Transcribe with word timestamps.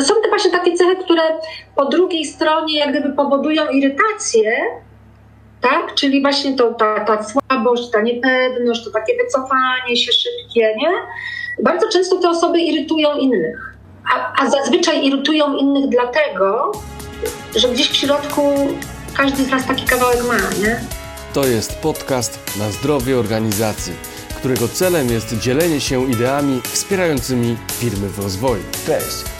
są 0.00 0.14
te 0.22 0.28
właśnie 0.28 0.50
takie 0.50 0.74
cechy, 0.74 0.96
które 0.96 1.22
po 1.76 1.84
drugiej 1.84 2.24
stronie 2.24 2.78
jak 2.78 2.90
gdyby 2.90 3.12
powodują 3.12 3.68
irytację, 3.68 4.52
tak? 5.60 5.94
Czyli 5.94 6.22
właśnie 6.22 6.56
to, 6.56 6.74
ta, 6.74 7.00
ta 7.00 7.24
słabość, 7.24 7.90
ta 7.90 8.00
niepewność, 8.00 8.84
to 8.84 8.90
takie 8.90 9.16
wycofanie 9.16 9.96
się 9.96 10.12
szybkie, 10.12 10.74
nie? 10.76 10.92
Bardzo 11.62 11.88
często 11.88 12.18
te 12.18 12.28
osoby 12.28 12.60
irytują 12.60 13.16
innych, 13.16 13.76
a, 14.14 14.42
a 14.42 14.50
zazwyczaj 14.50 15.06
irytują 15.06 15.56
innych 15.56 15.88
dlatego, 15.88 16.72
że 17.56 17.68
gdzieś 17.68 17.90
w 17.90 17.96
środku 17.96 18.42
każdy 19.16 19.44
z 19.44 19.50
nas 19.50 19.66
taki 19.66 19.86
kawałek 19.86 20.24
ma, 20.24 20.66
nie? 20.66 20.80
To 21.34 21.46
jest 21.46 21.78
podcast 21.80 22.56
na 22.58 22.70
zdrowie 22.70 23.18
organizacji, 23.18 23.92
którego 24.38 24.68
celem 24.68 25.10
jest 25.10 25.38
dzielenie 25.38 25.80
się 25.80 26.10
ideami 26.10 26.60
wspierającymi 26.64 27.56
firmy 27.80 28.08
w 28.08 28.18
rozwoju. 28.18 28.62
Cześć, 28.86 29.37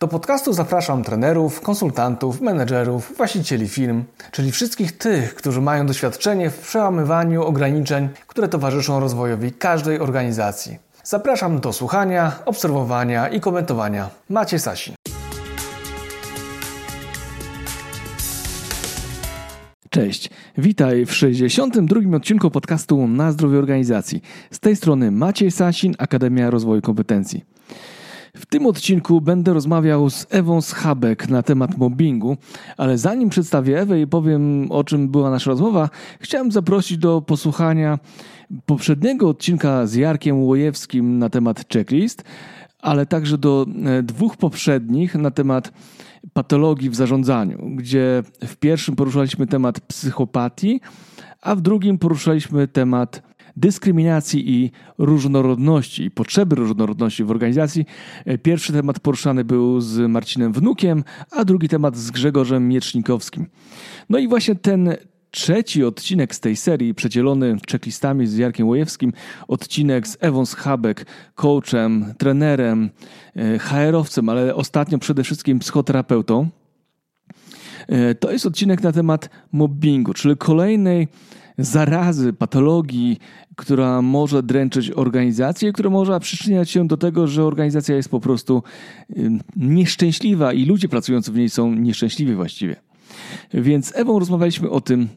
Do 0.00 0.08
podcastu 0.08 0.52
zapraszam 0.52 1.04
trenerów, 1.04 1.60
konsultantów, 1.60 2.40
menedżerów, 2.40 3.12
właścicieli 3.16 3.68
firm, 3.68 4.04
czyli 4.30 4.52
wszystkich 4.52 4.98
tych, 4.98 5.34
którzy 5.34 5.60
mają 5.60 5.86
doświadczenie 5.86 6.50
w 6.50 6.58
przełamywaniu 6.58 7.42
ograniczeń, 7.42 8.08
które 8.26 8.48
towarzyszą 8.48 9.00
rozwojowi 9.00 9.52
każdej 9.52 10.00
organizacji. 10.00 10.78
Zapraszam 11.04 11.60
do 11.60 11.72
słuchania, 11.72 12.32
obserwowania 12.44 13.28
i 13.28 13.40
komentowania. 13.40 14.10
Macie 14.30 14.58
Sasin. 14.58 14.94
Cześć, 19.90 20.30
witaj 20.58 21.06
w 21.06 21.14
62. 21.14 22.16
odcinku 22.16 22.50
podcastu 22.50 23.08
Na 23.08 23.32
zdrowie 23.32 23.58
organizacji. 23.58 24.22
Z 24.50 24.60
tej 24.60 24.76
strony 24.76 25.10
Maciej 25.10 25.50
Sasin, 25.50 25.94
Akademia 25.98 26.50
Rozwoju 26.50 26.82
Kompetencji. 26.82 27.44
W 28.36 28.46
tym 28.46 28.66
odcinku 28.66 29.20
będę 29.20 29.52
rozmawiał 29.52 30.10
z 30.10 30.26
Ewą 30.30 30.60
Schabek 30.60 31.28
na 31.28 31.42
temat 31.42 31.78
mobbingu, 31.78 32.36
ale 32.76 32.98
zanim 32.98 33.28
przedstawię 33.28 33.80
Ewę 33.80 34.00
i 34.00 34.06
powiem 34.06 34.72
o 34.72 34.84
czym 34.84 35.08
była 35.08 35.30
nasza 35.30 35.50
rozmowa, 35.50 35.90
chciałem 36.20 36.52
zaprosić 36.52 36.98
do 36.98 37.22
posłuchania 37.22 37.98
poprzedniego 38.66 39.28
odcinka 39.28 39.86
z 39.86 39.94
Jarkiem 39.94 40.42
Łojewskim 40.42 41.18
na 41.18 41.30
temat 41.30 41.72
checklist, 41.72 42.24
ale 42.80 43.06
także 43.06 43.38
do 43.38 43.66
e, 43.84 44.02
dwóch 44.02 44.36
poprzednich 44.36 45.14
na 45.14 45.30
temat 45.30 45.72
patologii 46.32 46.90
w 46.90 46.94
zarządzaniu, 46.94 47.70
gdzie 47.76 48.22
w 48.46 48.56
pierwszym 48.56 48.96
poruszaliśmy 48.96 49.46
temat 49.46 49.80
psychopatii, 49.80 50.80
a 51.40 51.54
w 51.54 51.60
drugim 51.60 51.98
poruszaliśmy 51.98 52.68
temat 52.68 53.22
dyskryminacji 53.56 54.54
i 54.54 54.70
różnorodności, 54.98 56.04
i 56.04 56.10
potrzeby 56.10 56.56
różnorodności 56.56 57.24
w 57.24 57.30
organizacji. 57.30 57.84
E, 58.24 58.38
pierwszy 58.38 58.72
temat 58.72 59.00
poruszany 59.00 59.44
był 59.44 59.80
z 59.80 60.10
Marcinem 60.10 60.52
Wnukiem, 60.52 61.04
a 61.30 61.44
drugi 61.44 61.68
temat 61.68 61.96
z 61.96 62.10
Grzegorzem 62.10 62.68
Miecznikowskim. 62.68 63.46
No 64.10 64.18
i 64.18 64.28
właśnie 64.28 64.54
ten 64.54 64.96
trzeci 65.30 65.84
odcinek 65.84 66.34
z 66.34 66.40
tej 66.40 66.56
serii, 66.56 66.94
przecielony 66.94 67.56
checklistami 67.70 68.26
z 68.26 68.36
Jarkiem 68.36 68.68
Łojewskim, 68.68 69.12
odcinek 69.48 70.08
z 70.08 70.16
Ewą 70.20 70.46
Schabek, 70.46 71.06
coachem, 71.34 72.14
trenerem, 72.18 72.90
e, 73.36 73.58
HR-owcem, 73.58 74.28
ale 74.28 74.54
ostatnio 74.54 74.98
przede 74.98 75.24
wszystkim 75.24 75.58
psychoterapeutą. 75.58 76.48
E, 77.88 78.14
to 78.14 78.32
jest 78.32 78.46
odcinek 78.46 78.82
na 78.82 78.92
temat 78.92 79.30
mobbingu, 79.52 80.14
czyli 80.14 80.36
kolejnej 80.36 81.08
zarazy, 81.58 82.32
patologii, 82.32 83.18
która 83.56 84.02
może 84.02 84.42
dręczyć 84.42 84.90
organizację, 84.90 85.72
która 85.72 85.90
może 85.90 86.20
przyczyniać 86.20 86.70
się 86.70 86.86
do 86.86 86.96
tego, 86.96 87.26
że 87.26 87.44
organizacja 87.44 87.96
jest 87.96 88.08
po 88.08 88.20
prostu 88.20 88.62
nieszczęśliwa 89.56 90.52
i 90.52 90.64
ludzie 90.64 90.88
pracujący 90.88 91.32
w 91.32 91.36
niej 91.36 91.50
są 91.50 91.74
nieszczęśliwi 91.74 92.34
właściwie. 92.34 92.76
Więc 93.54 93.86
z 93.86 93.96
Ewą 93.96 94.18
rozmawialiśmy 94.18 94.70
o 94.70 94.80
tym, 94.80 95.08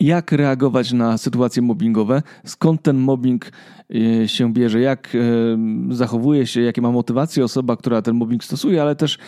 jak 0.00 0.32
reagować 0.32 0.92
na 0.92 1.18
sytuacje 1.18 1.62
mobbingowe, 1.62 2.22
skąd 2.44 2.82
ten 2.82 2.98
mobbing 2.98 3.52
y, 3.94 4.28
się 4.28 4.52
bierze, 4.52 4.80
jak 4.80 5.14
y, 5.14 5.58
zachowuje 5.90 6.46
się, 6.46 6.60
jakie 6.60 6.82
ma 6.82 6.90
motywacje 6.90 7.44
osoba, 7.44 7.76
która 7.76 8.02
ten 8.02 8.16
mobbing 8.16 8.44
stosuje, 8.44 8.82
ale 8.82 8.96
też 8.96 9.18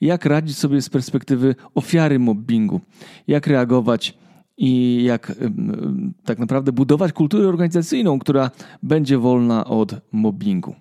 jak 0.00 0.24
radzić 0.24 0.58
sobie 0.58 0.82
z 0.82 0.88
perspektywy 0.88 1.54
ofiary 1.74 2.18
mobbingu, 2.18 2.80
jak 3.26 3.46
reagować 3.46 4.18
i 4.56 5.02
jak 5.04 5.32
tak 6.24 6.38
naprawdę 6.38 6.72
budować 6.72 7.12
kulturę 7.12 7.48
organizacyjną, 7.48 8.18
która 8.18 8.50
będzie 8.82 9.18
wolna 9.18 9.64
od 9.64 9.94
mobbingu. 10.12 10.74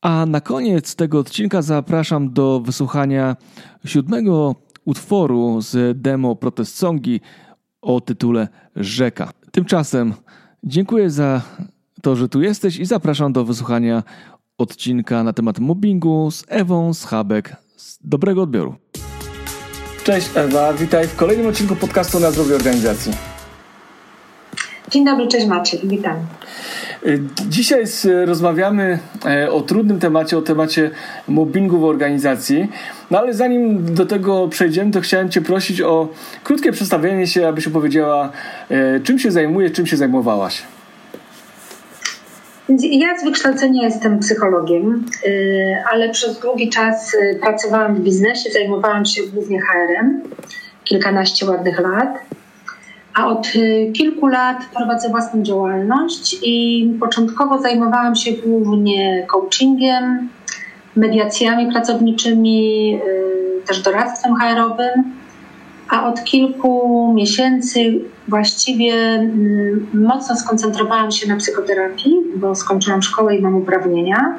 A 0.00 0.26
na 0.26 0.40
koniec 0.40 0.96
tego 0.96 1.18
odcinka 1.18 1.62
zapraszam 1.62 2.32
do 2.32 2.60
wysłuchania 2.60 3.36
siódmego 3.84 4.54
utworu 4.84 5.60
z 5.60 6.00
demo 6.00 6.36
Protest 6.36 6.76
Songi 6.76 7.20
o 7.82 8.00
tytule 8.00 8.48
Rzeka. 8.76 9.30
Tymczasem 9.52 10.14
dziękuję 10.64 11.10
za 11.10 11.42
to, 12.02 12.16
że 12.16 12.28
tu 12.28 12.42
jesteś 12.42 12.76
i 12.76 12.84
zapraszam 12.84 13.32
do 13.32 13.44
wysłuchania 13.44 14.02
odcinka 14.58 15.22
na 15.24 15.32
temat 15.32 15.58
mobbingu 15.58 16.30
z 16.30 16.44
Ewą 16.48 16.94
Schabek. 16.94 17.56
Dobrego 18.04 18.42
odbioru. 18.42 18.74
Cześć 20.04 20.30
Ewa, 20.34 20.72
witaj 20.72 21.08
w 21.08 21.16
kolejnym 21.16 21.46
odcinku 21.46 21.76
podcastu 21.76 22.20
na 22.20 22.30
zdrowie 22.30 22.54
organizacji. 22.54 23.12
Dzień 24.90 25.04
dobry, 25.04 25.28
cześć 25.28 25.46
Maciej, 25.46 25.80
witam. 25.84 26.16
Y, 27.06 27.22
dzisiaj 27.48 27.84
rozmawiamy 28.24 28.98
e, 29.24 29.52
o 29.52 29.60
trudnym 29.60 30.00
temacie, 30.00 30.38
o 30.38 30.42
temacie 30.42 30.90
mobbingu 31.28 31.78
w 31.78 31.84
organizacji. 31.84 32.68
No 33.10 33.18
ale 33.18 33.34
zanim 33.34 33.94
do 33.94 34.06
tego 34.06 34.48
przejdziemy, 34.48 34.90
to 34.90 35.00
chciałem 35.00 35.30
Cię 35.30 35.40
prosić 35.40 35.82
o 35.82 36.08
krótkie 36.44 36.72
przedstawienie 36.72 37.26
się, 37.26 37.48
abyś 37.48 37.66
opowiedziała, 37.66 38.32
e, 38.70 39.00
czym 39.00 39.18
się 39.18 39.30
zajmujesz, 39.30 39.72
czym 39.72 39.86
się 39.86 39.96
zajmowałaś. 39.96 40.62
Ja 42.68 43.18
z 43.18 43.24
wykształcenia 43.24 43.82
jestem 43.82 44.18
psychologiem, 44.18 45.04
y, 45.26 45.76
ale 45.92 46.10
przez 46.10 46.40
długi 46.40 46.68
czas 46.68 47.14
y, 47.14 47.38
pracowałam 47.42 47.94
w 47.94 48.00
biznesie, 48.00 48.50
zajmowałam 48.50 49.06
się 49.06 49.22
głównie 49.34 49.60
HR-em, 49.60 50.22
kilkanaście 50.84 51.46
ładnych 51.46 51.80
lat. 51.80 52.18
A 53.14 53.26
od 53.26 53.46
y, 53.56 53.92
kilku 53.92 54.26
lat 54.26 54.56
prowadzę 54.76 55.08
własną 55.08 55.42
działalność 55.42 56.36
i 56.42 56.86
początkowo 57.00 57.58
zajmowałam 57.58 58.16
się 58.16 58.32
głównie 58.32 59.26
coachingiem, 59.26 60.28
mediacjami 60.98 61.72
pracowniczymi, 61.72 62.98
też 63.66 63.82
doradztwem 63.82 64.34
HR-owym 64.36 65.18
a 65.88 66.06
od 66.06 66.24
kilku 66.24 67.12
miesięcy 67.14 68.00
właściwie 68.28 68.94
mm, 68.94 69.86
mocno 69.94 70.36
skoncentrowałam 70.36 71.10
się 71.10 71.28
na 71.28 71.36
psychoterapii, 71.36 72.16
bo 72.36 72.54
skończyłam 72.54 73.02
szkołę 73.02 73.36
i 73.36 73.42
mam 73.42 73.56
uprawnienia 73.56 74.34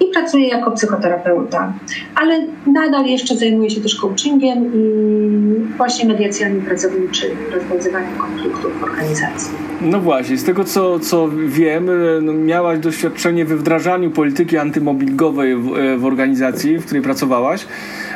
i 0.00 0.04
pracuję 0.12 0.48
jako 0.48 0.70
psychoterapeuta, 0.70 1.72
ale 2.14 2.46
nadal 2.66 3.06
jeszcze 3.06 3.36
zajmuję 3.36 3.70
się 3.70 3.80
też 3.80 3.94
coachingiem 3.94 4.70
i 4.74 5.76
właśnie 5.76 6.08
mediacjami 6.08 6.62
pracowniczymi, 6.62 7.36
rozwiązywaniem 7.52 8.18
konfliktów 8.18 8.80
w 8.80 8.82
organizacji. 8.82 9.52
No 9.80 10.00
właśnie, 10.00 10.38
z 10.38 10.44
tego 10.44 10.64
co, 10.64 10.98
co 10.98 11.28
wiem, 11.46 11.90
no 12.22 12.32
miałaś 12.32 12.78
doświadczenie 12.78 13.44
we 13.44 13.56
wdrażaniu 13.56 14.10
polityki 14.10 14.58
antymobbingowej 14.58 15.56
w, 15.56 15.70
w 15.98 16.04
organizacji, 16.04 16.78
w 16.78 16.84
której 16.84 17.02
pracowałaś. 17.02 17.66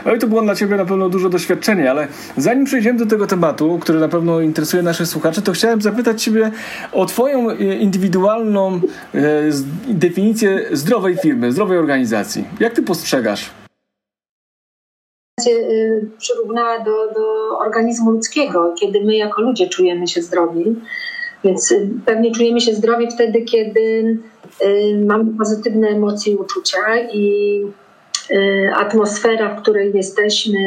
No 0.06 0.14
i 0.14 0.18
to 0.18 0.26
było 0.26 0.42
dla 0.42 0.54
Ciebie 0.54 0.76
na 0.76 0.84
pewno 0.84 1.08
duże 1.08 1.30
doświadczenie, 1.30 1.90
ale 1.90 2.08
zanim 2.36 2.64
przejdziemy 2.64 2.98
do 2.98 3.06
tego 3.06 3.26
tematu, 3.26 3.78
który 3.80 4.00
na 4.00 4.08
pewno 4.08 4.40
interesuje 4.40 4.82
naszych 4.82 5.06
słuchaczy, 5.06 5.42
to 5.42 5.52
chciałem 5.52 5.82
zapytać 5.82 6.22
Ciebie 6.22 6.50
o 6.92 7.06
Twoją 7.06 7.50
e, 7.50 7.54
indywidualną 7.76 8.80
e, 9.14 9.20
definicję 9.88 10.60
zdrowej 10.72 11.16
firmy, 11.16 11.52
zdrowej 11.52 11.78
organizacji. 11.78 12.44
Jak 12.60 12.72
Ty 12.72 12.82
postrzegasz? 12.82 13.50
y, 15.46 16.10
przyrównała 16.18 16.78
do, 16.78 17.12
do 17.14 17.58
organizmu 17.58 18.10
ludzkiego, 18.10 18.74
kiedy 18.80 19.04
my 19.04 19.16
jako 19.16 19.42
ludzie 19.42 19.68
czujemy 19.68 20.06
się 20.06 20.22
zdrowi. 20.22 20.76
Więc 21.44 21.72
y, 21.72 21.88
pewnie 22.06 22.32
czujemy 22.32 22.60
się 22.60 22.74
zdrowi 22.74 23.10
wtedy, 23.10 23.42
kiedy 23.42 24.18
y, 24.62 25.04
mamy 25.06 25.24
pozytywne 25.38 25.88
emocje 25.88 26.32
i 26.32 26.36
uczucia 26.36 26.78
i 27.12 27.62
atmosfera, 28.74 29.54
w 29.54 29.62
której 29.62 29.92
jesteśmy 29.94 30.58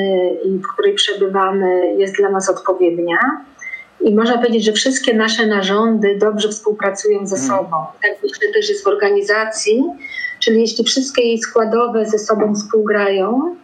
i 0.45 0.49
w 0.49 0.67
której 0.73 0.93
przebywamy, 0.93 1.95
jest 1.97 2.15
dla 2.15 2.29
nas 2.29 2.49
odpowiednia. 2.49 3.17
I 4.01 4.15
można 4.15 4.37
powiedzieć, 4.37 4.65
że 4.65 4.71
wszystkie 4.71 5.13
nasze 5.13 5.47
narządy 5.47 6.17
dobrze 6.17 6.49
współpracują 6.49 7.27
ze 7.27 7.37
hmm. 7.37 7.57
sobą. 7.57 7.77
Tak 8.01 8.11
myślę 8.23 8.53
też 8.53 8.69
jest 8.69 8.83
w 8.83 8.87
organizacji, 8.87 9.83
czyli 10.39 10.61
jeśli 10.61 10.83
wszystkie 10.83 11.21
jej 11.21 11.37
składowe 11.37 12.05
ze 12.05 12.19
sobą 12.19 12.55
współgrają 12.55 13.55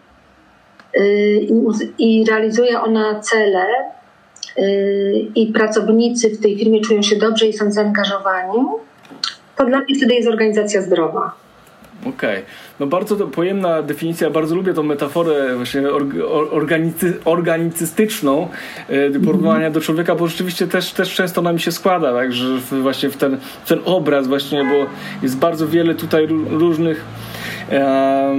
yy, 0.94 1.48
i 1.98 2.26
realizuje 2.30 2.82
ona 2.82 3.20
cele, 3.20 3.66
yy, 4.58 4.64
i 5.36 5.54
pracownicy 5.54 6.30
w 6.30 6.42
tej 6.42 6.58
firmie 6.58 6.82
czują 6.82 7.02
się 7.02 7.16
dobrze 7.16 7.46
i 7.46 7.54
są 7.54 7.72
zaangażowani, 7.72 8.66
to 9.56 9.66
dla 9.66 9.80
mnie 9.80 9.96
wtedy 9.96 10.14
jest 10.14 10.28
organizacja 10.28 10.82
zdrowa. 10.82 11.47
Okej. 12.10 12.30
Okay. 12.30 12.44
No 12.80 12.88
bardzo 12.88 13.16
to 13.16 13.28
pojemna 13.28 13.82
definicja, 13.82 14.30
bardzo 14.30 14.56
lubię 14.56 14.74
tą 14.74 14.84
metaforę 14.84 15.56
właśnie 15.56 15.84
organicy, 16.52 17.14
organicystyczną 17.26 18.48
e, 18.90 19.20
porównania 19.20 19.72
do 19.72 19.82
człowieka, 19.82 20.16
bo 20.16 20.28
rzeczywiście 20.28 20.68
też, 20.68 20.92
też 20.92 21.14
często 21.14 21.42
nam 21.42 21.60
się 21.60 21.72
składa, 21.72 22.14
tak, 22.14 22.34
że 22.34 22.58
właśnie 22.82 23.10
w 23.10 23.18
ten, 23.18 23.38
w 23.66 23.70
ten 23.70 23.80
obraz 23.86 24.28
właśnie, 24.28 24.64
bo 24.64 24.86
jest 25.24 25.38
bardzo 25.38 25.68
wiele 25.68 25.96
tutaj 25.96 26.28
różnych 26.50 27.06
e, 27.72 28.36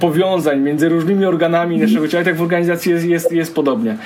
powiązań 0.00 0.60
między 0.60 0.88
różnymi 0.88 1.24
organami 1.24 1.78
naszego 1.78 2.08
ciała, 2.08 2.24
tak 2.24 2.36
w 2.36 2.42
organizacji 2.42 2.92
jest, 2.92 3.06
jest, 3.06 3.32
jest 3.32 3.54
podobnie. 3.54 3.96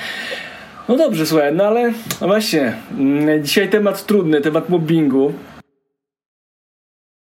No 0.89 0.97
dobrze, 0.97 1.25
słuchaj, 1.25 1.55
no 1.55 1.63
ale 1.63 1.93
właśnie, 2.19 2.73
mm, 2.97 3.43
dzisiaj 3.43 3.69
temat 3.69 4.05
trudny, 4.05 4.41
temat 4.41 4.69
mobbingu 4.69 5.33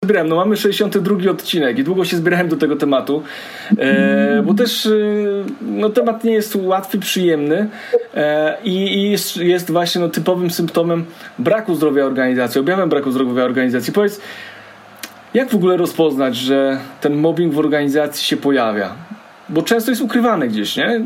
zbierałem. 0.08 0.28
No 0.28 0.36
mamy 0.36 0.56
62 0.56 1.30
odcinek 1.30 1.78
i 1.78 1.84
długo 1.84 2.04
się 2.04 2.16
zbierałem 2.16 2.48
do 2.48 2.56
tego 2.56 2.76
tematu, 2.76 3.22
e, 3.78 4.42
bo 4.42 4.54
też 4.54 4.86
e, 4.86 4.90
no, 5.62 5.88
temat 5.88 6.24
nie 6.24 6.32
jest 6.32 6.56
łatwy, 6.56 6.98
przyjemny 6.98 7.68
e, 8.14 8.58
i, 8.64 9.10
jest, 9.10 9.36
jest, 9.36 9.70
właśnie 9.70 10.00
no, 10.00 10.08
typowym 10.08 10.50
symptomem 10.50 11.04
braku 11.38 11.74
zdrowia 11.74 12.04
organizacji, 12.04 12.60
objawem 12.60 12.88
braku 12.88 13.10
zdrowia 13.10 13.44
organizacji. 13.44 13.92
Powiedz, 13.92 14.20
jak 15.34 15.50
w 15.50 15.54
ogóle 15.54 15.76
rozpoznać, 15.76 16.36
że 16.36 16.78
ten 17.00 17.16
mobbing 17.16 17.54
w 17.54 17.58
organizacji 17.58 18.24
się 18.24 18.36
pojawia? 18.36 18.92
Bo 19.48 19.62
często 19.62 19.90
jest 19.90 20.02
ukrywany 20.02 20.48
gdzieś, 20.48 20.76
nie? 20.76 21.00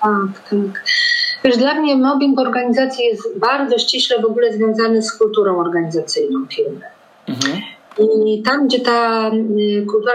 Tak, 0.00 0.48
tak. 0.50 0.84
Wiesz, 1.44 1.56
dla 1.56 1.74
mnie 1.74 1.96
mobbing 1.96 2.36
w 2.36 2.38
organizacji 2.38 3.04
jest 3.04 3.38
bardzo 3.38 3.78
ściśle 3.78 4.22
w 4.22 4.24
ogóle 4.24 4.52
związany 4.52 5.02
z 5.02 5.12
kulturą 5.12 5.58
organizacyjną 5.58 6.46
firmy. 6.46 6.80
Mhm. 7.28 7.75
I 7.98 8.42
tam, 8.42 8.66
gdzie 8.66 8.80
ta 8.80 9.30
y, 9.58 9.86
kultura 9.90 10.12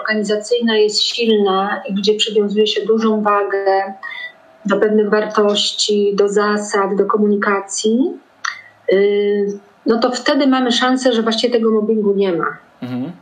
organizacyjna 0.00 0.76
jest 0.76 1.02
silna 1.02 1.82
i 1.88 1.94
gdzie 1.94 2.14
przywiązuje 2.14 2.66
się 2.66 2.86
dużą 2.86 3.22
wagę 3.22 3.94
do 4.66 4.76
pewnych 4.76 5.10
wartości, 5.10 6.12
do 6.16 6.28
zasad, 6.28 6.96
do 6.96 7.06
komunikacji, 7.06 8.18
y, 8.92 9.58
no 9.86 9.98
to 9.98 10.10
wtedy 10.10 10.46
mamy 10.46 10.72
szansę, 10.72 11.12
że 11.12 11.22
właściwie 11.22 11.52
tego 11.52 11.70
mobbingu 11.70 12.14
nie 12.14 12.32
ma. 12.32 12.56
Mhm. 12.82 13.12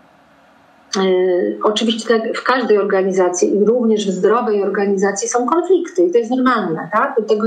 Y, 0.97 1.59
oczywiście 1.63 2.09
tak 2.09 2.37
w 2.37 2.43
każdej 2.43 2.79
organizacji 2.79 3.57
i 3.57 3.65
również 3.65 4.07
w 4.07 4.11
zdrowej 4.11 4.63
organizacji 4.63 5.29
są 5.29 5.47
konflikty 5.47 6.05
i 6.05 6.13
to 6.13 6.19
jest 6.19 6.31
normalne, 6.31 6.89
tak? 6.93 7.15
Do 7.19 7.23
tego 7.23 7.47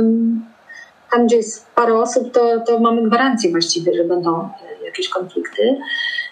tam, 1.11 1.25
gdzie 1.25 1.37
jest 1.37 1.67
parę 1.75 1.97
osób, 1.97 2.31
to, 2.31 2.59
to 2.59 2.79
mamy 2.79 3.09
gwarancję 3.09 3.51
właściwie, 3.51 3.93
że 3.93 4.03
będą 4.03 4.49
jakieś 4.85 5.09
konflikty. 5.09 5.77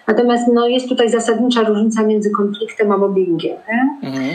Natomiast 0.07 0.47
no, 0.53 0.67
jest 0.67 0.89
tutaj 0.89 1.09
zasadnicza 1.09 1.63
różnica 1.63 2.03
między 2.03 2.29
konfliktem 2.29 2.91
a 2.91 2.97
mobbingiem. 2.97 3.57
Mhm. 4.03 4.29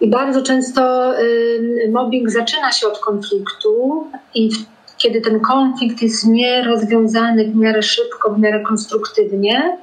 I 0.00 0.10
bardzo 0.10 0.42
często 0.42 1.12
y, 1.20 1.90
mobbing 1.92 2.30
zaczyna 2.30 2.72
się 2.72 2.86
od 2.86 2.98
konfliktu 2.98 4.04
i 4.34 4.50
kiedy 4.98 5.20
ten 5.20 5.40
konflikt 5.40 6.02
jest 6.02 6.26
nierozwiązany 6.26 7.44
w 7.44 7.56
miarę 7.56 7.82
szybko, 7.82 8.30
w 8.30 8.38
miarę 8.38 8.60
konstruktywnie, 8.60 9.78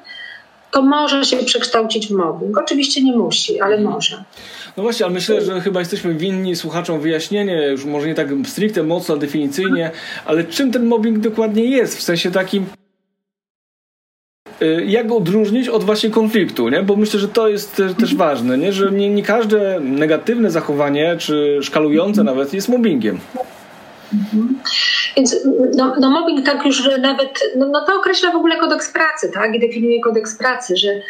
to 0.71 0.81
może 0.81 1.25
się 1.25 1.37
przekształcić 1.37 2.07
w 2.07 2.11
mobbing. 2.11 2.57
Oczywiście 2.57 3.03
nie 3.03 3.17
musi, 3.17 3.61
ale 3.61 3.75
mhm. 3.75 3.93
może. 3.93 4.23
No 4.77 4.83
właśnie, 4.83 5.05
ale 5.05 5.13
myślę, 5.13 5.41
że 5.41 5.61
chyba 5.61 5.79
jesteśmy 5.79 6.13
winni 6.13 6.55
słuchaczom 6.55 6.99
wyjaśnienie, 6.99 7.67
już 7.67 7.85
może 7.85 8.07
nie 8.07 8.15
tak 8.15 8.27
stricte, 8.45 8.83
mocno, 8.83 9.17
definicyjnie, 9.17 9.91
ale 10.25 10.43
czym 10.43 10.71
ten 10.71 10.85
mobbing 10.85 11.19
dokładnie 11.19 11.65
jest, 11.65 11.97
w 11.97 12.01
sensie 12.01 12.31
takim 12.31 12.65
jak 14.85 15.07
go 15.07 15.17
odróżnić 15.17 15.69
od 15.69 15.83
właśnie 15.83 16.09
konfliktu, 16.09 16.69
nie? 16.69 16.83
Bo 16.83 16.95
myślę, 16.95 17.19
że 17.19 17.27
to 17.27 17.47
jest 17.47 17.81
też, 17.99 18.15
ważne, 18.15 18.57
nie? 18.57 18.73
że 18.73 18.91
nie, 18.91 19.09
nie 19.09 19.23
każde 19.23 19.79
negatywne 19.79 20.51
zachowanie, 20.51 21.15
czy 21.19 21.59
szkalujące 21.61 22.23
nawet, 22.23 22.53
jest 22.53 22.69
mobbingiem. 22.69 23.19
Mhm. 24.13 24.59
Więc 25.17 25.35
no, 25.75 25.95
no 25.99 26.09
mobbing 26.09 26.45
tak 26.45 26.65
już 26.65 26.89
nawet, 27.01 27.39
no, 27.55 27.67
no 27.67 27.85
to 27.85 27.95
określa 27.95 28.31
w 28.31 28.35
ogóle 28.35 28.57
kodeks 28.57 28.93
pracy, 28.93 29.31
tak? 29.33 29.55
I 29.55 29.59
definiuje 29.59 30.01
kodeks 30.01 30.37
pracy, 30.37 30.77
że 30.77 31.01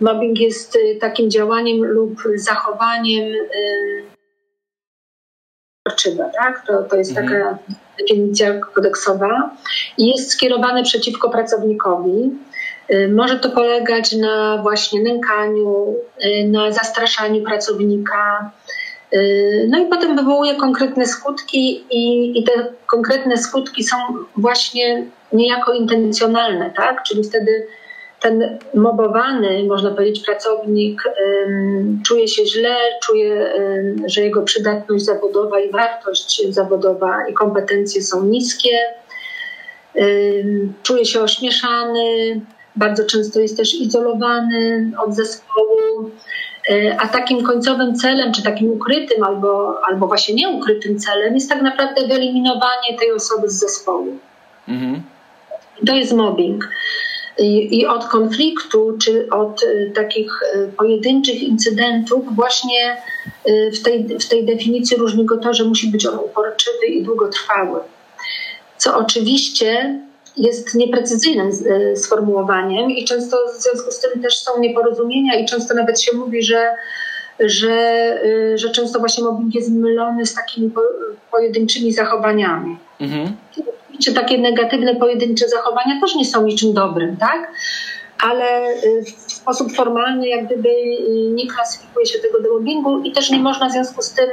mobbing 0.00 0.40
jest 0.40 0.76
y, 0.76 0.98
takim 1.00 1.30
działaniem 1.30 1.84
lub 1.84 2.22
zachowaniem 2.34 3.28
yy, 3.28 4.04
tak? 6.38 6.66
To, 6.66 6.82
to 6.82 6.96
jest 6.96 7.10
mhm. 7.10 7.28
taka 7.28 7.58
definicja 7.98 8.60
kodeksowa 8.60 9.56
i 9.98 10.08
jest 10.08 10.30
skierowane 10.30 10.82
przeciwko 10.82 11.30
pracownikowi 11.30 12.30
Y, 12.32 12.71
może 13.08 13.38
to 13.38 13.50
polegać 13.50 14.12
na 14.12 14.58
właśnie 14.62 15.02
nękaniu, 15.02 15.96
y, 16.24 16.48
na 16.48 16.72
zastraszaniu 16.72 17.42
pracownika. 17.42 18.50
Y, 19.14 19.66
no 19.70 19.78
i 19.78 19.86
potem 19.86 20.16
wywołuje 20.16 20.54
konkretne 20.54 21.06
skutki, 21.06 21.84
i, 21.90 22.38
i 22.38 22.44
te 22.44 22.52
konkretne 22.86 23.36
skutki 23.36 23.84
są 23.84 23.96
właśnie 24.36 25.06
niejako 25.32 25.72
intencjonalne, 25.72 26.70
tak? 26.76 27.02
Czyli 27.02 27.24
wtedy 27.24 27.66
ten 28.22 28.58
mobowany, 28.74 29.64
można 29.64 29.90
powiedzieć, 29.90 30.24
pracownik 30.24 31.02
um, 31.06 32.00
czuje 32.06 32.28
się 32.28 32.46
źle, 32.46 32.76
czuje, 33.02 33.54
um, 33.58 34.08
że 34.08 34.22
jego 34.22 34.42
przydatność 34.42 35.04
zawodowa 35.04 35.60
i 35.60 35.70
wartość 35.70 36.42
zawodowa 36.48 37.16
i 37.30 37.34
kompetencje 37.34 38.02
są 38.02 38.24
niskie, 38.24 38.78
um, 39.94 40.72
czuje 40.82 41.04
się 41.04 41.20
ośmieszany, 41.20 42.40
bardzo 42.76 43.04
często 43.04 43.40
jest 43.40 43.56
też 43.56 43.74
izolowany 43.74 44.92
od 45.06 45.14
zespołu. 45.14 46.10
E, 46.70 46.96
a 47.00 47.08
takim 47.08 47.44
końcowym 47.44 47.94
celem, 47.94 48.32
czy 48.32 48.42
takim 48.42 48.70
ukrytym, 48.70 49.24
albo, 49.24 49.80
albo 49.88 50.06
właśnie 50.06 50.34
nieukrytym 50.34 50.98
celem, 50.98 51.34
jest 51.34 51.48
tak 51.48 51.62
naprawdę 51.62 52.06
wyeliminowanie 52.06 52.98
tej 52.98 53.12
osoby 53.12 53.48
z 53.48 53.58
zespołu. 53.58 54.18
Mhm. 54.68 55.02
To 55.86 55.94
jest 55.94 56.12
mobbing. 56.12 56.68
I, 57.38 57.78
I, 57.80 57.86
od 57.86 58.04
konfliktu, 58.04 58.98
czy 58.98 59.28
od 59.30 59.62
y, 59.62 59.92
takich 59.94 60.40
y, 60.42 60.72
pojedynczych 60.78 61.42
incydentów, 61.42 62.34
właśnie 62.34 62.96
y, 63.48 63.70
w 63.74 63.82
tej, 63.82 64.18
w 64.18 64.28
tej 64.28 64.46
definicji 64.46 64.96
różni 64.96 65.24
go 65.24 65.36
to, 65.36 65.54
że 65.54 65.64
musi 65.64 65.88
być 65.88 66.06
on 66.06 66.18
uporczywy 66.18 66.86
i 66.86 67.02
długotrwały. 67.02 67.80
Co 68.76 68.96
oczywiście 68.98 70.00
jest 70.36 70.74
nieprecyzyjnym 70.74 71.48
e, 71.48 71.96
sformułowaniem 71.96 72.90
i 72.90 73.04
często 73.04 73.36
w 73.58 73.62
związku 73.62 73.90
z 73.90 74.00
tym 74.00 74.22
też 74.22 74.38
są 74.38 74.60
nieporozumienia 74.60 75.34
i 75.34 75.46
często 75.46 75.74
nawet 75.74 76.00
się 76.00 76.16
mówi, 76.16 76.42
że, 76.42 76.70
że, 77.40 77.72
e, 77.72 78.58
że 78.58 78.70
często 78.70 78.98
właśnie 78.98 79.24
mobbing 79.24 79.54
jest 79.54 79.70
mylony 79.70 80.26
z 80.26 80.34
takimi 80.34 80.70
pojedynczymi 81.30 81.92
zachowaniami. 81.92 82.78
Mhm. 83.00 83.36
Oczywiście 83.88 84.12
takie 84.12 84.38
negatywne 84.38 84.96
pojedyncze 84.96 85.48
zachowania 85.48 86.00
też 86.00 86.14
nie 86.14 86.24
są 86.24 86.42
niczym 86.42 86.74
dobrym, 86.74 87.16
tak? 87.16 87.52
ale 88.22 88.74
w 89.28 89.31
sposób 89.42 89.72
formalny 89.72 90.28
jak 90.28 90.46
gdyby 90.46 90.68
nie 91.34 91.46
klasyfikuje 91.46 92.06
się 92.06 92.18
tego 92.18 92.40
do 92.40 92.52
mobbingu 92.52 92.98
i 92.98 93.12
też 93.12 93.30
nie 93.30 93.38
można 93.38 93.68
w 93.68 93.72
związku 93.72 94.02
z 94.02 94.12
tym 94.12 94.28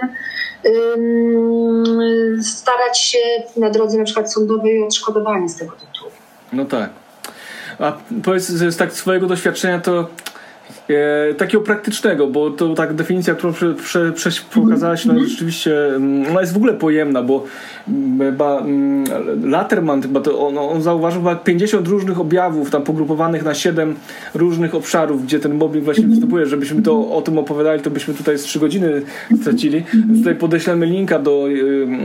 starać 2.44 3.00
się 3.00 3.20
na 3.58 3.70
drodze 3.70 3.98
na 3.98 4.04
przykład 4.04 4.34
sądowej 4.34 4.84
o 4.84 4.86
odszkodowanie 4.86 5.50
z 5.50 5.56
tego 5.56 5.72
tytułu. 5.72 6.12
No 6.54 6.66
tak. 6.66 6.90
A 7.80 7.94
powiedz 8.24 8.44
z 8.48 8.78
tak 8.78 8.94
swojego 8.94 9.28
doświadczenia 9.28 9.80
to 9.80 10.08
e, 10.90 11.34
takiego 11.34 11.64
praktycznego, 11.64 12.28
bo 12.28 12.52
to 12.52 12.74
tak 12.74 12.94
definicja, 12.94 13.36
którą 13.36 13.54
prze, 13.54 13.74
prze, 13.74 14.12
prze 14.12 14.30
pokazałaś, 14.54 15.06
no 15.06 15.20
rzeczywiście 15.20 15.96
mm, 15.96 16.32
ona 16.32 16.42
jest 16.42 16.54
w 16.54 16.58
ogóle 16.58 16.74
pojemna, 16.74 17.24
bo 17.24 17.44
mm, 17.88 18.20
chyba 18.32 18.60
mm, 18.60 19.04
Laterman 19.44 20.02
chyba 20.02 20.22
to 20.22 20.48
on, 20.48 20.58
on 20.58 20.82
zauważył 20.82 21.22
chyba 21.22 21.36
50 21.36 21.88
różnych 21.88 22.20
objawów 22.20 22.72
tam 22.72 22.84
pogrupowanych 22.84 23.44
na 23.44 23.54
7 23.54 23.96
różnych 24.34 24.76
obszarów, 24.76 25.24
gdzie 25.24 25.40
ten 25.40 25.54
mobbing 25.54 25.86
właśnie 25.86 26.04
mhm. 26.04 26.16
występuje. 26.16 26.46
Żebyśmy 26.46 26.82
to 26.82 27.12
o 27.12 27.22
tym 27.22 27.38
opowiadali, 27.38 27.82
to 27.82 27.90
byśmy 27.90 28.14
tutaj 28.14 28.38
z 28.38 28.42
3 28.42 28.60
godziny 28.60 29.02
stracili. 29.42 29.84
Więc 30.08 30.20
tutaj 30.20 30.36
podeślemy 30.36 30.86
linka 30.86 31.20
do, 31.20 31.48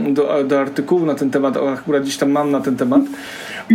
do, 0.09 0.43
do 0.43 0.59
artykułu 0.59 1.05
na 1.05 1.15
ten 1.15 1.29
temat, 1.29 1.57
akurat 1.57 2.03
gdzieś 2.03 2.17
tam 2.17 2.31
mam 2.31 2.51
na 2.51 2.61
ten 2.61 2.75
temat. 2.75 3.01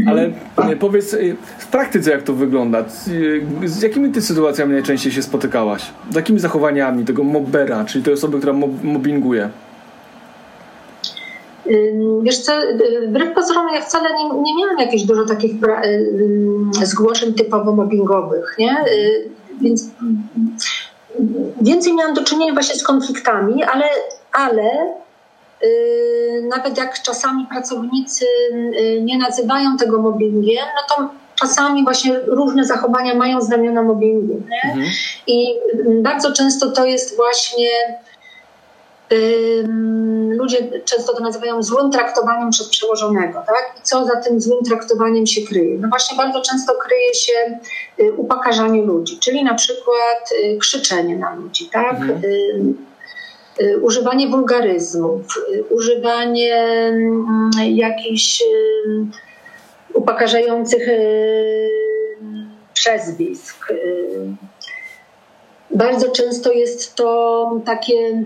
Ale 0.07 0.31
e, 0.57 0.76
powiedz 0.76 1.14
e, 1.14 1.19
w 1.59 1.67
praktyce 1.67 2.11
jak 2.11 2.23
to 2.23 2.35
wygląda? 2.35 2.79
E, 2.81 3.69
z 3.69 3.83
jakimi 3.83 4.11
ty 4.11 4.23
sytuacjami 4.23 4.73
najczęściej 4.73 5.00
się 5.00 5.23
spotykałaś? 5.23 5.83
Z 6.11 6.14
jakimi 6.14 6.40
zachowaniami 6.40 7.04
tego 7.04 7.25
mobbera, 7.25 7.85
czyli 7.85 8.04
tej 8.04 8.14
osoby, 8.14 8.38
która 8.38 8.52
mobbinguje? 8.83 9.50
Wiesz 12.23 12.38
co, 12.38 12.52
wbrew 13.09 13.35
pozorom 13.35 13.75
ja 13.75 13.80
wcale 13.80 14.09
nie, 14.14 14.25
nie 14.42 14.57
miałam 14.57 14.78
jakichś 14.78 15.02
dużo 15.02 15.25
takich 15.25 15.52
zgłoszeń 16.83 17.35
typowo 17.35 17.73
mobbingowych, 17.73 18.54
nie? 18.59 18.76
Więc 19.61 19.90
więcej 21.61 21.95
miałam 21.95 22.14
do 22.14 22.25
czynienia 22.25 22.52
właśnie 22.52 22.75
z 22.75 22.83
konfliktami, 22.83 23.64
ale, 23.64 23.85
ale 24.33 24.71
nawet 26.49 26.78
jak 26.78 27.02
czasami 27.02 27.47
pracownicy 27.47 28.25
nie 29.00 29.19
nazywają 29.19 29.76
tego 29.76 30.02
mobbingiem, 30.02 30.64
no 30.76 30.97
to 30.97 31.11
czasami 31.40 31.85
właśnie 31.85 32.20
różne 32.26 32.64
zachowania 32.64 33.14
mają 33.14 33.40
znamiona 33.40 33.82
mobbingu. 33.82 34.42
Mhm. 34.64 34.87
I 35.26 35.47
bardzo 36.02 36.32
często 36.32 36.70
to 36.70 36.85
jest 36.85 37.16
właśnie 37.16 37.68
ludzie 40.30 40.82
często 40.85 41.14
to 41.14 41.23
nazywają 41.23 41.62
złym 41.62 41.90
traktowaniem 41.90 42.50
przez 42.50 42.68
przełożonego, 42.68 43.42
tak? 43.47 43.75
I 43.78 43.82
co 43.82 44.04
za 44.04 44.16
tym 44.16 44.40
złym 44.40 44.64
traktowaniem 44.64 45.26
się 45.26 45.42
kryje? 45.42 45.78
No 45.78 45.88
właśnie 45.88 46.16
bardzo 46.16 46.40
często 46.40 46.73
kryje 46.75 47.14
się 47.14 47.59
y, 48.00 48.12
upokarzanie 48.12 48.82
ludzi, 48.82 49.18
czyli 49.18 49.44
na 49.44 49.54
przykład 49.54 50.30
y, 50.44 50.59
krzyczenie 50.59 51.18
na 51.18 51.35
ludzi, 51.35 51.68
tak? 51.73 52.00
Mhm. 52.00 52.20
Y, 53.61 53.80
używanie 53.80 54.28
wulgaryzmów, 54.28 55.23
używanie 55.70 56.56
mm, 56.56 57.50
jakichś 57.68 58.42
upokarzających 59.94 60.88
przezwisk. 62.75 63.68
Bardzo 65.70 66.11
często 66.11 66.52
jest 66.52 66.94
to 66.94 67.61
takie 67.64 68.25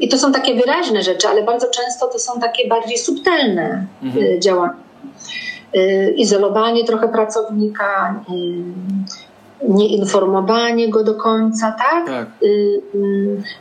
i 0.00 0.08
to 0.08 0.18
są 0.18 0.32
takie 0.32 0.54
wyraźne 0.54 1.02
rzeczy, 1.02 1.28
ale 1.28 1.42
bardzo 1.42 1.66
często 1.70 2.08
to 2.08 2.18
są 2.18 2.40
takie 2.40 2.68
bardziej 2.68 2.98
subtelne 2.98 3.86
mhm. 4.02 4.24
Y, 4.24 4.38
działania. 4.38 4.74
Y, 5.76 6.14
izolowanie 6.16 6.84
trochę 6.84 7.08
pracownika, 7.08 8.24
y, 8.30 9.68
nieinformowanie 9.68 10.88
go 10.88 11.04
do 11.04 11.14
końca, 11.14 11.76
tak? 11.78 12.06
tak. 12.06 12.28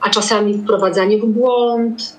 A 0.01 0.09
czasami 0.09 0.57
wprowadzanie 0.57 1.17
w 1.17 1.25
błąd. 1.25 2.16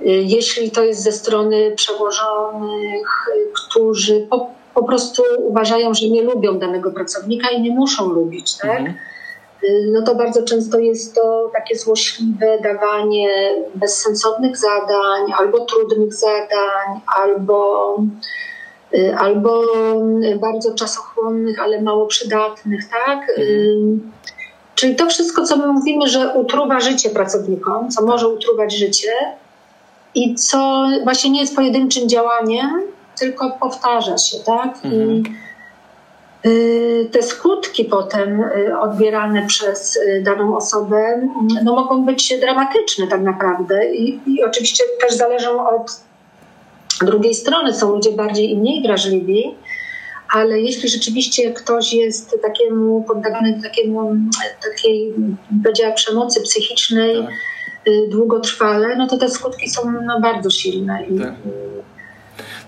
Jeśli 0.00 0.70
to 0.70 0.84
jest 0.84 1.02
ze 1.02 1.12
strony 1.12 1.72
przełożonych, 1.76 3.26
którzy 3.54 4.26
po, 4.30 4.50
po 4.74 4.84
prostu 4.84 5.22
uważają, 5.38 5.94
że 5.94 6.08
nie 6.08 6.22
lubią 6.22 6.58
danego 6.58 6.90
pracownika 6.90 7.50
i 7.50 7.62
nie 7.62 7.70
muszą 7.70 8.08
lubić, 8.08 8.56
tak? 8.56 8.80
Mhm 8.80 8.94
Y, 9.64 9.90
no 9.92 10.02
to 10.02 10.14
bardzo 10.14 10.42
często 10.42 10.78
jest 10.78 11.14
to 11.14 11.50
takie 11.52 11.76
złośliwe 11.76 12.58
dawanie 12.62 13.28
bezsensownych 13.74 14.56
zadań, 14.56 15.32
albo 15.38 15.60
trudnych 15.60 16.14
zadań, 16.14 17.00
albo, 17.16 17.96
y, 18.94 19.16
albo 19.18 19.64
bardzo 20.40 20.74
czasochłonnych, 20.74 21.62
ale 21.62 21.82
mało 21.82 22.06
przydatnych, 22.06 22.80
tak? 22.88 23.30
Mhm. 23.30 24.12
Czyli 24.74 24.96
to 24.96 25.06
wszystko, 25.06 25.44
co 25.44 25.56
my 25.56 25.66
mówimy, 25.66 26.08
że 26.08 26.34
utruwa 26.34 26.80
życie 26.80 27.10
pracownikom, 27.10 27.90
co 27.90 28.06
może 28.06 28.28
utruwać 28.28 28.76
życie 28.76 29.08
i 30.16 30.34
co 30.34 30.86
właśnie 31.04 31.30
nie 31.30 31.40
jest 31.40 31.56
pojedynczym 31.56 32.08
działaniem, 32.08 32.82
tylko 33.18 33.50
powtarza 33.50 34.18
się, 34.18 34.38
tak? 34.38 34.74
Mhm. 34.84 35.10
I 35.10 35.22
Y, 36.46 37.08
te 37.12 37.22
skutki 37.22 37.84
potem 37.84 38.40
y, 38.40 38.78
odbierane 38.80 39.46
przez 39.46 39.96
y, 39.96 40.22
daną 40.24 40.56
osobę 40.56 41.28
no, 41.64 41.74
mogą 41.74 42.04
być 42.04 42.40
dramatyczne 42.40 43.06
tak 43.06 43.22
naprawdę 43.22 43.94
i, 43.94 44.20
i 44.26 44.44
oczywiście 44.44 44.84
też 45.00 45.14
zależą 45.14 45.68
od 45.68 46.00
drugiej 47.00 47.34
strony. 47.34 47.74
Są 47.74 47.92
ludzie 47.92 48.12
bardziej 48.12 48.50
i 48.50 48.58
mniej 48.58 48.82
wrażliwi, 48.82 49.54
ale 50.32 50.60
jeśli 50.60 50.88
rzeczywiście 50.88 51.52
ktoś 51.52 51.92
jest 51.92 52.38
takiemu 52.42 53.02
poddawany 53.02 53.60
takiemu, 53.62 54.16
takiej, 54.70 55.14
powiedziała, 55.64 55.92
przemocy 55.92 56.40
psychicznej 56.40 57.16
tak. 57.22 57.34
Długotrwale, 58.08 58.96
no 58.96 59.06
to 59.06 59.18
te 59.18 59.30
skutki 59.30 59.70
są 59.70 59.92
no, 60.06 60.20
bardzo 60.20 60.50
silne. 60.50 61.06
I, 61.06 61.18
tak. 61.18 61.34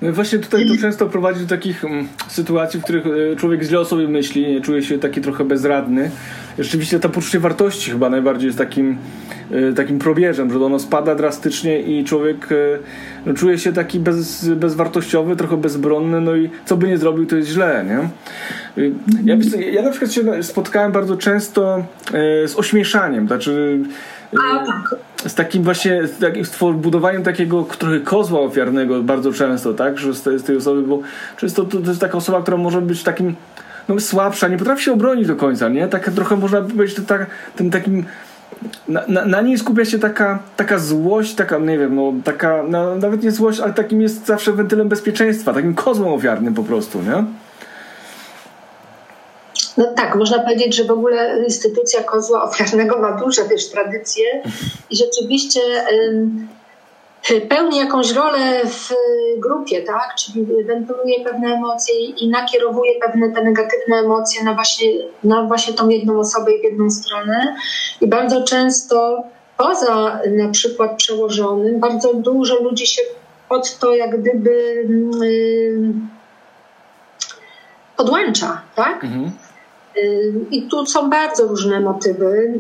No 0.02 0.12
właśnie 0.12 0.38
tutaj 0.38 0.68
to 0.68 0.76
często 0.80 1.06
prowadzi 1.06 1.40
do 1.40 1.46
takich 1.46 1.84
um, 1.84 2.08
sytuacji, 2.28 2.80
w 2.80 2.84
których 2.84 3.04
e, 3.06 3.36
człowiek 3.36 3.62
źle 3.62 3.80
o 3.80 3.84
sobie 3.84 4.08
myśli, 4.08 4.62
czuje 4.62 4.82
się 4.82 4.98
taki 4.98 5.20
trochę 5.20 5.44
bezradny. 5.44 6.10
Rzeczywiście 6.58 7.00
to 7.00 7.08
poczucie 7.08 7.40
wartości 7.40 7.90
chyba 7.90 8.10
najbardziej 8.10 8.46
jest 8.46 8.58
takim, 8.58 8.98
e, 9.50 9.72
takim 9.72 9.98
probierzem, 9.98 10.52
że 10.52 10.64
ono 10.64 10.78
spada 10.78 11.14
drastycznie 11.14 11.82
i 11.82 12.04
człowiek 12.04 12.48
no, 13.26 13.34
czuje 13.34 13.58
się 13.58 13.72
taki 13.72 14.00
bez, 14.00 14.48
bezwartościowy, 14.48 15.36
trochę 15.36 15.56
bezbronny, 15.56 16.20
no 16.20 16.36
i 16.36 16.50
co 16.64 16.76
by 16.76 16.88
nie 16.88 16.98
zrobił, 16.98 17.26
to 17.26 17.36
jest 17.36 17.48
źle, 17.48 17.84
nie? 17.88 18.08
Ja, 19.24 19.36
ja 19.72 19.82
na 19.82 19.90
przykład 19.90 20.12
się 20.12 20.42
spotkałem 20.42 20.92
bardzo 20.92 21.16
często 21.16 21.84
z 22.46 22.56
ośmieszaniem, 22.56 23.26
znaczy 23.26 23.78
a, 24.32 24.66
tak. 24.66 24.96
Z 25.26 25.34
takim 25.34 25.62
właśnie 25.62 26.06
z 26.06 26.18
takim 26.18 26.44
budowaniem 26.74 27.22
takiego 27.22 27.66
trochę 27.78 28.00
kozła 28.00 28.40
ofiarnego 28.40 29.02
bardzo 29.02 29.32
często, 29.32 29.74
tak? 29.74 29.98
Że 29.98 30.14
z 30.14 30.42
tej, 30.44 30.56
osoby, 30.56 30.82
bo 30.82 31.00
często 31.36 31.64
to, 31.64 31.78
to 31.78 31.88
jest 31.88 32.00
taka 32.00 32.18
osoba, 32.18 32.42
która 32.42 32.56
może 32.56 32.80
być 32.80 33.02
takim 33.02 33.36
no, 33.88 34.00
słabsza, 34.00 34.48
nie 34.48 34.56
potrafi 34.56 34.84
się 34.84 34.92
obronić 34.92 35.26
do 35.26 35.36
końca, 35.36 35.68
nie? 35.68 35.88
Tak 35.88 36.10
trochę 36.10 36.36
można 36.36 36.62
powiedzieć, 36.62 36.96
że 36.96 37.02
tak, 37.02 37.26
tym 37.56 37.70
takim 37.70 38.04
na, 38.88 39.02
na, 39.08 39.24
na, 39.24 39.40
niej 39.40 39.58
skupia 39.58 39.84
się 39.84 39.98
taka, 39.98 40.38
taka 40.56 40.78
złość, 40.78 41.34
taka, 41.34 41.58
nie 41.58 41.78
wiem, 41.78 41.96
no, 41.96 42.12
taka, 42.24 42.62
no, 42.68 42.96
nawet 42.96 43.22
nie 43.22 43.32
złość, 43.32 43.60
ale 43.60 43.72
takim 43.72 44.02
jest 44.02 44.26
zawsze 44.26 44.52
wentylem 44.52 44.88
bezpieczeństwa, 44.88 45.52
takim 45.52 45.74
kozłem 45.74 46.12
ofiarnym 46.12 46.54
po 46.54 46.62
prostu, 46.62 47.02
nie? 47.02 47.24
No 49.78 49.86
tak, 49.96 50.14
można 50.14 50.38
powiedzieć, 50.38 50.76
że 50.76 50.84
w 50.84 50.90
ogóle 50.90 51.42
instytucja 51.44 52.02
kozła 52.02 52.42
ofiarnego 52.42 52.98
ma 52.98 53.12
duże 53.12 53.44
też 53.44 53.70
tradycje 53.70 54.42
i 54.90 54.96
rzeczywiście 54.96 55.60
pełni 57.48 57.78
jakąś 57.78 58.12
rolę 58.12 58.60
w 58.64 58.94
grupie, 59.36 59.82
tak? 59.82 60.14
Czyli 60.18 60.46
wentyluje 60.64 61.24
pewne 61.24 61.48
emocje 61.54 61.94
i 62.04 62.28
nakierowuje 62.28 62.92
pewne 63.00 63.30
te 63.30 63.44
negatywne 63.44 63.96
emocje 63.96 64.44
na 64.44 64.54
właśnie, 64.54 64.88
na 65.24 65.42
właśnie 65.42 65.74
tą 65.74 65.88
jedną 65.88 66.18
osobę 66.20 66.52
i 66.52 66.60
w 66.60 66.64
jedną 66.64 66.90
stronę. 66.90 67.56
I 68.00 68.06
bardzo 68.06 68.42
często 68.42 69.22
poza 69.56 70.20
na 70.30 70.48
przykład 70.50 70.96
przełożonym, 70.96 71.80
bardzo 71.80 72.14
dużo 72.14 72.62
ludzi 72.62 72.86
się 72.86 73.02
pod 73.48 73.78
to 73.78 73.94
jak 73.94 74.20
gdyby 74.20 74.86
podłącza, 77.96 78.62
tak? 78.74 79.04
Mhm. 79.04 79.30
I 80.50 80.62
tu 80.62 80.86
są 80.86 81.10
bardzo 81.10 81.46
różne 81.46 81.80
motywy. 81.80 82.58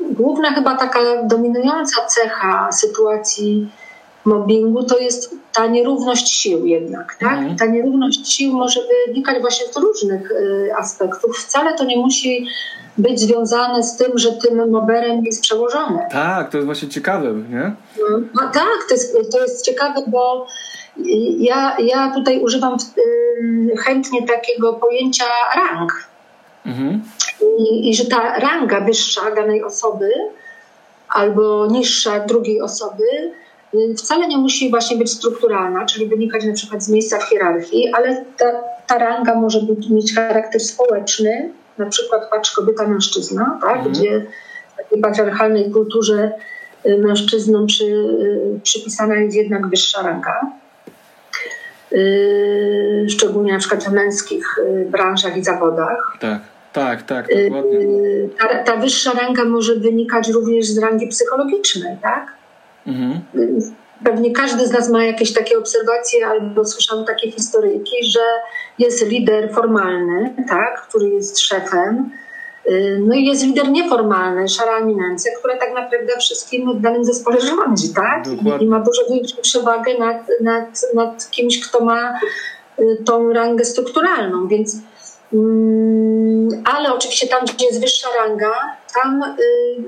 Główna 0.00 0.50
chyba 0.50 0.76
taka 0.76 1.22
dominująca 1.22 2.06
cecha 2.06 2.72
sytuacji 2.72 3.68
mobbingu 4.24 4.84
to 4.84 4.98
jest 4.98 5.34
ta 5.52 5.66
nierówność 5.66 6.32
sił 6.32 6.66
jednak. 6.66 7.16
Tak? 7.20 7.38
Mhm. 7.38 7.56
Ta 7.56 7.66
nierówność 7.66 8.32
sił 8.32 8.52
może 8.52 8.80
wynikać 9.06 9.40
właśnie 9.40 9.66
z 9.72 9.76
różnych 9.76 10.30
y, 10.30 10.70
aspektów. 10.76 11.38
Wcale 11.38 11.74
to 11.74 11.84
nie 11.84 11.96
musi 11.96 12.46
być 12.98 13.20
związane 13.20 13.82
z 13.82 13.96
tym, 13.96 14.18
że 14.18 14.32
tym 14.32 14.70
moberem 14.70 15.24
jest 15.24 15.42
przełożony. 15.42 15.98
Tak, 16.10 16.50
to 16.50 16.56
jest 16.56 16.66
właśnie 16.66 16.88
ciekawe, 16.88 17.34
nie? 17.50 17.72
No, 18.00 18.18
no 18.34 18.42
tak, 18.52 18.78
to 18.88 18.94
jest, 18.94 19.16
to 19.32 19.42
jest 19.42 19.64
ciekawe, 19.64 20.02
bo 20.06 20.46
ja, 21.38 21.76
ja 21.78 22.12
tutaj 22.14 22.40
używam 22.40 22.76
chętnie 23.84 24.26
takiego 24.26 24.72
pojęcia 24.72 25.24
rang. 25.56 26.08
Mhm. 26.66 27.02
I, 27.58 27.90
I, 27.90 27.94
że 27.94 28.04
ta 28.04 28.38
ranga 28.38 28.80
wyższa 28.80 29.30
danej 29.30 29.62
osoby 29.62 30.10
albo 31.08 31.66
niższa 31.66 32.20
drugiej 32.20 32.60
osoby 32.60 33.32
y, 33.74 33.94
wcale 33.98 34.28
nie 34.28 34.38
musi 34.38 34.70
właśnie 34.70 34.96
być 34.96 35.12
strukturalna, 35.12 35.86
czyli 35.86 36.06
wynikać 36.06 36.44
na 36.44 36.52
przykład 36.52 36.82
z 36.82 36.88
miejsca 36.88 37.18
w 37.18 37.22
hierarchii, 37.22 37.92
ale 37.92 38.24
ta, 38.36 38.46
ta 38.86 38.98
ranga 38.98 39.34
może 39.34 39.60
być, 39.60 39.88
mieć 39.88 40.14
charakter 40.14 40.60
społeczny, 40.60 41.52
na 41.78 41.86
przykład 41.86 42.30
patrz 42.30 42.50
kobieta, 42.50 42.88
mężczyzna, 42.88 43.58
tak? 43.62 43.76
Mhm. 43.76 43.92
gdzie 43.92 44.26
w 44.72 44.76
takiej 44.76 45.00
patriarchalnej 45.00 45.70
kulturze 45.70 46.32
y, 46.86 46.98
mężczyznom 46.98 47.66
przy, 47.66 47.84
y, 47.84 48.60
przypisana 48.62 49.14
jest 49.14 49.36
jednak 49.36 49.66
wyższa 49.66 50.02
ranga. 50.02 50.40
Y, 51.92 53.06
szczególnie 53.08 53.52
na 53.52 53.58
przykład 53.58 53.84
w 53.84 53.92
męskich 53.92 54.58
y, 54.58 54.86
branżach 54.90 55.36
i 55.36 55.44
zawodach. 55.44 56.16
Tak, 56.20 56.40
tak, 56.72 57.02
tak, 57.02 57.28
dokładnie. 57.44 57.78
Y, 57.78 58.30
ta, 58.38 58.62
ta 58.62 58.76
wyższa 58.76 59.12
ranga 59.12 59.44
może 59.44 59.74
wynikać 59.74 60.28
również 60.28 60.66
z 60.66 60.78
rangi 60.78 61.08
psychologicznej, 61.08 61.96
tak? 62.02 62.26
Mhm. 62.86 63.20
Pewnie 64.04 64.32
każdy 64.32 64.66
z 64.66 64.72
nas 64.72 64.90
ma 64.90 65.04
jakieś 65.04 65.32
takie 65.32 65.58
obserwacje 65.58 66.26
albo 66.26 66.64
słyszał 66.64 67.04
takie 67.04 67.30
historyjki, 67.30 67.96
że 68.04 68.20
jest 68.78 69.06
lider 69.06 69.52
formalny, 69.52 70.34
tak, 70.48 70.82
który 70.88 71.08
jest 71.08 71.38
szefem, 71.40 72.10
no 73.00 73.14
i 73.14 73.24
jest 73.24 73.44
lider 73.44 73.70
nieformalny, 73.70 74.48
szara 74.48 74.78
eminencja, 74.78 75.32
która 75.38 75.56
tak 75.56 75.74
naprawdę 75.74 76.12
wszystkim 76.20 76.78
w 76.78 76.80
danym 76.80 77.04
zespole 77.04 77.40
rządzi, 77.40 77.94
tak? 77.94 78.26
I, 78.26 78.64
I, 78.64 78.66
ma 78.66 78.80
dużo 78.80 79.02
większą 79.10 79.42
przewagę 79.42 79.98
nad, 79.98 80.16
nad, 80.40 80.80
nad 80.94 81.30
kimś, 81.30 81.68
kto 81.68 81.84
ma 81.84 82.18
y, 82.78 83.02
tą 83.04 83.32
rangę 83.32 83.64
strukturalną, 83.64 84.48
więc 84.48 84.76
mm, 85.32 86.62
ale 86.64 86.94
oczywiście 86.94 87.28
tam, 87.28 87.44
gdzie 87.54 87.66
jest 87.66 87.80
wyższa 87.80 88.08
ranga, 88.18 88.52
tam 89.02 89.22
y, 89.22 89.34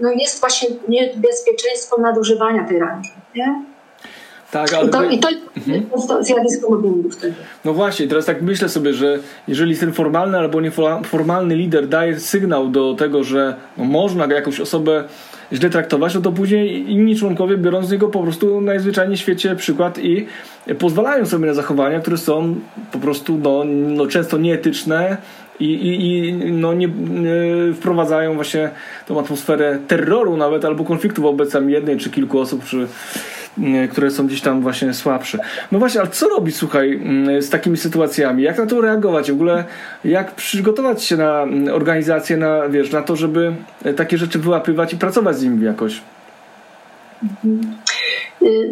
no 0.01 0.11
jest 0.11 0.41
właśnie 0.41 0.69
niebezpieczeństwo 0.89 2.01
nadużywania 2.01 2.65
tej 2.69 2.79
rangi. 2.79 3.11
Nie? 3.35 3.70
Tak, 4.51 4.75
ale... 4.75 4.87
I 4.87 4.91
to, 4.91 5.11
i 5.11 5.19
to 5.19 5.29
mhm. 5.57 5.83
jest 5.97 6.27
zjawisko 6.27 6.71
mobbingu 6.71 7.11
wtedy. 7.11 7.35
No 7.65 7.75
właśnie, 7.75 8.09
teraz 8.09 8.25
tak 8.25 8.43
myślę 8.43 8.69
sobie, 8.69 8.95
że 8.95 9.19
jeżeli 9.49 9.77
ten 9.77 9.93
formalny 9.93 10.39
albo 10.39 10.61
nieformalny 10.61 11.57
lider 11.57 11.89
daje 11.89 12.21
sygnał 12.21 12.69
do 12.69 12.95
tego, 12.95 13.25
że 13.25 13.55
no 13.79 13.85
można 13.85 14.27
jakąś 14.27 14.61
osobę 14.61 15.05
źle 15.53 15.71
traktować, 15.71 16.15
no 16.15 16.21
to 16.21 16.33
później 16.33 16.91
inni 16.93 17.17
członkowie 17.17 17.57
biorą 17.57 17.85
z 17.85 17.93
niego 17.93 18.09
po 18.09 18.23
prostu 18.23 18.61
najzwyczajniej 18.61 19.17
w 19.17 19.21
świecie 19.21 19.57
przykład 19.57 19.99
i 19.99 20.27
pozwalają 20.79 21.27
sobie 21.27 21.47
na 21.47 21.55
zachowania, 21.55 22.01
które 22.01 22.17
są 22.17 22.55
po 22.93 22.99
prostu 22.99 23.39
no, 23.43 23.65
no 23.67 24.07
często 24.07 24.39
nieetyczne 24.39 25.17
i, 25.61 25.65
i, 25.65 26.29
i 26.29 26.33
no 26.53 26.75
nie, 26.75 26.89
nie, 26.89 27.33
wprowadzają 27.75 28.35
właśnie 28.35 28.71
tą 29.07 29.21
atmosferę 29.21 29.79
terroru 29.89 30.37
nawet 30.37 30.65
albo 30.65 30.85
konfliktu 30.85 31.23
wobec 31.23 31.55
jednej 31.67 31.97
czy 31.97 32.11
kilku 32.11 32.39
osób, 32.39 32.65
czy 32.65 32.87
które 33.91 34.11
są 34.11 34.27
gdzieś 34.27 34.41
tam 34.41 34.61
właśnie 34.61 34.95
słabsze. 34.95 35.39
No 35.73 35.79
właśnie, 35.79 36.01
ale 36.01 36.11
co 36.11 36.29
robić, 36.29 36.57
słuchaj, 36.57 36.93
mm, 36.93 37.43
z 37.43 37.51
takimi 37.51 37.77
sytuacjami? 37.77 38.43
Jak 38.43 38.59
na 38.59 38.67
to 38.67 38.81
reagować? 38.81 39.31
W 39.31 39.35
ogóle 39.35 39.65
jak 40.05 40.35
przygotować 40.35 41.05
się 41.05 41.17
na 41.17 41.43
mm, 41.43 41.75
organizację, 41.75 42.37
na, 42.37 42.69
wiesz, 42.69 42.93
na 42.93 43.03
to, 43.03 43.17
żeby 43.17 43.53
takie 43.97 44.19
rzeczy 44.19 44.39
wyłapywać 44.39 44.93
i 44.93 44.97
pracować 44.97 45.39
z 45.39 45.43
nimi 45.43 45.65
jakoś? 45.65 46.01
Y, 47.45 48.00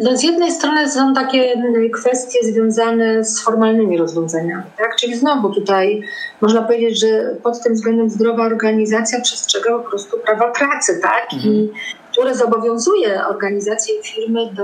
no 0.03 0.17
z 0.17 0.23
jednej 0.23 0.51
strony 0.51 0.91
są 0.91 1.13
takie 1.13 1.53
mm, 1.53 1.89
kwestie 1.91 2.39
związane 2.43 3.23
z 3.23 3.43
formalnymi 3.43 3.97
rozwiązaniami, 3.97 4.63
tak? 4.77 4.95
Czyli 4.95 5.15
znowu 5.15 5.49
tutaj 5.53 6.01
można 6.41 6.61
powiedzieć, 6.61 6.99
że 6.99 7.35
pod 7.43 7.63
tym 7.63 7.73
względem 7.73 8.09
zdrowa 8.09 8.45
organizacja 8.45 9.21
przestrzega 9.21 9.77
po 9.77 9.89
prostu 9.89 10.17
prawa 10.17 10.51
pracy, 10.51 10.99
tak? 11.03 11.27
Mhm. 11.33 11.53
I 11.53 11.71
które 12.11 12.35
zobowiązuje 12.35 13.25
organizacje 13.27 13.95
i 13.95 14.03
firmy 14.03 14.53
do 14.53 14.63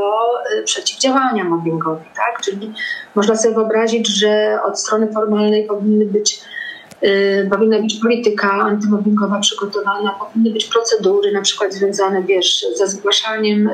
y, 0.59 0.63
przeciwdziałania 0.63 1.43
mobbingowi. 1.43 2.05
Tak? 2.15 2.41
Czyli 2.41 2.73
można 3.15 3.35
sobie 3.35 3.55
wyobrazić, 3.55 4.07
że 4.19 4.59
od 4.63 4.79
strony 4.79 5.07
formalnej 5.13 5.67
powinny 5.67 6.05
być 6.05 6.33
y, 6.33 6.37
powinna 7.49 7.79
być 7.79 7.99
polityka 8.01 8.51
antymobbingowa 8.51 9.39
przygotowana, 9.39 10.11
powinny 10.11 10.51
być 10.51 10.65
procedury 10.65 11.31
na 11.31 11.41
przykład 11.41 11.73
związane 11.73 12.23
wiesz, 12.23 12.65
ze 12.75 12.87
zgłaszaniem 12.87 13.69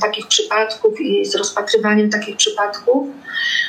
takich 0.00 0.26
przypadków 0.26 1.00
i 1.00 1.24
z 1.24 1.34
rozpatrywaniem 1.34 2.10
takich 2.10 2.36
przypadków, 2.36 3.08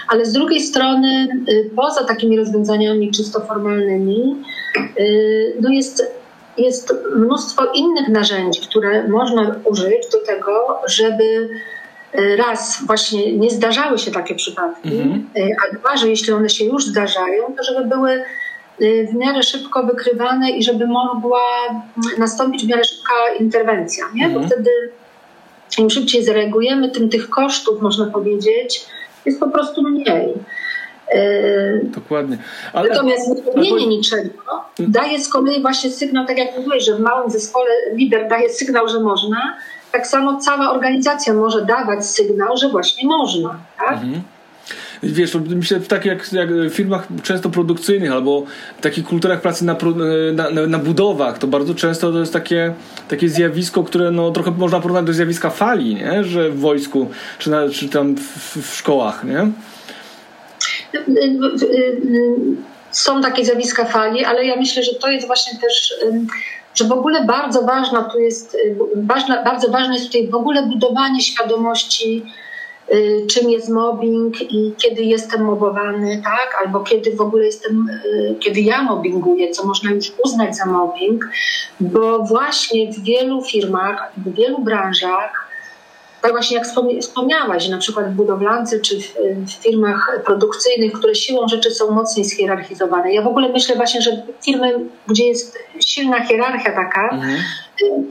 ale 0.08 0.26
z 0.26 0.34
drugiej 0.34 0.62
strony 0.62 1.28
y, 1.50 1.70
poza 1.76 2.04
takimi 2.04 2.38
rozwiązaniami 2.38 3.12
czysto 3.12 3.40
formalnymi 3.40 4.36
no 5.62 5.70
jest 5.70 6.20
jest 6.58 6.94
mnóstwo 7.16 7.66
innych 7.74 8.08
narzędzi, 8.08 8.62
które 8.62 9.08
można 9.08 9.56
użyć 9.66 10.10
do 10.12 10.26
tego, 10.26 10.82
żeby 10.88 11.50
raz 12.38 12.84
właśnie 12.88 13.38
nie 13.38 13.50
zdarzały 13.50 13.98
się 13.98 14.12
takie 14.12 14.36
przypadki, 14.36 14.90
mhm. 14.90 15.30
E, 15.38 15.42
a 15.42 15.76
dwa, 15.76 15.98
że 15.98 16.10
jeśli 16.10 16.34
one 16.34 16.50
się 16.50 16.66
już 16.66 16.86
zdarzają, 16.86 17.56
to 17.58 17.64
żeby 17.64 17.86
były 17.86 18.24
w 18.82 19.14
miarę 19.14 19.44
szybko 19.44 19.84
wykrywane 19.84 20.52
i 20.52 20.64
żeby 20.64 20.88
mogła 20.88 21.42
nastąpić 22.18 22.66
w 22.66 22.68
miarę 22.68 22.84
szybka 22.84 23.14
interwencja, 23.40 24.06
nie? 24.16 24.26
Mhm. 24.26 24.42
bo 24.42 24.48
wtedy 24.48 24.70
im 25.78 25.90
szybciej 25.90 26.24
zareagujemy, 26.24 26.92
tym 26.92 27.10
tych 27.10 27.30
kosztów, 27.30 27.82
można 27.82 28.06
powiedzieć, 28.06 28.86
jest 29.26 29.40
po 29.40 29.50
prostu 29.50 29.82
mniej. 29.82 30.34
Yy, 31.14 31.82
Dokładnie. 31.84 32.38
Ale... 32.74 32.90
Natomiast 32.90 33.30
nie 33.56 33.88
niczego 33.88 34.30
daje 34.88 35.20
z 35.20 35.30
kolei 35.30 35.62
właśnie 35.62 35.92
sygnał, 35.92 36.26
tak 36.26 36.38
jak 36.38 36.58
mówiłeś, 36.58 36.86
że 36.86 36.96
w 36.96 37.00
małym 37.00 37.32
zespole 37.32 37.70
lider 37.94 38.28
daje 38.28 38.50
sygnał, 38.50 38.88
że 38.88 39.00
można, 39.00 39.58
tak 39.92 40.08
samo 40.08 40.38
cała 40.38 40.72
organizacja 40.72 41.34
może 41.34 41.66
dawać 41.66 42.06
sygnał, 42.06 42.58
że 42.58 42.70
właśnie 42.70 43.08
można. 43.08 43.60
Tak? 43.78 43.94
Mhm. 43.94 44.22
Wiesz, 45.04 45.38
myślę, 45.56 45.80
tak 45.80 46.06
jak, 46.06 46.34
jak 46.34 46.54
w 46.54 46.74
firmach 46.74 47.08
często 47.24 47.50
produkcyjnych 47.50 48.12
albo 48.12 48.44
w 48.78 48.82
takich 48.82 49.06
kulturach 49.06 49.42
pracy 49.42 49.66
na, 49.66 49.76
na, 50.34 50.50
na, 50.50 50.68
na, 50.68 50.80
budowach, 50.80 51.38
to 51.38 51.48
bardzo 51.48 51.76
często 51.76 52.12
to 52.12 52.20
jest 52.20 52.34
takie, 52.34 52.74
takie 53.08 53.30
zjawisko, 53.30 53.84
które 53.84 54.12
no, 54.12 54.32
trochę 54.32 54.52
można 54.52 54.80
porównać 54.80 55.06
do 55.06 55.14
zjawiska 55.14 55.50
fali, 55.50 55.96
nie? 55.96 56.24
że 56.24 56.50
w 56.50 56.60
wojsku 56.60 57.10
czy, 57.40 57.50
na, 57.50 57.70
czy 57.70 57.90
tam 57.90 58.16
w, 58.16 58.58
w 58.58 58.76
szkołach. 58.76 59.24
Nie? 59.24 59.48
są 62.92 63.22
takie 63.22 63.46
zjawiska 63.46 63.86
fali, 63.86 64.26
ale 64.26 64.46
ja 64.46 64.56
myślę, 64.56 64.84
że 64.84 64.94
to 64.94 65.10
jest 65.10 65.28
właśnie 65.28 65.60
też, 65.60 65.94
że 66.76 66.86
w 66.86 66.92
ogóle 66.92 67.26
bardzo 67.26 67.62
ważna 67.62 68.04
tu 68.04 68.20
jest, 68.20 68.58
ważna, 68.96 69.44
bardzo 69.44 69.70
ważne 69.70 69.94
jest 69.94 70.06
tutaj 70.06 70.28
w 70.28 70.36
ogóle 70.36 70.64
budowanie 70.64 71.22
świadomości, 71.22 72.26
czym 73.28 73.50
jest 73.50 73.70
mobbing 73.70 74.42
i 74.42 74.74
kiedy 74.78 75.04
jestem 75.04 75.46
mobowany, 75.46 76.22
tak? 76.24 76.62
Albo 76.66 76.80
kiedy 76.80 77.16
w 77.16 77.22
ogóle 77.22 77.46
jestem, 77.46 77.90
y, 78.06 78.36
kiedy 78.40 78.62
ja 78.62 78.84
mobbinguję, 78.84 79.52
co 79.52 79.68
można 79.68 79.92
już 79.92 80.12
uznać 80.26 80.56
za 80.56 80.66
mobbing, 80.66 81.30
bo 81.80 82.20
właśnie 82.20 82.94
w 82.94 83.04
wielu 83.04 83.42
firmach, 83.42 84.12
w 84.18 84.36
wielu 84.36 84.60
branżach 84.60 85.50
tak 86.22 86.32
właśnie 86.32 86.58
jak 86.58 86.68
wspomniałaś, 87.02 87.70
na 87.70 87.78
przykład 87.78 88.12
w 88.12 88.16
budowlance 88.16 88.80
czy 88.80 89.02
w, 89.02 89.14
w, 89.46 89.64
firmach 89.64 90.22
produkcyjnych, 90.26 90.92
które 90.92 91.16
siłą 91.16 91.48
rzeczy 91.48 91.72
są 91.72 91.92
mocniej 91.92 92.26
schierarchizowane. 92.26 93.14
Ja 93.14 93.22
w 93.22 93.28
ogóle 93.28 93.50
myślę 93.50 93.76
właśnie, 93.76 94.02
że 94.02 94.12
firmy, 94.46 94.80
gdzie 95.08 95.28
jest 95.28 95.58
silna 95.86 96.26
hierarchia 96.26 96.72
taka, 96.72 97.10
mhm. 97.10 97.40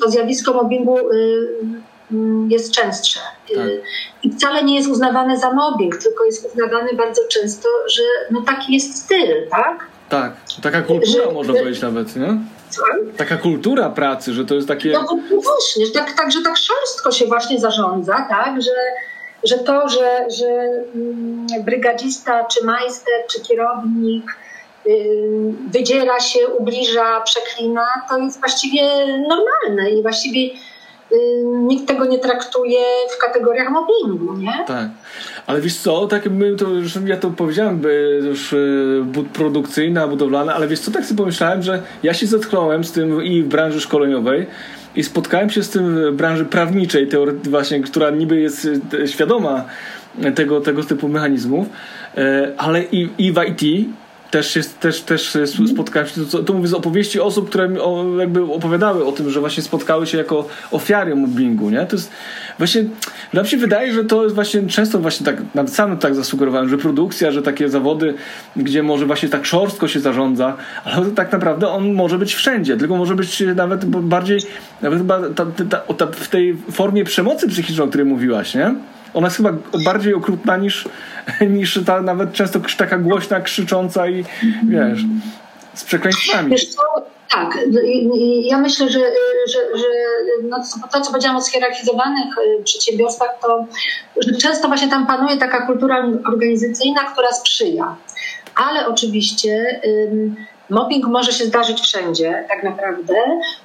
to 0.00 0.10
zjawisko 0.10 0.52
mobbingu 0.52 0.98
y, 0.98 1.48
jest 2.48 2.72
częstsze. 2.72 3.20
Y, 3.50 3.54
tak. 3.54 3.66
I 4.22 4.30
wcale 4.30 4.64
nie 4.64 4.76
jest 4.76 4.88
uznawane 4.88 5.38
za 5.38 5.52
mobbing, 5.52 5.96
tylko 5.96 6.24
jest 6.24 6.46
uznawane 6.46 6.94
bardzo 6.94 7.22
często, 7.28 7.68
że 7.88 8.02
no 8.30 8.42
taki 8.46 8.74
jest 8.74 9.04
styl, 9.04 9.48
tak? 9.50 9.86
Tak, 10.08 10.32
taka 10.62 10.82
kultura 10.82 11.24
że, 11.24 11.32
można 11.32 11.54
powiedzieć 11.54 11.82
nawet, 11.82 12.16
nie? 12.16 12.38
Taka 13.16 13.36
kultura 13.36 13.90
pracy, 13.90 14.32
że 14.32 14.44
to 14.44 14.54
jest 14.54 14.68
takie... 14.68 14.92
No, 14.92 15.06
no 15.30 15.40
właśnie, 15.40 15.90
tak, 15.94 16.12
tak, 16.12 16.32
że 16.32 16.42
tak 16.42 16.56
szorstko 16.56 17.12
się 17.12 17.26
właśnie 17.26 17.60
zarządza, 17.60 18.26
tak, 18.28 18.62
że, 18.62 18.70
że 19.44 19.58
to, 19.58 19.88
że, 19.88 20.26
że 20.38 20.46
mm, 20.94 21.46
brygadzista, 21.64 22.44
czy 22.44 22.64
majster, 22.64 23.14
czy 23.30 23.40
kierownik 23.40 24.24
wydziera 25.70 26.20
się, 26.20 26.48
ubliża, 26.48 27.20
przeklina, 27.20 27.86
to 28.08 28.18
jest 28.18 28.40
właściwie 28.40 28.82
normalne 29.06 29.90
i 29.90 30.02
właściwie 30.02 30.50
nikt 31.66 31.88
tego 31.88 32.04
nie 32.04 32.18
traktuje 32.18 32.80
w 33.16 33.18
kategoriach 33.18 33.68
mobbingu, 33.70 34.36
nie? 34.36 34.64
Tak. 34.66 34.88
Ale 35.46 35.60
wiesz 35.60 35.76
co, 35.76 36.06
tak 36.06 36.30
my 36.30 36.56
to 36.56 36.66
ja 37.06 37.16
to 37.16 37.30
powiedziałem, 37.30 37.78
by 37.78 38.20
już 38.24 38.52
y, 38.52 39.04
produkcyjna, 39.32 40.08
budowlana, 40.08 40.54
ale 40.54 40.68
wiesz 40.68 40.80
co, 40.80 40.90
tak 40.90 41.04
sobie 41.04 41.18
pomyślałem, 41.18 41.62
że 41.62 41.82
ja 42.02 42.14
się 42.14 42.26
zetknąłem 42.26 42.84
z 42.84 42.92
tym 42.92 43.24
i 43.24 43.42
w 43.42 43.48
branży 43.48 43.80
szkoleniowej 43.80 44.46
i 44.96 45.04
spotkałem 45.04 45.50
się 45.50 45.62
z 45.62 45.70
tym 45.70 46.12
w 46.12 46.16
branży 46.16 46.44
prawniczej, 46.44 47.08
właśnie, 47.44 47.80
która 47.80 48.10
niby 48.10 48.40
jest 48.40 48.68
y, 48.94 49.08
świadoma 49.08 49.64
tego, 50.34 50.60
tego 50.60 50.82
typu 50.82 51.08
mechanizmów, 51.08 51.66
y, 51.66 52.20
ale 52.58 52.82
i, 52.82 53.08
i 53.18 53.32
w 53.32 53.40
IT 53.48 53.88
też, 54.30 54.56
jest, 54.56 54.80
też, 54.80 55.02
też 55.02 55.36
spotkałem 55.72 56.08
się, 56.08 56.26
to, 56.26 56.42
to 56.42 56.52
mówię 56.52 56.68
z 56.68 56.74
opowieści 56.74 57.20
osób, 57.20 57.48
które 57.48 57.70
jakby 58.18 58.42
opowiadały 58.42 59.04
o 59.04 59.12
tym, 59.12 59.30
że 59.30 59.40
właśnie 59.40 59.62
spotkały 59.62 60.06
się 60.06 60.18
jako 60.18 60.48
ofiary 60.70 61.16
mobbingu, 61.16 61.70
nie? 61.70 61.86
To 61.86 61.96
jest 61.96 62.10
właśnie, 62.58 62.84
nam 63.32 63.46
się 63.46 63.56
wydaje, 63.56 63.92
że 63.92 64.04
to 64.04 64.22
jest 64.22 64.34
właśnie 64.34 64.66
często 64.66 64.98
właśnie 64.98 65.26
tak, 65.26 65.36
nawet 65.54 65.74
sam 65.74 65.98
tak 65.98 66.14
zasugerowałem, 66.14 66.68
że 66.68 66.78
produkcja, 66.78 67.32
że 67.32 67.42
takie 67.42 67.68
zawody, 67.68 68.14
gdzie 68.56 68.82
może 68.82 69.06
właśnie 69.06 69.28
tak 69.28 69.46
szorstko 69.46 69.88
się 69.88 70.00
zarządza, 70.00 70.56
ale 70.84 71.06
tak 71.06 71.32
naprawdę 71.32 71.68
on 71.68 71.92
może 71.92 72.18
być 72.18 72.34
wszędzie, 72.34 72.76
tylko 72.76 72.96
może 72.96 73.14
być 73.14 73.42
nawet 73.54 73.84
bardziej, 73.84 74.38
nawet 74.82 74.98
chyba 74.98 75.20
ta, 75.28 75.46
ta, 75.70 75.94
ta, 75.94 76.06
w 76.06 76.28
tej 76.28 76.56
formie 76.72 77.04
przemocy 77.04 77.48
psychicznej, 77.48 77.86
o 77.86 77.88
której 77.88 78.06
mówiłaś, 78.06 78.54
nie? 78.54 78.74
Ona 79.14 79.26
jest 79.26 79.36
chyba 79.36 79.52
bardziej 79.84 80.14
okrutna 80.14 80.56
niż, 80.56 80.88
niż 81.56 81.80
ta 81.86 82.02
nawet 82.02 82.32
często 82.32 82.60
taka 82.78 82.98
głośna, 82.98 83.40
krzycząca 83.40 84.08
i 84.08 84.24
wiesz, 84.68 85.00
z 85.74 85.84
przekleństwami. 85.84 86.56
Tak, 87.30 87.58
ja 88.42 88.58
myślę, 88.58 88.88
że, 88.88 89.00
że, 89.48 89.78
że 89.78 89.86
no 90.42 90.56
to, 90.92 91.00
co 91.00 91.10
powiedziałam 91.10 91.36
o 91.36 91.40
schierarchizowanych 91.40 92.38
y, 92.38 92.62
przedsiębiorstwach, 92.64 93.28
to 93.42 93.66
że 94.20 94.36
często 94.36 94.68
właśnie 94.68 94.88
tam 94.88 95.06
panuje 95.06 95.36
taka 95.36 95.66
kultura 95.66 96.06
organizacyjna, 96.26 97.00
która 97.00 97.32
sprzyja. 97.32 97.96
Ale 98.54 98.86
oczywiście 98.86 99.80
mobbing 100.70 101.06
może 101.06 101.32
się 101.32 101.44
zdarzyć 101.44 101.80
wszędzie, 101.80 102.44
tak 102.48 102.62
naprawdę, 102.62 103.14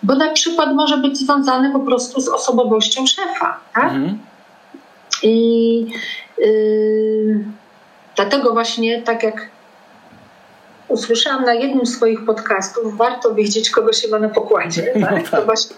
bo 0.03 0.15
na 0.15 0.31
przykład 0.31 0.75
może 0.75 0.97
być 0.97 1.17
związany 1.17 1.71
po 1.71 1.79
prostu 1.79 2.21
z 2.21 2.29
osobowością 2.29 3.07
szefa. 3.07 3.59
Tak? 3.73 3.83
Mhm. 3.83 4.19
I 5.23 5.87
yy, 6.37 7.43
dlatego 8.15 8.53
właśnie, 8.53 9.01
tak 9.01 9.23
jak 9.23 9.49
usłyszałam 10.87 11.45
na 11.45 11.53
jednym 11.53 11.85
z 11.85 11.95
swoich 11.95 12.25
podcastów, 12.25 12.97
warto 12.97 13.35
wiedzieć, 13.35 13.69
kogo 13.69 13.93
się 13.93 14.07
ma 14.07 14.19
na 14.19 14.29
pokładzie. 14.29 14.81
Tak? 14.81 15.01
No 15.01 15.07
tak. 15.17 15.29
To 15.29 15.45
właśnie, 15.45 15.75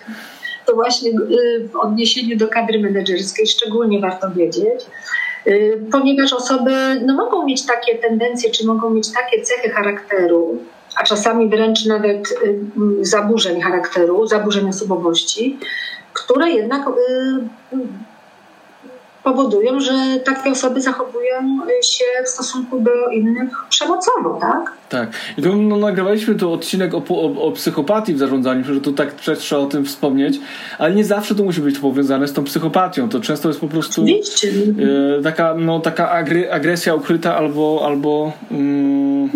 to 0.65 0.75
właśnie 0.75 1.09
y, 1.09 1.69
w 1.73 1.75
odniesieniu 1.75 2.37
do 2.37 2.47
kadry 2.47 2.79
menedżerskiej 2.79 3.47
szczególnie 3.47 3.99
warto 3.99 4.31
wiedzieć, 4.31 4.85
y, 5.47 5.81
ponieważ 5.91 6.33
osoby 6.33 6.71
no, 7.05 7.13
mogą 7.13 7.45
mieć 7.45 7.65
takie 7.65 7.95
tendencje, 7.95 8.51
czy 8.51 8.65
mogą 8.65 8.89
mieć 8.89 9.11
takie 9.11 9.41
cechy 9.41 9.69
charakteru, 9.69 10.57
a 10.95 11.03
czasami 11.03 11.49
wręcz 11.49 11.85
nawet 11.85 12.31
y, 12.31 12.59
zaburzeń 13.01 13.61
charakteru, 13.61 14.27
zaburzeń 14.27 14.69
osobowości, 14.69 15.59
które 16.13 16.51
jednak 16.51 16.85
powodują, 19.25 19.79
że 19.79 19.93
takie 20.25 20.51
osoby 20.51 20.81
zachowują 20.81 21.39
się 21.83 22.05
w 22.25 22.29
stosunku 22.29 22.79
do 22.79 22.91
innych 23.11 23.49
przemocowo, 23.69 24.37
tak? 24.41 24.71
Tak. 24.89 25.09
I 25.37 25.41
to 25.41 25.55
no, 25.55 25.77
nagrywaliśmy 25.77 26.35
tu 26.35 26.53
odcinek 26.53 26.93
o, 26.93 27.03
o, 27.09 27.41
o, 27.41 27.51
psychopatii 27.51 28.13
w 28.13 28.19
zarządzaniu, 28.19 28.63
że 28.63 28.81
tu 28.81 28.93
tak 28.93 29.13
trzeba 29.13 29.61
o 29.61 29.65
tym 29.65 29.85
wspomnieć, 29.85 30.39
ale 30.77 30.95
nie 30.95 31.05
zawsze 31.05 31.35
to 31.35 31.43
musi 31.43 31.61
być 31.61 31.79
powiązane 31.79 32.27
z 32.27 32.33
tą 32.33 32.43
psychopatią. 32.43 33.09
To 33.09 33.19
często 33.19 33.47
jest 33.47 33.59
po 33.59 33.67
prostu 33.67 34.05
e, 34.05 35.23
taka, 35.23 35.55
no, 35.57 35.79
taka 35.79 36.11
agresja 36.51 36.95
ukryta 36.95 37.37
albo, 37.37 37.81
albo 37.85 38.33
mm, 38.51 39.29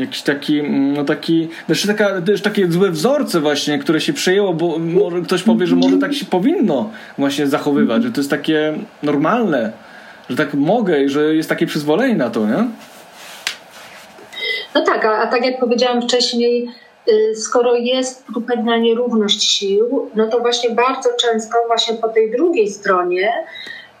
jakiś 0.00 0.22
taki, 0.22 0.62
no 0.70 1.04
taki, 1.04 1.48
znaczy 1.66 1.86
taka, 1.86 2.22
też 2.22 2.42
takie 2.42 2.72
złe 2.72 2.90
wzorce 2.90 3.40
właśnie, 3.40 3.78
które 3.78 4.00
się 4.00 4.12
przejęło, 4.12 4.54
bo 4.54 4.78
może 4.78 5.20
ktoś 5.20 5.42
powie, 5.42 5.66
że 5.66 5.76
może 5.76 5.98
tak 5.98 6.14
się 6.14 6.24
powinno 6.24 6.90
właśnie 7.18 7.46
zachowywać, 7.46 8.02
że 8.02 8.12
to 8.12 8.20
jest 8.20 8.30
takie 8.30 8.74
normalne, 9.02 9.72
że 10.30 10.36
tak 10.36 10.54
mogę 10.54 11.02
i 11.02 11.08
że 11.08 11.34
jest 11.34 11.48
takie 11.48 11.66
przyzwolenie 11.66 12.14
na 12.14 12.30
to, 12.30 12.46
nie? 12.46 12.64
No 14.74 14.84
tak, 14.84 15.04
a, 15.04 15.18
a 15.18 15.26
tak 15.26 15.44
jak 15.44 15.60
powiedziałam 15.60 16.02
wcześniej, 16.02 16.68
y, 17.08 17.36
skoro 17.36 17.74
jest 17.74 18.26
tu 18.34 18.40
pewna 18.40 18.76
nierówność 18.76 19.42
sił, 19.42 20.10
no 20.14 20.26
to 20.26 20.40
właśnie 20.40 20.70
bardzo 20.70 21.08
często 21.20 21.56
właśnie 21.66 21.94
po 21.94 22.08
tej 22.08 22.30
drugiej 22.30 22.68
stronie 22.68 23.32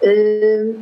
yy, 0.02 0.74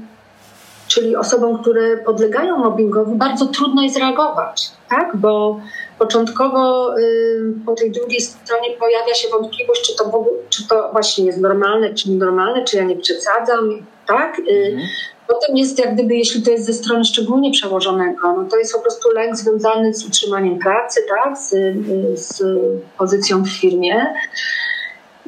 czyli 0.88 1.16
osobom, 1.16 1.62
które 1.62 1.96
podlegają 1.96 2.56
mobbingowi, 2.56 3.14
bardzo 3.14 3.46
trudno 3.46 3.82
jest 3.82 3.98
reagować, 3.98 4.70
tak? 4.90 5.16
bo 5.16 5.60
początkowo 5.98 6.94
y, 6.98 7.54
po 7.66 7.74
tej 7.74 7.90
drugiej 7.90 8.20
stronie 8.20 8.70
pojawia 8.78 9.14
się 9.14 9.28
wątpliwość, 9.28 9.82
czy 9.82 9.96
to, 9.96 10.24
czy 10.50 10.68
to 10.68 10.88
właśnie 10.92 11.24
jest 11.24 11.40
normalne, 11.40 11.94
czy 11.94 12.10
nienormalne, 12.10 12.64
czy 12.64 12.76
ja 12.76 12.84
nie 12.84 12.96
przesadzam, 12.96 13.86
tak? 14.06 14.38
Y, 14.38 14.42
mhm. 14.42 14.88
Potem 15.28 15.56
jest 15.56 15.78
jak 15.78 15.94
gdyby, 15.94 16.14
jeśli 16.14 16.42
to 16.42 16.50
jest 16.50 16.66
ze 16.66 16.72
strony 16.72 17.04
szczególnie 17.04 17.50
przełożonego, 17.50 18.32
no 18.32 18.44
to 18.50 18.56
jest 18.56 18.72
po 18.72 18.80
prostu 18.80 19.10
lęk 19.10 19.36
związany 19.36 19.94
z 19.94 20.06
utrzymaniem 20.06 20.58
pracy, 20.58 21.00
tak? 21.08 21.38
z, 21.38 21.52
y, 21.52 22.16
z 22.16 22.42
pozycją 22.98 23.42
w 23.42 23.48
firmie. 23.48 24.14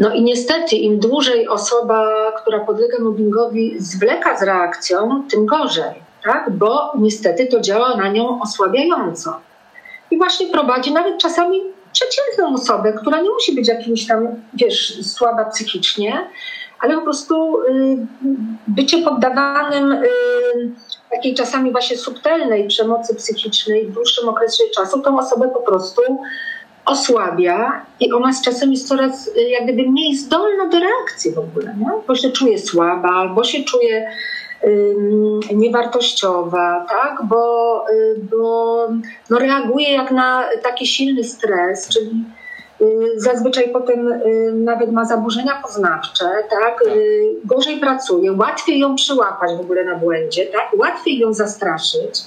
No 0.00 0.14
i 0.14 0.22
niestety, 0.22 0.76
im 0.76 0.98
dłużej 0.98 1.48
osoba, 1.48 2.32
która 2.42 2.60
podlega 2.60 2.98
mobbingowi, 2.98 3.74
zwleka 3.78 4.38
z 4.38 4.42
reakcją, 4.42 5.22
tym 5.30 5.46
gorzej, 5.46 6.02
tak? 6.24 6.50
bo 6.50 6.92
niestety 6.98 7.46
to 7.46 7.60
działa 7.60 7.96
na 7.96 8.08
nią 8.08 8.40
osłabiająco. 8.42 9.40
I 10.10 10.18
właśnie 10.18 10.46
prowadzi 10.46 10.92
nawet 10.92 11.18
czasami 11.18 11.60
przeciętną 11.92 12.54
osobę, 12.54 12.92
która 12.92 13.20
nie 13.20 13.30
musi 13.30 13.54
być 13.54 13.68
jakimś 13.68 14.06
tam, 14.06 14.28
wiesz, 14.54 15.06
słaba 15.06 15.44
psychicznie, 15.44 16.28
ale 16.80 16.94
po 16.94 17.02
prostu 17.02 17.60
y, 17.60 17.66
bycie 18.68 19.02
poddawanym 19.02 19.92
y, 19.92 20.08
takiej 21.10 21.34
czasami 21.34 21.72
właśnie 21.72 21.96
subtelnej 21.96 22.68
przemocy 22.68 23.14
psychicznej 23.14 23.86
w 23.86 23.92
dłuższym 23.92 24.28
okresie 24.28 24.64
czasu, 24.74 25.00
tą 25.00 25.18
osobę 25.18 25.50
po 25.54 25.60
prostu 25.60 26.02
osłabia 26.86 27.86
i 28.00 28.12
ona 28.12 28.32
z 28.32 28.42
czasem 28.42 28.70
jest 28.70 28.88
coraz 28.88 29.28
y, 29.28 29.42
jak 29.42 29.64
gdyby 29.64 29.90
mniej 29.90 30.16
zdolna 30.16 30.68
do 30.68 30.78
reakcji 30.78 31.32
w 31.32 31.38
ogóle, 31.38 31.74
nie? 31.78 31.90
bo 32.08 32.14
się 32.14 32.30
czuje 32.30 32.58
słaba, 32.58 33.08
albo 33.08 33.44
się 33.44 33.64
czuje 33.64 34.10
niewartościowa, 35.54 36.86
tak? 36.88 37.18
bo, 37.24 37.84
y, 37.90 38.20
bo 38.30 38.88
no 39.30 39.38
reaguje 39.38 39.92
jak 39.92 40.10
na 40.10 40.44
taki 40.62 40.86
silny 40.86 41.24
stres, 41.24 41.88
czyli 41.88 42.24
y, 42.80 42.86
zazwyczaj 43.16 43.68
potem 43.72 44.20
nawet 44.54 44.92
ma 44.92 45.04
zaburzenia 45.04 45.62
poznawcze, 45.62 46.24
tak? 46.24 46.50
tak? 46.50 46.84
gorzej 47.44 47.80
pracuje, 47.80 48.32
łatwiej 48.32 48.78
ją 48.78 48.94
przyłapać 48.94 49.56
w 49.56 49.60
ogóle 49.60 49.84
na 49.84 49.94
błędzie, 49.94 50.46
tak? 50.46 50.68
łatwiej 50.78 51.18
ją 51.18 51.34
zastraszyć. 51.34 52.20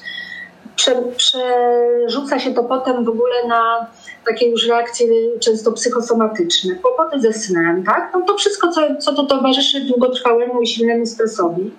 Prze, 0.76 0.96
przerzuca 1.18 2.40
się 2.40 2.54
to 2.54 2.64
potem 2.64 3.06
w 3.06 3.10
ogóle 3.10 3.48
na 3.48 3.88
takie 4.26 4.50
już 4.50 4.68
reakcje 4.68 5.08
często 5.40 5.72
psychosomatyczne, 5.72 6.76
kłopoty 6.76 7.22
ze 7.22 7.34
snem, 7.34 7.84
tak? 7.84 8.12
No 8.14 8.22
to 8.22 8.38
wszystko, 8.38 8.72
co, 8.72 8.82
co 9.00 9.14
to 9.14 9.26
towarzyszy 9.26 9.82
długotrwałemu 9.82 10.62
i 10.62 10.68
silnemu 10.68 11.06
stresowi. 11.06 11.72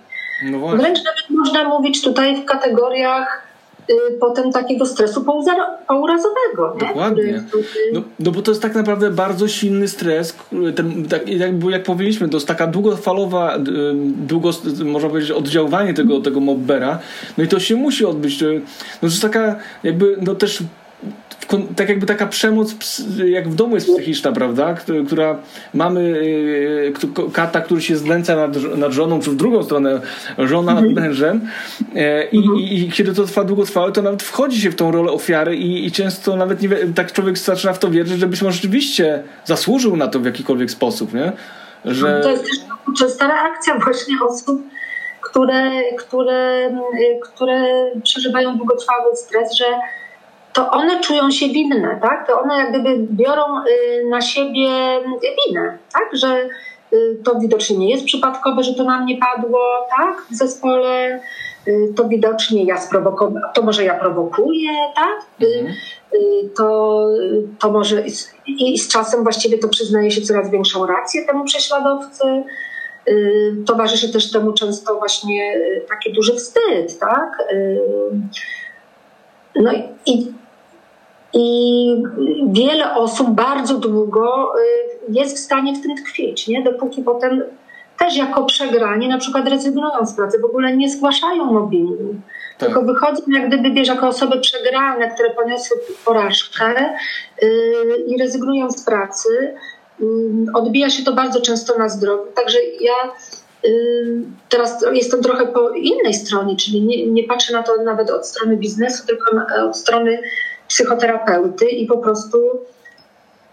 No 0.43 0.69
Wręcz 0.69 0.99
nawet 0.99 1.31
można 1.31 1.69
mówić 1.69 2.03
tutaj 2.03 2.37
w 2.37 2.45
kategoriach 2.45 3.44
potem 4.21 4.53
takiego 4.53 4.87
stresu 4.87 5.25
pourazowego. 5.87 6.77
Dokładnie. 6.81 7.45
No, 7.93 8.03
no, 8.19 8.31
bo 8.31 8.43
to 8.43 8.51
jest 8.51 8.63
tak 8.63 8.75
naprawdę 8.75 9.11
bardzo 9.11 9.49
silny 9.49 9.89
stres. 9.89 10.37
Ten, 10.77 11.09
tak, 11.09 11.29
jak, 11.29 11.51
jak 11.71 11.83
powiedzieliśmy, 11.83 12.29
to 12.29 12.37
jest 12.37 12.49
taka 12.49 12.67
długofalowa, 12.67 13.57
y, 13.57 13.61
długo, 14.27 14.51
można 14.85 15.09
powiedzieć, 15.09 15.31
oddziaływanie 15.31 15.95
tego, 15.95 16.21
tego 16.21 16.41
mobbera. 16.41 16.99
No 17.39 17.45
i 17.45 17.49
to 17.49 17.61
się 17.61 17.77
musi 17.77 18.05
odbyć. 18.05 18.43
No 18.43 18.49
to 19.01 19.07
jest 19.07 19.23
taka 19.23 19.57
jakby 19.83 20.17
no 20.21 20.35
też 20.35 20.63
tak 21.77 21.89
jakby 21.89 22.07
taka 22.07 22.27
przemoc 22.27 22.75
jak 23.27 23.49
w 23.49 23.55
domu 23.55 23.75
jest 23.75 23.87
psychiczna, 23.87 24.33
prawda? 24.33 24.75
Która 25.07 25.39
mamy 25.75 26.23
e, 27.27 27.31
kata, 27.33 27.61
który 27.61 27.83
się 27.83 27.97
znęca 27.97 28.37
nad, 28.37 28.77
nad 28.77 28.93
żoną, 28.93 29.21
czy 29.21 29.31
w 29.31 29.37
drugą 29.37 29.63
stronę 29.63 30.01
żona 30.39 30.75
nad 30.75 30.85
mhm. 30.85 31.05
mężem 31.05 31.49
e, 31.95 32.29
I, 32.29 32.39
mhm. 32.39 32.59
i, 32.59 32.81
i, 32.81 32.93
kiedy 32.93 33.15
to 33.15 33.25
trwa 33.25 33.45
długotrwałe, 33.45 33.93
to 33.93 34.03
nawet 34.03 34.23
wchodzi 34.23 34.61
się 34.61 34.71
w 34.71 34.77
tą 34.77 34.93
rolę 34.93 35.13
ofiary 35.13 35.57
i, 35.57 35.87
i 35.87 35.93
często 35.93 36.37
nawet 36.37 36.63
nie, 36.63 36.69
tak 36.95 37.13
człowiek 37.13 37.39
zaczyna 37.39 37.73
w 37.73 37.79
to 37.79 37.91
wierzyć, 37.91 38.19
że 38.19 38.27
być 38.27 38.43
może 38.43 38.55
rzeczywiście 38.55 39.23
zasłużył 39.45 39.97
na 39.97 40.09
to 40.09 40.21
w 40.21 40.25
jakikolwiek 40.25 40.71
sposób, 40.71 41.15
nie? 41.15 41.33
Że... 41.85 42.21
To 42.21 42.31
jest 42.31 42.45
też 42.45 42.59
częsta 42.99 43.29
reakcja 43.29 43.79
właśnie 43.79 44.15
osób, 44.29 44.63
które, 45.21 45.71
które, 45.99 46.71
które 47.23 47.65
przeżywają 48.03 48.57
długotrwały 48.57 49.17
stres, 49.17 49.55
że 49.55 49.65
to 50.55 50.71
one 50.71 51.01
czują 51.01 51.31
się 51.31 51.49
winne, 51.49 51.99
tak? 52.03 52.27
To 52.27 52.41
one 52.41 52.59
jak 52.59 52.71
gdyby 52.71 52.97
biorą 52.99 53.43
y, 53.65 54.05
na 54.11 54.21
siebie 54.21 55.01
winę, 55.21 55.79
tak? 55.93 56.09
Że 56.13 56.49
y, 56.93 57.19
to 57.25 57.39
widocznie 57.39 57.77
nie 57.77 57.91
jest 57.91 58.05
przypadkowe, 58.05 58.63
że 58.63 58.75
to 58.75 58.85
na 58.85 59.01
mnie 59.01 59.19
padło, 59.19 59.61
tak? 59.99 60.27
W 60.31 60.35
zespole 60.35 61.21
y, 61.69 61.93
to 61.97 62.05
widocznie 62.09 62.65
ja 62.65 62.79
sprowokowałem, 62.79 63.43
to 63.55 63.63
może 63.63 63.85
ja 63.85 63.95
prowokuję, 63.95 64.71
tak? 64.95 65.27
Mhm. 65.43 65.75
To, 66.57 67.09
to 67.61 67.71
może 67.71 68.05
i 68.47 68.79
z 68.79 68.89
czasem 68.89 69.23
właściwie 69.23 69.59
to 69.59 69.69
przyznaje 69.69 70.11
się 70.11 70.21
coraz 70.21 70.51
większą 70.51 70.87
rację 70.87 71.27
temu 71.27 71.45
prześladowcy. 71.45 72.25
Towarzyszy 73.67 74.13
też 74.13 74.31
temu 74.31 74.53
często 74.53 74.95
właśnie 74.95 75.61
taki 75.89 76.13
duży 76.13 76.35
wstyd, 76.35 76.99
tak? 76.99 77.39
No 79.57 79.73
i 80.07 80.35
i 81.35 82.03
wiele 82.47 82.95
osób 82.95 83.31
bardzo 83.31 83.79
długo 83.79 84.53
y, 84.59 85.13
jest 85.13 85.37
w 85.37 85.41
stanie 85.41 85.75
w 85.75 85.83
tym 85.83 85.97
tkwić, 85.97 86.49
nie? 86.49 86.63
dopóki 86.63 87.03
potem 87.03 87.43
też 87.99 88.17
jako 88.17 88.45
przegranie 88.45 89.09
na 89.09 89.19
przykład 89.19 89.49
rezygnują 89.49 90.07
z 90.07 90.17
pracy, 90.17 90.39
w 90.39 90.45
ogóle 90.45 90.77
nie 90.77 90.91
zgłaszają 90.91 91.45
mobbingu. 91.45 92.15
Tak. 92.59 92.69
Tylko 92.69 92.83
wychodzą 92.83 93.23
jak 93.29 93.49
gdyby, 93.49 93.71
wiesz, 93.71 93.89
jako 93.89 94.09
osoby 94.09 94.41
przegrane, 94.41 95.11
które 95.11 95.31
poniosły 95.31 95.77
porażkę 96.05 96.97
yy, 97.43 97.49
i 98.07 98.19
rezygnują 98.19 98.71
z 98.71 98.85
pracy. 98.85 99.55
Yy, 100.01 100.07
odbija 100.55 100.91
się 100.91 101.05
to 101.05 101.13
bardzo 101.13 101.41
często 101.41 101.79
na 101.79 101.89
zdrowiu. 101.89 102.33
Także 102.35 102.59
ja 102.81 103.13
yy, 103.63 104.23
teraz 104.49 104.85
jestem 104.93 105.23
trochę 105.23 105.47
po 105.47 105.71
innej 105.71 106.15
stronie, 106.15 106.57
czyli 106.57 106.83
nie, 106.83 107.07
nie 107.07 107.25
patrzę 107.25 107.53
na 107.53 107.63
to 107.63 107.77
nawet 107.85 108.11
od 108.11 108.27
strony 108.27 108.57
biznesu, 108.57 109.07
tylko 109.07 109.37
na, 109.37 109.65
od 109.65 109.77
strony 109.77 110.23
psychoterapeuty 110.69 111.69
i 111.69 111.87
po 111.87 111.99
prostu 111.99 112.39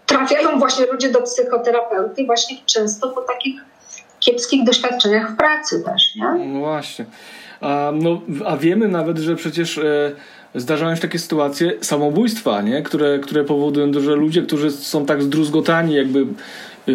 trafiają 0.06 0.58
właśnie 0.58 0.86
ludzie 0.86 1.10
do 1.10 1.22
psychoterapeuty 1.22 2.26
właśnie 2.26 2.56
często 2.66 3.08
po 3.08 3.20
takich 3.20 3.60
kiepskich 4.20 4.64
doświadczeniach 4.64 5.30
w 5.30 5.36
pracy 5.36 5.82
też, 5.84 6.16
nie? 6.16 6.46
No 6.46 6.60
właśnie. 6.60 7.04
A, 7.60 7.92
no, 7.94 8.20
a 8.46 8.56
wiemy 8.56 8.88
nawet, 8.88 9.18
że 9.18 9.36
przecież 9.36 9.78
e, 9.78 10.12
zdarzają 10.54 10.94
się 10.94 11.02
takie 11.02 11.18
sytuacje 11.18 11.72
samobójstwa, 11.80 12.62
nie? 12.62 12.82
Które, 12.82 13.18
które 13.18 13.44
powodują, 13.44 13.92
że 14.00 14.14
ludzie, 14.14 14.42
którzy 14.42 14.70
są 14.70 15.06
tak 15.06 15.22
zdruzgotani 15.22 15.94
jakby 15.94 16.20
e, 16.20 16.92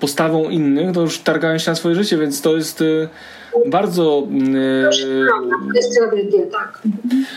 postawą 0.00 0.50
innych, 0.50 0.94
to 0.94 1.00
już 1.00 1.18
targają 1.18 1.58
się 1.58 1.70
na 1.70 1.74
swoje 1.74 1.94
życie, 1.94 2.18
więc 2.18 2.42
to 2.42 2.56
jest 2.56 2.80
e, 2.82 3.08
bardzo... 3.66 4.22
To 5.72 5.76
jest 5.76 5.98
tragedia, 5.98 6.40
tak. 6.52 6.82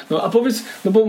No 0.10 0.24
a 0.24 0.30
powiedz, 0.30 0.64
no 0.86 0.92
bo... 0.92 1.06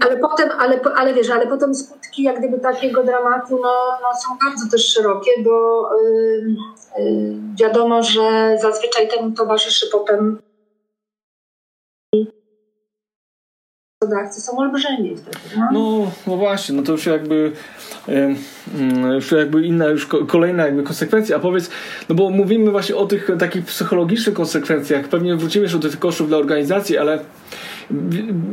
Ale 0.00 0.16
potem, 0.16 0.48
ale, 0.58 0.80
ale 0.96 1.14
wiesz, 1.14 1.30
ale 1.30 1.46
potem 1.46 1.74
skutki 1.74 2.22
jak 2.22 2.38
gdyby 2.38 2.58
takiego 2.58 3.04
dramatu 3.04 3.58
no, 3.62 3.72
no 4.02 4.18
są 4.20 4.38
bardzo 4.44 4.70
też 4.70 4.92
szerokie, 4.92 5.30
bo 5.44 5.88
yy, 6.02 6.56
yy, 6.98 7.34
wiadomo, 7.60 8.02
że 8.02 8.56
zazwyczaj 8.62 9.08
temu 9.08 9.30
towarzyszy 9.30 9.86
potem 9.92 10.38
gospodarcy 14.04 14.40
są 14.40 14.58
olbrzymie 14.58 15.16
wtedy. 15.16 15.38
No? 15.56 15.68
no, 15.72 16.10
no 16.26 16.36
właśnie, 16.36 16.76
no 16.76 16.82
to 16.82 16.92
już 16.92 17.06
jakby 17.06 17.52
już 19.14 19.32
jakby 19.32 19.66
inna, 19.66 19.86
już 19.86 20.06
kolejna 20.06 20.66
jakby 20.66 20.82
konsekwencja. 20.82 21.36
A 21.36 21.38
powiedz, 21.38 21.70
no 22.08 22.14
bo 22.14 22.30
mówimy 22.30 22.70
właśnie 22.70 22.96
o 22.96 23.06
tych 23.06 23.30
takich 23.38 23.64
psychologicznych 23.64 24.34
konsekwencjach, 24.34 25.08
pewnie 25.08 25.36
wrócimy 25.36 25.62
jeszcze 25.62 25.78
do 25.78 25.88
tych 25.88 25.98
kosztów 25.98 26.28
dla 26.28 26.38
organizacji, 26.38 26.98
ale 26.98 27.18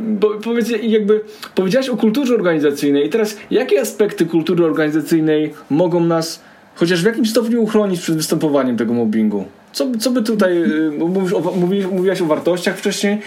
bo, 0.08 0.30
powiedz, 0.30 0.68
jakby 0.82 1.20
powiedziałeś 1.54 1.88
o 1.88 1.96
kulturze 1.96 2.34
organizacyjnej 2.34 3.06
i 3.06 3.10
teraz 3.10 3.36
jakie 3.50 3.80
aspekty 3.80 4.26
kultury 4.26 4.64
organizacyjnej 4.64 5.54
mogą 5.70 6.00
nas 6.00 6.42
chociaż 6.74 7.02
w 7.02 7.06
jakimś 7.06 7.30
stopniu 7.30 7.62
uchronić 7.62 8.00
przed 8.00 8.16
występowaniem 8.16 8.76
tego 8.76 8.94
mobbingu? 8.94 9.44
Co, 9.72 9.86
co 10.00 10.10
by 10.10 10.22
tutaj, 10.22 10.62
y, 10.62 10.90
mówisz 10.90 11.32
o, 11.32 11.40
mówi, 11.40 11.86
mówiłaś 11.86 12.22
o 12.22 12.26
wartościach 12.26 12.78
wcześniej, 12.78 13.20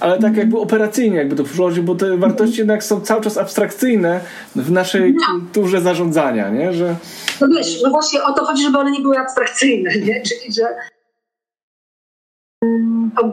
ale 0.00 0.18
tak 0.18 0.36
jakby 0.36 0.58
operacyjnie 0.58 1.16
jakby 1.16 1.36
to 1.36 1.44
przyłożyć, 1.44 1.80
bo 1.80 1.94
te 1.94 2.16
wartości 2.16 2.58
jednak 2.58 2.84
są 2.84 3.00
cały 3.00 3.22
czas 3.22 3.38
abstrakcyjne 3.38 4.20
w 4.56 4.70
naszej 4.70 5.14
no. 5.14 5.26
kulturze 5.26 5.80
zarządzania, 5.80 6.48
nie? 6.48 6.72
Że... 6.72 6.96
No 7.40 7.48
wiesz, 7.48 7.82
no 7.82 7.90
właśnie 7.90 8.22
o 8.22 8.32
to 8.32 8.44
chodzi, 8.44 8.62
żeby 8.62 8.78
one 8.78 8.90
nie 8.90 9.00
były 9.00 9.18
abstrakcyjne, 9.18 9.90
nie? 9.94 10.22
Czyli, 10.28 10.52
że 10.52 10.64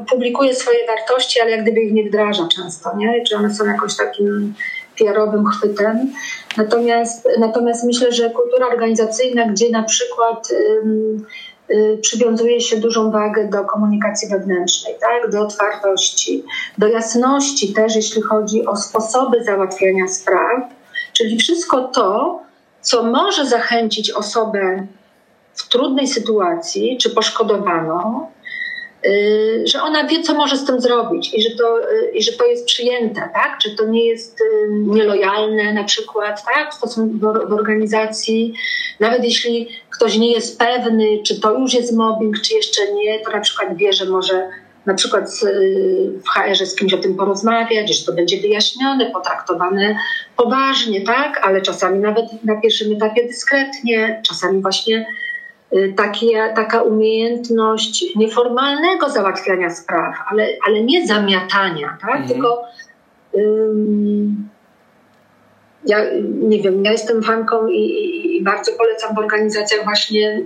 publikuje 0.09 0.55
swoje 0.55 0.87
wartości, 0.87 1.41
ale 1.41 1.51
jak 1.51 1.61
gdyby 1.61 1.81
ich 1.81 1.93
nie 1.93 2.03
wdraża 2.03 2.47
często, 2.47 2.97
nie? 2.97 3.23
Czy 3.23 3.35
one 3.35 3.53
są 3.53 3.65
jakoś 3.65 3.95
takim 3.95 4.53
PR-owym 4.99 5.45
chwytem. 5.45 6.13
Natomiast, 6.57 7.27
natomiast 7.39 7.83
myślę, 7.83 8.11
że 8.11 8.29
kultura 8.29 8.67
organizacyjna, 8.67 9.45
gdzie 9.45 9.69
na 9.69 9.83
przykład 9.83 10.47
przywiązuje 12.01 12.61
się 12.61 12.77
dużą 12.77 13.11
wagę 13.11 13.49
do 13.49 13.63
komunikacji 13.63 14.29
wewnętrznej, 14.29 14.95
tak? 15.01 15.31
do 15.31 15.41
otwartości, 15.41 16.43
do 16.77 16.87
jasności 16.87 17.73
też, 17.73 17.95
jeśli 17.95 18.21
chodzi 18.21 18.65
o 18.65 18.75
sposoby 18.75 19.43
załatwiania 19.43 20.07
spraw, 20.07 20.61
czyli 21.13 21.37
wszystko 21.39 21.87
to, 21.87 22.39
co 22.81 23.03
może 23.03 23.45
zachęcić 23.45 24.11
osobę 24.11 24.87
w 25.53 25.67
trudnej 25.69 26.07
sytuacji 26.07 26.97
czy 26.97 27.09
poszkodowaną 27.09 28.27
Y, 28.36 28.36
że 29.65 29.81
ona 29.81 30.07
wie, 30.07 30.23
co 30.23 30.33
może 30.33 30.57
z 30.57 30.65
tym 30.65 30.81
zrobić 30.81 31.33
i 31.33 31.41
że 31.41 31.49
to, 31.49 31.91
y, 31.91 32.11
i 32.13 32.23
że 32.23 32.31
to 32.31 32.45
jest 32.45 32.65
przyjęte, 32.65 33.29
tak? 33.33 33.57
Że 33.65 33.69
to 33.69 33.85
nie 33.85 34.05
jest 34.05 34.41
y, 34.41 34.69
nielojalne 34.71 35.73
na 35.73 35.83
przykład, 35.83 36.45
tak? 36.45 36.73
W 36.73 36.79
do 37.19 37.55
organizacji. 37.55 38.53
Nawet 38.99 39.23
jeśli 39.23 39.69
ktoś 39.89 40.17
nie 40.17 40.31
jest 40.31 40.59
pewny, 40.59 41.23
czy 41.23 41.41
to 41.41 41.59
już 41.59 41.73
jest 41.73 41.93
mobbing, 41.93 42.41
czy 42.41 42.53
jeszcze 42.53 42.93
nie, 42.93 43.19
to 43.19 43.31
na 43.31 43.39
przykład 43.39 43.77
wie, 43.77 43.93
że 43.93 44.05
może 44.05 44.49
na 44.85 44.93
przykład 44.93 45.29
w 46.25 46.29
HR 46.29 46.65
z 46.65 46.75
kimś 46.75 46.93
o 46.93 46.97
tym 46.97 47.15
porozmawiać, 47.15 47.99
że 47.99 48.05
to 48.05 48.13
będzie 48.13 48.41
wyjaśnione, 48.41 49.11
potraktowane 49.11 49.95
poważnie, 50.37 51.01
tak? 51.01 51.41
Ale 51.43 51.61
czasami 51.61 51.99
nawet 51.99 52.25
na 52.43 52.61
pierwszym 52.61 52.93
etapie 52.95 53.27
dyskretnie, 53.27 54.21
czasami 54.27 54.61
właśnie 54.61 55.05
Y, 55.05 55.26
takie, 55.95 56.53
taka 56.55 56.81
umiejętność 56.81 58.15
nieformalnego 58.15 59.09
załatwiania 59.09 59.69
spraw, 59.69 60.15
ale, 60.31 60.47
ale 60.67 60.83
nie 60.83 61.07
zamiatania, 61.07 61.97
tak? 62.01 62.09
Mhm. 62.09 62.27
tylko 62.27 62.63
um, 63.31 64.49
ja 65.85 65.97
nie 66.23 66.61
wiem, 66.61 66.85
ja 66.85 66.91
jestem 66.91 67.23
fanką 67.23 67.67
i, 67.67 67.81
i, 68.37 68.43
bardzo 68.43 68.71
polecam 68.77 69.15
w 69.15 69.19
organizacjach 69.19 69.83
właśnie 69.83 70.41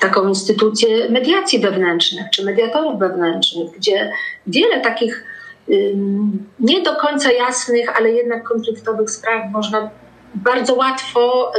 taką 0.00 0.28
instytucję 0.28 1.10
mediacji 1.10 1.58
wewnętrznych 1.58 2.26
czy 2.32 2.44
mediatorów 2.44 3.00
wewnętrznych, 3.00 3.70
gdzie 3.76 4.12
wiele 4.46 4.80
takich 4.80 5.24
um, 5.68 6.46
nie 6.60 6.82
do 6.82 6.96
końca 6.96 7.32
jasnych, 7.32 7.96
ale 7.96 8.12
jednak 8.12 8.42
konfliktowych 8.48 9.10
spraw 9.10 9.52
można 9.52 9.90
bardzo 10.34 10.74
łatwo 10.74 11.52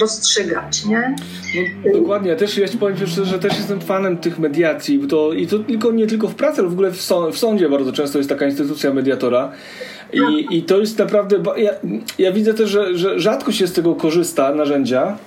rozstrzygać, 0.00 0.84
nie? 0.84 1.16
No, 1.84 1.92
dokładnie, 1.98 2.30
ja 2.30 2.36
też 2.36 2.58
ja 2.58 2.68
ci 2.68 2.78
powiem 2.78 2.96
szczerze, 2.96 3.24
że 3.24 3.38
też 3.38 3.56
jestem 3.56 3.80
fanem 3.80 4.18
tych 4.18 4.38
mediacji 4.38 4.98
bo 4.98 5.06
to, 5.06 5.32
i 5.32 5.46
to 5.46 5.58
tylko, 5.58 5.92
nie 5.92 6.06
tylko 6.06 6.28
w 6.28 6.34
pracy, 6.34 6.60
ale 6.60 6.68
w 6.68 6.72
ogóle 6.72 6.90
w, 6.90 6.98
w 7.32 7.38
sądzie 7.38 7.68
bardzo 7.68 7.92
często 7.92 8.18
jest 8.18 8.30
taka 8.30 8.46
instytucja 8.46 8.94
mediatora 8.94 9.52
i, 10.12 10.58
i 10.58 10.62
to 10.62 10.80
jest 10.80 10.98
naprawdę, 10.98 11.42
ja, 11.56 11.70
ja 12.18 12.32
widzę 12.32 12.54
też, 12.54 12.70
że, 12.70 12.98
że 12.98 13.20
rzadko 13.20 13.52
się 13.52 13.66
z 13.66 13.72
tego 13.72 13.94
korzysta 13.94 14.54
narzędzia, 14.54 15.18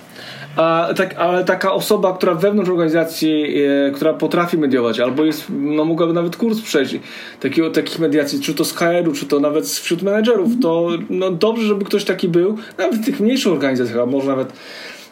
a, 0.58 0.94
tak, 0.96 1.14
ale 1.18 1.44
taka 1.44 1.72
osoba, 1.72 2.12
która 2.12 2.34
wewnątrz 2.34 2.70
organizacji, 2.70 3.54
e, 3.86 3.90
która 3.90 4.14
potrafi 4.14 4.58
mediować, 4.58 5.00
albo 5.00 5.24
jest, 5.24 5.46
no 5.50 5.84
mogłaby 5.84 6.12
nawet 6.12 6.36
kurs 6.36 6.60
przejść 6.60 6.98
takiego, 7.40 7.70
takich 7.70 7.98
mediacji, 7.98 8.40
czy 8.40 8.54
to 8.54 8.64
z 8.64 8.72
HR-u, 8.72 9.12
czy 9.12 9.26
to 9.26 9.40
nawet 9.40 9.66
wśród 9.66 10.02
menedżerów, 10.02 10.48
to 10.62 10.88
no, 11.10 11.30
dobrze, 11.30 11.66
żeby 11.66 11.84
ktoś 11.84 12.04
taki 12.04 12.28
był, 12.28 12.58
nawet 12.78 12.96
w 12.96 13.04
tych 13.04 13.20
mniejszych 13.20 13.52
organizacjach, 13.52 13.98
a 13.98 14.06
może 14.06 14.26
nawet 14.26 14.52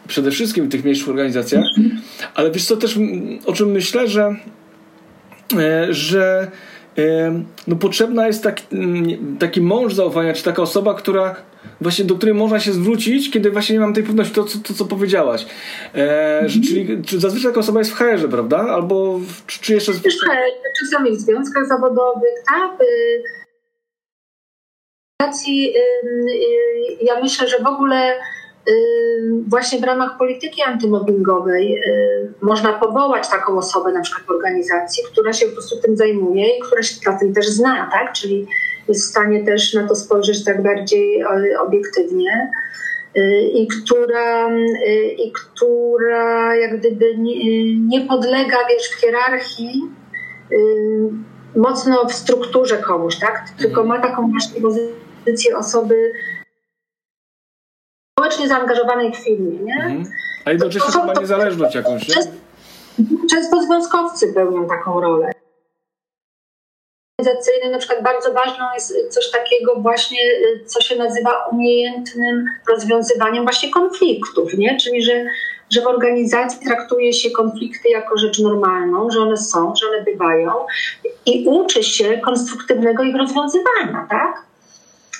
przede 0.08 0.30
wszystkim 0.30 0.66
w 0.66 0.70
tych 0.70 0.84
mniejszych 0.84 1.08
organizacjach. 1.08 1.64
Ale 2.34 2.50
wiesz 2.50 2.64
co 2.64 2.76
też, 2.76 2.98
o 3.46 3.52
czym 3.52 3.70
myślę, 3.70 4.08
że, 4.08 4.36
e, 5.58 5.86
że 5.90 6.50
e, 6.98 7.42
no 7.66 7.76
potrzebna 7.76 8.26
jest 8.26 8.42
taki, 8.42 8.62
taki 9.38 9.60
mąż 9.60 9.94
zaufania, 9.94 10.32
czy 10.32 10.42
taka 10.42 10.62
osoba, 10.62 10.94
która 10.94 11.36
właśnie 11.80 12.04
do 12.04 12.14
której 12.14 12.34
można 12.34 12.60
się 12.60 12.72
zwrócić, 12.72 13.30
kiedy 13.30 13.50
właśnie 13.50 13.74
nie 13.74 13.80
mam 13.80 13.94
tej 13.94 14.04
pewności, 14.04 14.34
to, 14.34 14.44
to, 14.44 14.50
to 14.64 14.74
co 14.74 14.84
powiedziałaś. 14.84 15.46
E, 15.94 16.42
że, 16.46 16.60
czyli 16.60 17.02
czy 17.06 17.20
zazwyczaj 17.20 17.50
taka 17.50 17.60
osoba 17.60 17.78
jest 17.78 17.90
w 17.90 17.94
HR-ze, 17.94 18.28
prawda? 18.28 18.58
Albo 18.58 19.18
w, 19.18 19.46
czy, 19.46 19.60
czy 19.60 19.74
jeszcze... 19.74 19.92
W 19.92 20.02
czasami 20.80 21.10
w 21.10 21.20
związkach 21.20 21.66
zawodowych, 21.66 22.34
tak? 22.48 22.80
Y, 22.80 23.22
ja 27.02 27.20
myślę, 27.22 27.48
że 27.48 27.58
w 27.58 27.66
ogóle 27.66 28.14
właśnie 29.48 29.80
w 29.80 29.84
ramach 29.84 30.18
polityki 30.18 30.62
antymobbingowej 30.62 31.82
można 32.40 32.72
powołać 32.72 33.28
taką 33.28 33.58
osobę 33.58 33.92
na 33.92 34.00
przykład 34.00 34.26
w 34.26 34.30
organizacji, 34.30 35.04
która 35.12 35.32
się 35.32 35.46
po 35.46 35.52
prostu 35.52 35.76
tym 35.82 35.96
zajmuje 35.96 36.58
i 36.58 36.60
która 36.60 36.82
się 36.82 36.94
na 37.06 37.18
tym 37.18 37.34
też 37.34 37.46
zna, 37.46 37.88
tak? 37.92 38.12
Czyli 38.12 38.46
jest 38.88 39.06
w 39.06 39.10
stanie 39.10 39.44
też 39.44 39.74
na 39.74 39.88
to 39.88 39.96
spojrzeć 39.96 40.44
tak 40.44 40.62
bardziej 40.62 41.20
e, 41.20 41.60
obiektywnie 41.60 42.50
e, 43.14 43.40
i 43.40 43.66
która, 43.66 44.48
e, 44.48 45.02
i 45.02 45.32
która 45.32 46.56
jak 46.56 46.78
gdyby 46.78 47.16
nie, 47.18 47.76
nie 47.78 48.00
podlega 48.00 48.56
wiesz, 48.68 48.88
w 48.88 49.00
hierarchii 49.00 49.82
mocno 51.56 52.04
w 52.04 52.12
strukturze 52.12 52.76
komuś, 52.78 53.18
tak? 53.18 53.50
Tylko 53.58 53.84
ma 53.84 54.00
taką 54.00 54.30
właśnie 54.30 54.60
pozycję 54.60 55.56
osoby 55.56 56.12
społecznie 58.18 58.48
zaangażowanej 58.48 59.12
w 59.12 59.16
filmie, 59.16 59.58
nie? 59.58 59.74
Mhm. 59.74 60.04
A 60.44 60.50
jednocześnie 60.50 60.92
to, 60.92 61.06
to, 61.06 61.12
to, 61.12 61.20
niezależność 61.20 61.74
jakąś, 61.74 62.08
nie? 62.08 62.14
Często 63.30 63.62
związkowcy 63.62 64.32
pełnią 64.32 64.66
taką 64.66 65.00
rolę 65.00 65.35
organizacyjnym 67.20 67.72
na 67.72 67.78
przykład 67.78 68.02
bardzo 68.02 68.32
ważną 68.32 68.64
jest 68.74 69.14
coś 69.14 69.30
takiego 69.30 69.74
właśnie, 69.76 70.18
co 70.66 70.80
się 70.80 70.96
nazywa 70.96 71.46
umiejętnym 71.52 72.44
rozwiązywaniem 72.68 73.44
właśnie 73.44 73.70
konfliktów, 73.70 74.54
nie? 74.54 74.76
Czyli, 74.76 75.02
że, 75.02 75.24
że 75.70 75.80
w 75.80 75.86
organizacji 75.86 76.66
traktuje 76.66 77.12
się 77.12 77.30
konflikty 77.30 77.88
jako 77.88 78.18
rzecz 78.18 78.38
normalną, 78.38 79.10
że 79.10 79.20
one 79.20 79.36
są, 79.36 79.74
że 79.76 79.86
one 79.86 80.04
bywają 80.04 80.52
i 81.26 81.46
uczy 81.48 81.82
się 81.82 82.18
konstruktywnego 82.18 83.02
ich 83.02 83.16
rozwiązywania, 83.16 84.06
tak? 84.10 84.42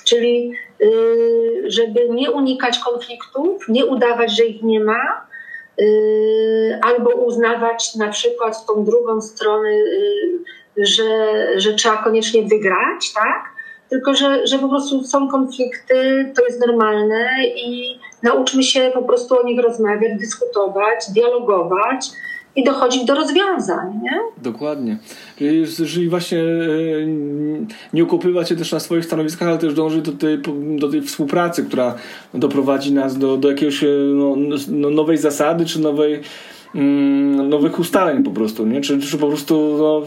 Czyli 0.05 0.53
y, 0.81 1.63
żeby 1.67 2.09
nie 2.09 2.31
unikać 2.31 2.79
konfliktów, 2.79 3.69
nie 3.69 3.85
udawać, 3.85 4.37
że 4.37 4.43
ich 4.43 4.63
nie 4.63 4.79
ma, 4.79 5.27
y, 5.81 6.79
albo 6.81 7.09
uznawać 7.09 7.95
na 7.95 8.07
przykład 8.09 8.65
tą 8.65 8.85
drugą 8.85 9.21
stronę 9.21 9.69
y, 9.69 10.39
że, 10.77 11.37
że 11.59 11.73
trzeba 11.73 11.97
koniecznie 11.97 12.43
wygrać, 12.43 13.13
tak? 13.13 13.57
Tylko, 13.89 14.15
że, 14.15 14.47
że 14.47 14.59
po 14.59 14.69
prostu 14.69 15.03
są 15.03 15.27
konflikty, 15.27 16.31
to 16.35 16.45
jest 16.45 16.67
normalne 16.67 17.27
i 17.55 17.99
nauczmy 18.23 18.63
się 18.63 18.91
po 18.93 19.01
prostu 19.01 19.39
o 19.39 19.43
nich 19.43 19.59
rozmawiać, 19.59 20.19
dyskutować, 20.19 21.11
dialogować 21.13 22.09
i 22.57 22.63
dochodzić 22.63 23.05
do 23.05 23.15
rozwiązań. 23.15 23.99
Nie? 24.03 24.19
Dokładnie. 24.37 24.97
Jeżeli 25.39 26.09
właśnie 26.09 26.39
e, 26.39 26.43
nie 27.93 28.03
okopywać 28.03 28.49
się 28.49 28.55
też 28.55 28.71
na 28.71 28.79
swoich 28.79 29.05
stanowiskach, 29.05 29.47
ale 29.47 29.57
też 29.57 29.73
dążyć 29.73 30.05
do 30.05 30.11
tej, 30.11 30.39
do 30.79 30.89
tej 30.89 31.01
współpracy, 31.01 31.63
która 31.63 31.95
doprowadzi 32.33 32.93
nas 32.93 33.17
do, 33.17 33.37
do 33.37 33.49
jakiegoś 33.49 33.83
e, 33.83 33.87
no, 34.13 34.35
no, 34.67 34.89
nowej 34.89 35.17
zasady 35.17 35.65
czy 35.65 35.81
nowej 35.81 36.21
nowych 37.49 37.79
ustaleń 37.79 38.23
po 38.23 38.31
prostu, 38.31 38.65
nie? 38.65 38.81
Czy, 38.81 39.01
czy 39.01 39.17
po 39.17 39.27
prostu 39.27 39.77
no, 39.77 40.01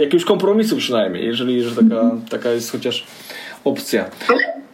jakiegoś 0.00 0.24
kompromisu 0.24 0.76
przynajmniej, 0.76 1.26
jeżeli, 1.26 1.56
jeżeli 1.56 1.76
taka, 1.76 2.10
taka 2.30 2.50
jest 2.50 2.72
chociaż 2.72 3.06
opcja. 3.64 4.04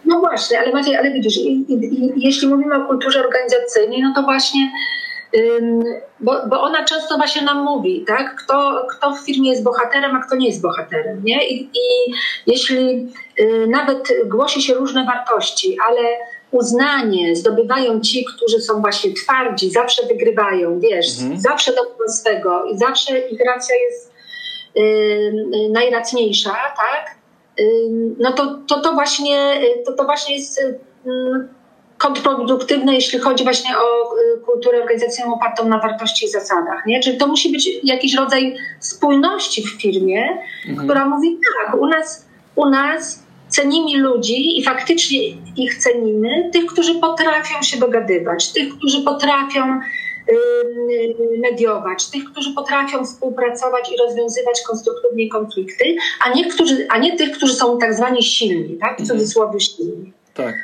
No 0.05 0.21
właśnie, 0.21 0.61
ale 0.61 0.73
Maciej, 0.73 0.97
ale 0.97 1.13
widzisz, 1.13 1.37
i, 1.37 1.65
i, 1.69 2.13
jeśli 2.17 2.49
mówimy 2.49 2.75
o 2.75 2.87
kulturze 2.87 3.21
organizacyjnej, 3.21 4.03
no 4.03 4.13
to 4.15 4.23
właśnie 4.23 4.71
bo, 6.21 6.47
bo 6.47 6.63
ona 6.63 6.85
często 6.85 7.17
właśnie 7.17 7.43
nam 7.43 7.65
mówi, 7.65 8.05
tak? 8.07 8.37
Kto, 8.45 8.87
kto 8.91 9.15
w 9.15 9.21
firmie 9.21 9.51
jest 9.51 9.63
bohaterem, 9.63 10.17
a 10.17 10.21
kto 10.21 10.37
nie 10.37 10.47
jest 10.47 10.63
bohaterem. 10.63 11.25
Nie? 11.25 11.49
I, 11.49 11.63
i 11.63 12.13
jeśli 12.47 13.09
y, 13.41 13.67
nawet 13.71 14.09
głosi 14.27 14.63
się 14.63 14.75
różne 14.75 15.05
wartości, 15.05 15.77
ale 15.89 16.01
uznanie 16.51 17.37
zdobywają 17.37 18.01
ci, 18.01 18.25
którzy 18.25 18.61
są 18.61 18.81
właśnie 18.81 19.13
twardzi, 19.13 19.71
zawsze 19.71 20.07
wygrywają, 20.07 20.81
wiesz, 20.81 21.21
mhm. 21.21 21.41
zawsze 21.41 21.73
do 21.73 22.09
swego 22.09 22.65
i 22.65 22.79
zawsze 22.79 23.19
ich 23.19 23.41
racja 23.47 23.75
jest 23.77 24.13
y, 24.77 24.81
y, 24.81 25.69
najracniejsza, 25.71 26.57
tak? 26.77 27.17
Y, 27.61 27.91
no 28.19 28.33
to, 28.33 28.59
to, 28.69 28.81
to, 28.81 28.93
właśnie, 28.93 29.61
to, 29.87 29.93
to 29.93 30.05
właśnie 30.05 30.37
jest 30.37 30.59
y, 30.59 30.79
kontrproduktywne, 31.99 32.95
jeśli 32.95 33.19
chodzi 33.19 33.45
właśnie 33.45 33.71
o 33.79 34.17
y, 34.17 34.41
kulturę 34.41 34.83
organizacyjną 34.83 35.35
opartą 35.35 35.69
na 35.69 35.79
wartości 35.79 36.27
i 36.27 36.29
zasadach. 36.29 36.87
Nie? 36.87 37.01
Czyli 37.01 37.19
to 37.19 37.27
musi 37.27 37.53
być 37.53 37.69
jakiś 37.85 38.15
rodzaj 38.15 38.57
spójności 38.81 39.63
w 39.63 39.83
firmie, 39.83 40.39
mhm. 40.69 40.89
która 40.89 41.09
mówi 41.09 41.39
tak, 41.59 41.75
u 41.81 41.87
nas, 41.87 42.27
u 42.57 42.67
nas 42.67 43.23
cenimy 43.51 43.99
ludzi 43.99 44.59
i 44.59 44.65
faktycznie 44.65 45.19
ich 45.57 45.75
cenimy, 45.75 46.51
tych, 46.53 46.67
którzy 46.67 46.95
potrafią 46.95 47.63
się 47.63 47.79
dogadywać, 47.79 48.53
tych, 48.53 48.77
którzy 48.77 49.03
potrafią 49.03 49.81
mediować, 51.41 52.07
tych, 52.07 52.25
którzy 52.25 52.55
potrafią 52.55 53.05
współpracować 53.05 53.93
i 53.93 53.97
rozwiązywać 53.97 54.61
konstruktywnie 54.67 55.29
konflikty, 55.29 55.97
a 56.27 56.35
nie, 56.35 56.51
którzy, 56.51 56.87
a 56.89 56.99
nie 56.99 57.17
tych, 57.17 57.31
którzy 57.31 57.55
są 57.55 57.79
tak 57.79 57.95
zwani 57.95 58.23
silni, 58.23 58.79
tak? 58.79 58.97
w 58.97 59.01
mhm. 59.01 59.09
cudzysłowie 59.09 59.61
silni. 59.61 60.13
Tak. 60.35 60.55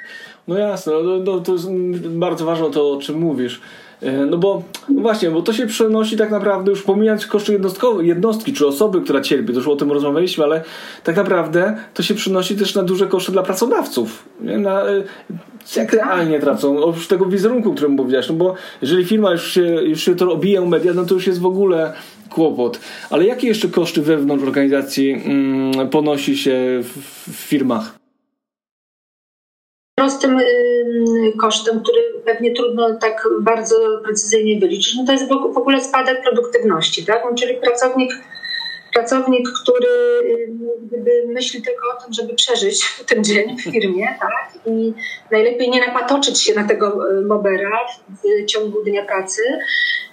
No 0.48 0.58
jasne, 0.58 0.92
no, 0.92 1.16
no, 1.16 1.40
to 1.40 1.52
jest 1.52 1.70
bardzo 2.08 2.44
ważne 2.44 2.70
to, 2.70 2.92
o 2.92 3.00
czym 3.00 3.18
mówisz. 3.18 3.60
E, 4.02 4.26
no 4.26 4.38
bo 4.38 4.62
no 4.88 5.02
właśnie, 5.02 5.30
bo 5.30 5.42
to 5.42 5.52
się 5.52 5.66
przenosi 5.66 6.16
tak 6.16 6.30
naprawdę, 6.30 6.70
już 6.70 6.82
pomijając 6.82 7.26
koszty 7.26 7.60
jednostki 8.00 8.52
czy 8.52 8.66
osoby, 8.66 9.00
która 9.00 9.20
cierpi, 9.20 9.52
to 9.52 9.58
już 9.58 9.68
o 9.68 9.76
tym 9.76 9.92
rozmawialiśmy, 9.92 10.44
ale 10.44 10.64
tak 11.04 11.16
naprawdę 11.16 11.76
to 11.94 12.02
się 12.02 12.14
przenosi 12.14 12.56
też 12.56 12.74
na 12.74 12.82
duże 12.82 13.06
koszty 13.06 13.32
dla 13.32 13.42
pracodawców. 13.42 14.28
Nie? 14.40 14.58
Na, 14.58 14.86
e, 14.86 15.02
jak 15.76 15.92
realnie 15.92 16.40
tracą, 16.40 16.84
oprócz 16.84 17.06
tego 17.06 17.26
wizerunku, 17.26 17.70
o 17.70 17.72
którym 17.72 17.92
mówiłaś, 17.92 18.28
no 18.28 18.34
bo 18.34 18.54
jeżeli 18.82 19.04
firma 19.04 19.32
już 19.32 19.52
się, 19.52 19.62
już 19.62 20.00
się 20.00 20.16
to 20.16 20.32
obija 20.32 20.60
u 20.60 20.66
media, 20.66 20.92
no 20.94 21.04
to 21.04 21.14
już 21.14 21.26
jest 21.26 21.40
w 21.40 21.46
ogóle 21.46 21.92
kłopot. 22.30 22.80
Ale 23.10 23.24
jakie 23.24 23.46
jeszcze 23.46 23.68
koszty 23.68 24.02
wewnątrz 24.02 24.44
organizacji 24.44 25.12
mm, 25.12 25.88
ponosi 25.88 26.36
się 26.36 26.80
w, 26.82 27.30
w 27.30 27.34
firmach? 27.34 28.05
Prostym 29.98 30.40
kosztem, 31.40 31.80
który 31.82 32.02
pewnie 32.24 32.54
trudno 32.54 32.94
tak 32.94 33.28
bardzo 33.40 33.76
precyzyjnie 34.04 34.60
wyliczyć, 34.60 34.94
no 34.96 35.04
to 35.06 35.12
jest 35.12 35.28
w 35.28 35.58
ogóle 35.58 35.80
spadek 35.80 36.22
produktywności, 36.22 37.04
tak? 37.04 37.22
No, 37.24 37.34
czyli 37.34 37.54
pracownik, 37.54 38.10
pracownik, 38.92 39.48
który 39.62 39.88
myśli 41.26 41.62
tylko 41.62 41.82
o 41.96 42.02
tym, 42.02 42.12
żeby 42.12 42.34
przeżyć 42.34 42.84
ten 43.08 43.24
dzień 43.24 43.56
w 43.58 43.62
firmie, 43.62 44.18
tak? 44.20 44.66
I 44.66 44.94
najlepiej 45.30 45.70
nie 45.70 45.86
napatoczyć 45.86 46.42
się 46.42 46.54
na 46.54 46.64
tego 46.64 47.10
y, 47.10 47.22
mobera 47.22 47.80
w 48.08 48.46
ciągu 48.46 48.82
dnia 48.82 49.04
pracy, 49.04 49.42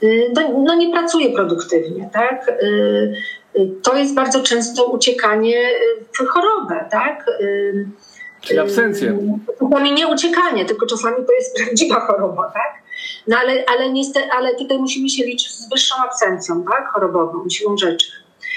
y, 0.03 0.31
no, 0.35 0.63
no 0.63 0.75
nie 0.75 0.91
pracuje 0.91 1.29
produktywnie, 1.29 2.09
tak? 2.13 2.49
Y, 2.49 3.13
to 3.83 3.97
jest 3.97 4.15
bardzo 4.15 4.43
często 4.43 4.85
uciekanie 4.85 5.69
w 6.13 6.27
chorobę, 6.27 6.85
tak? 6.91 7.25
Czyli 8.43 8.59
absencję. 8.59 9.17
Czasami 9.59 9.91
nie 9.91 10.07
uciekanie, 10.07 10.65
tylko 10.65 10.85
czasami 10.85 11.15
to 11.15 11.33
jest 11.33 11.55
prawdziwa 11.55 11.99
choroba, 11.99 12.51
tak? 12.53 12.83
No 13.27 13.37
ale, 13.37 13.63
ale, 13.67 13.91
niestety, 13.91 14.31
ale 14.31 14.55
tutaj 14.55 14.77
musimy 14.77 15.09
się 15.09 15.25
liczyć 15.25 15.51
z 15.51 15.69
wyższą 15.69 15.95
absencją, 16.03 16.63
tak? 16.63 16.87
Chorobową, 16.93 17.49
siłą 17.49 17.77
rzeczy. 17.77 18.07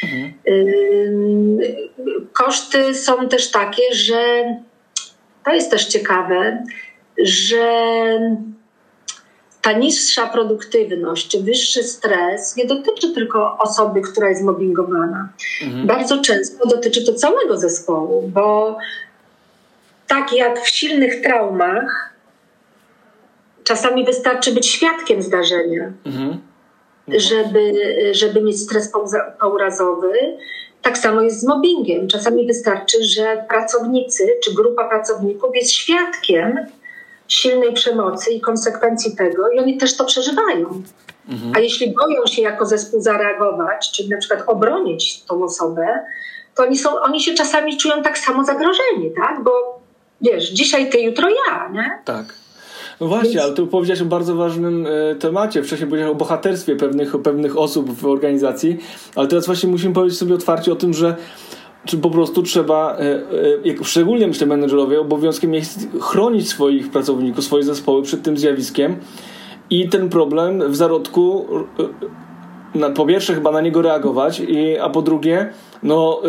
Mhm. 0.03 0.33
Koszty 2.33 2.95
są 2.95 3.29
też 3.29 3.51
takie, 3.51 3.83
że 3.93 4.45
to 5.45 5.55
jest 5.55 5.71
też 5.71 5.87
ciekawe, 5.87 6.65
że 7.19 7.67
ta 9.63 9.73
niższa 9.73 10.27
produktywność 10.27 11.29
czy 11.29 11.43
wyższy 11.43 11.83
stres 11.83 12.57
nie 12.57 12.67
dotyczy 12.67 13.13
tylko 13.13 13.59
osoby, 13.59 14.01
która 14.01 14.29
jest 14.29 14.43
mobbingowana. 14.43 15.29
Mhm. 15.63 15.87
Bardzo 15.87 16.23
często 16.23 16.67
dotyczy 16.67 17.05
to 17.05 17.15
całego 17.15 17.59
zespołu, 17.59 18.29
bo 18.29 18.79
tak 20.07 20.33
jak 20.33 20.61
w 20.61 20.69
silnych 20.69 21.23
traumach, 21.23 22.15
czasami 23.65 24.05
wystarczy 24.05 24.53
być 24.53 24.67
świadkiem 24.67 25.23
zdarzenia, 25.23 25.93
mhm. 26.07 26.39
Mhm. 27.09 27.21
Żeby, 27.21 27.73
żeby 28.13 28.43
mieć 28.43 28.61
stres 28.63 28.93
pourazowy. 29.41 30.13
Tak 30.83 30.99
samo 30.99 31.21
jest 31.23 31.41
z 31.41 31.47
mobbingiem. 31.47 32.09
Czasami 32.09 32.47
wystarczy, 32.47 33.05
że 33.05 33.45
pracownicy 33.49 34.37
czy 34.45 34.55
grupa 34.55 34.89
pracowników 34.89 35.51
jest 35.55 35.73
świadkiem 35.73 36.67
silnej 37.29 37.73
przemocy 37.73 38.31
i 38.31 38.41
konsekwencji 38.41 39.17
tego, 39.17 39.51
i 39.51 39.59
oni 39.59 39.77
też 39.79 39.97
to 39.97 40.05
przeżywają. 40.05 40.83
Mhm. 41.29 41.53
A 41.57 41.61
jeśli 41.61 41.95
boją 41.95 42.27
się 42.27 42.43
jako 42.43 42.67
zespół 42.67 43.01
zareagować, 43.01 43.93
czy 43.93 44.09
na 44.09 44.19
przykład 44.19 44.43
obronić 44.47 45.25
tą 45.25 45.45
osobę, 45.45 46.05
to 46.55 46.63
oni, 46.63 46.79
są, 46.79 47.01
oni 47.01 47.21
się 47.21 47.35
czasami 47.35 47.77
czują 47.77 48.03
tak 48.03 48.19
samo 48.19 48.45
zagrożeni, 48.45 49.13
tak? 49.17 49.43
Bo 49.45 49.76
wiesz, 50.21 50.51
dzisiaj 50.51 50.91
ty, 50.91 51.01
jutro 51.01 51.29
ja, 51.29 51.69
nie? 51.73 51.91
Tak. 52.05 52.35
No 53.01 53.07
właśnie, 53.07 53.31
Więc... 53.31 53.43
ale 53.43 53.55
tu 53.55 53.67
powiedziałeś 53.67 54.03
o 54.03 54.05
bardzo 54.05 54.35
ważnym 54.35 54.87
e, 54.87 55.15
temacie. 55.15 55.63
Wcześniej 55.63 55.89
powiedziałeś 55.89 56.13
o 56.13 56.19
bohaterstwie 56.19 56.77
pewnych, 56.77 57.17
pewnych 57.23 57.59
osób 57.59 57.91
w 57.93 58.07
organizacji, 58.07 58.79
ale 59.17 59.29
teraz 59.29 59.47
właśnie 59.47 59.69
musimy 59.69 59.95
powiedzieć 59.95 60.19
sobie 60.19 60.35
otwarcie 60.35 60.73
o 60.73 60.77
tym, 60.77 60.95
że 60.95 61.17
czy 61.85 61.99
po 61.99 62.11
prostu 62.11 62.43
trzeba, 62.43 62.97
e, 62.97 63.81
e, 63.81 63.85
szczególnie 63.85 64.27
myślę 64.27 64.47
menedżerowie, 64.47 65.01
obowiązkiem 65.01 65.55
jest 65.55 65.89
chronić 66.01 66.49
swoich 66.49 66.91
pracowników, 66.91 67.45
swoje 67.45 67.65
zespoły 67.65 68.03
przed 68.03 68.23
tym 68.23 68.39
zjawiskiem 68.39 68.97
i 69.71 69.89
ten 69.89 70.09
problem 70.09 70.71
w 70.73 70.77
zarodku 70.77 71.47
na, 72.75 72.91
po 72.91 73.07
pierwsze 73.07 73.35
chyba 73.35 73.53
na 73.53 73.61
niego 73.61 73.83
reagować, 73.83 74.41
i, 74.41 74.79
a 74.79 74.89
po 74.89 75.03
drugie 75.03 75.51
no, 75.83 76.23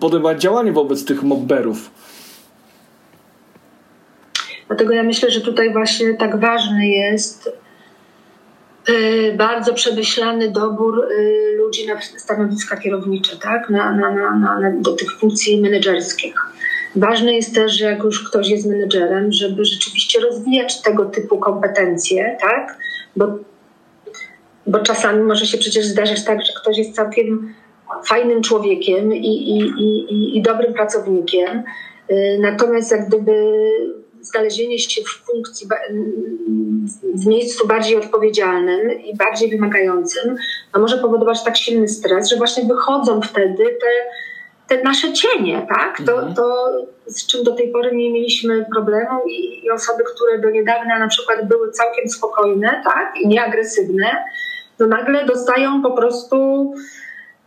podejmować 0.00 0.42
działanie 0.42 0.72
wobec 0.72 1.04
tych 1.04 1.22
mobberów. 1.22 1.90
Dlatego 4.66 4.92
ja 4.92 5.02
myślę, 5.02 5.30
że 5.30 5.40
tutaj 5.40 5.72
właśnie 5.72 6.14
tak 6.14 6.40
ważny 6.40 6.88
jest 6.88 7.50
y, 8.88 9.34
bardzo 9.36 9.74
przemyślany 9.74 10.50
dobór 10.50 11.08
y, 11.12 11.54
ludzi 11.56 11.86
na 11.86 12.00
stanowiska 12.00 12.76
kierownicze, 12.76 13.36
tak? 13.36 13.70
na, 13.70 13.92
na, 13.92 14.10
na, 14.10 14.60
na, 14.60 14.72
do 14.80 14.92
tych 14.92 15.18
funkcji 15.18 15.60
menedżerskich. 15.60 16.34
Ważne 16.96 17.32
jest 17.32 17.54
też, 17.54 17.72
że 17.72 17.84
jak 17.84 18.02
już 18.02 18.28
ktoś 18.28 18.48
jest 18.48 18.66
menedżerem, 18.66 19.32
żeby 19.32 19.64
rzeczywiście 19.64 20.20
rozwijać 20.20 20.82
tego 20.82 21.04
typu 21.04 21.38
kompetencje, 21.38 22.36
tak? 22.40 22.78
bo, 23.16 23.38
bo 24.66 24.78
czasami 24.78 25.22
może 25.22 25.46
się 25.46 25.58
przecież 25.58 25.86
zdarzyć 25.86 26.24
tak, 26.24 26.38
że 26.46 26.52
ktoś 26.60 26.78
jest 26.78 26.94
całkiem 26.94 27.54
fajnym 28.04 28.42
człowiekiem 28.42 29.14
i, 29.14 29.28
i, 29.28 29.58
i, 29.58 30.36
i 30.38 30.42
dobrym 30.42 30.74
pracownikiem, 30.74 31.62
y, 32.10 32.38
natomiast 32.40 32.90
jak 32.90 33.08
gdyby 33.08 33.32
znalezienie 34.26 34.78
się 34.78 35.02
w 35.02 35.08
funkcji, 35.08 35.68
w 37.14 37.26
miejscu 37.26 37.66
bardziej 37.66 37.96
odpowiedzialnym 37.96 38.90
i 39.02 39.16
bardziej 39.16 39.50
wymagającym, 39.50 40.36
no 40.74 40.80
może 40.80 40.98
powodować 40.98 41.44
tak 41.44 41.56
silny 41.56 41.88
stres, 41.88 42.28
że 42.28 42.36
właśnie 42.36 42.64
wychodzą 42.64 43.20
wtedy 43.22 43.64
te, 43.64 44.76
te 44.76 44.82
nasze 44.82 45.12
cienie, 45.12 45.66
tak? 45.68 46.02
To, 46.06 46.12
mhm. 46.12 46.34
to, 46.34 46.70
z 47.06 47.26
czym 47.26 47.44
do 47.44 47.54
tej 47.54 47.72
pory 47.72 47.96
nie 47.96 48.10
mieliśmy 48.10 48.66
problemu 48.74 49.26
i, 49.26 49.64
i, 49.64 49.70
osoby, 49.70 50.04
które 50.14 50.38
do 50.38 50.50
niedawna 50.50 50.98
na 50.98 51.08
przykład 51.08 51.48
były 51.48 51.70
całkiem 51.70 52.08
spokojne, 52.08 52.82
tak? 52.84 53.14
I 53.22 53.28
nieagresywne, 53.28 54.24
to 54.78 54.86
nagle 54.86 55.26
dostają 55.26 55.82
po 55.82 55.92
prostu 55.92 56.72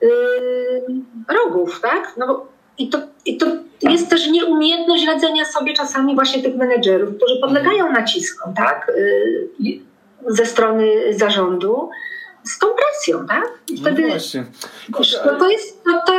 yy, 0.01 0.09
rogów, 1.29 1.81
tak? 1.81 2.13
No 2.17 2.47
i 2.79 2.89
to, 2.89 2.97
i 3.25 3.37
to 3.37 3.45
jest 3.81 4.09
też 4.09 4.27
nieumiejętność 4.27 5.05
radzenia 5.07 5.45
sobie 5.45 5.73
czasami 5.73 6.15
właśnie 6.15 6.43
tych 6.43 6.55
menedżerów, 6.55 7.15
którzy 7.17 7.39
podlegają 7.41 7.91
naciskom, 7.91 8.53
tak, 8.53 8.91
y, 8.97 9.79
ze 10.27 10.45
strony 10.45 11.13
zarządu, 11.13 11.89
z 12.43 12.59
tą 12.59 12.67
presją, 12.67 13.27
tak? 13.27 13.43
I 13.69 13.73
no 13.73 13.81
wtedy, 13.81 14.01
no 14.01 14.07
właśnie. 14.07 14.45
to, 15.23 15.35
to 15.39 15.49
jest, 15.49 15.83
to, 15.83 15.91
to, 16.07 16.13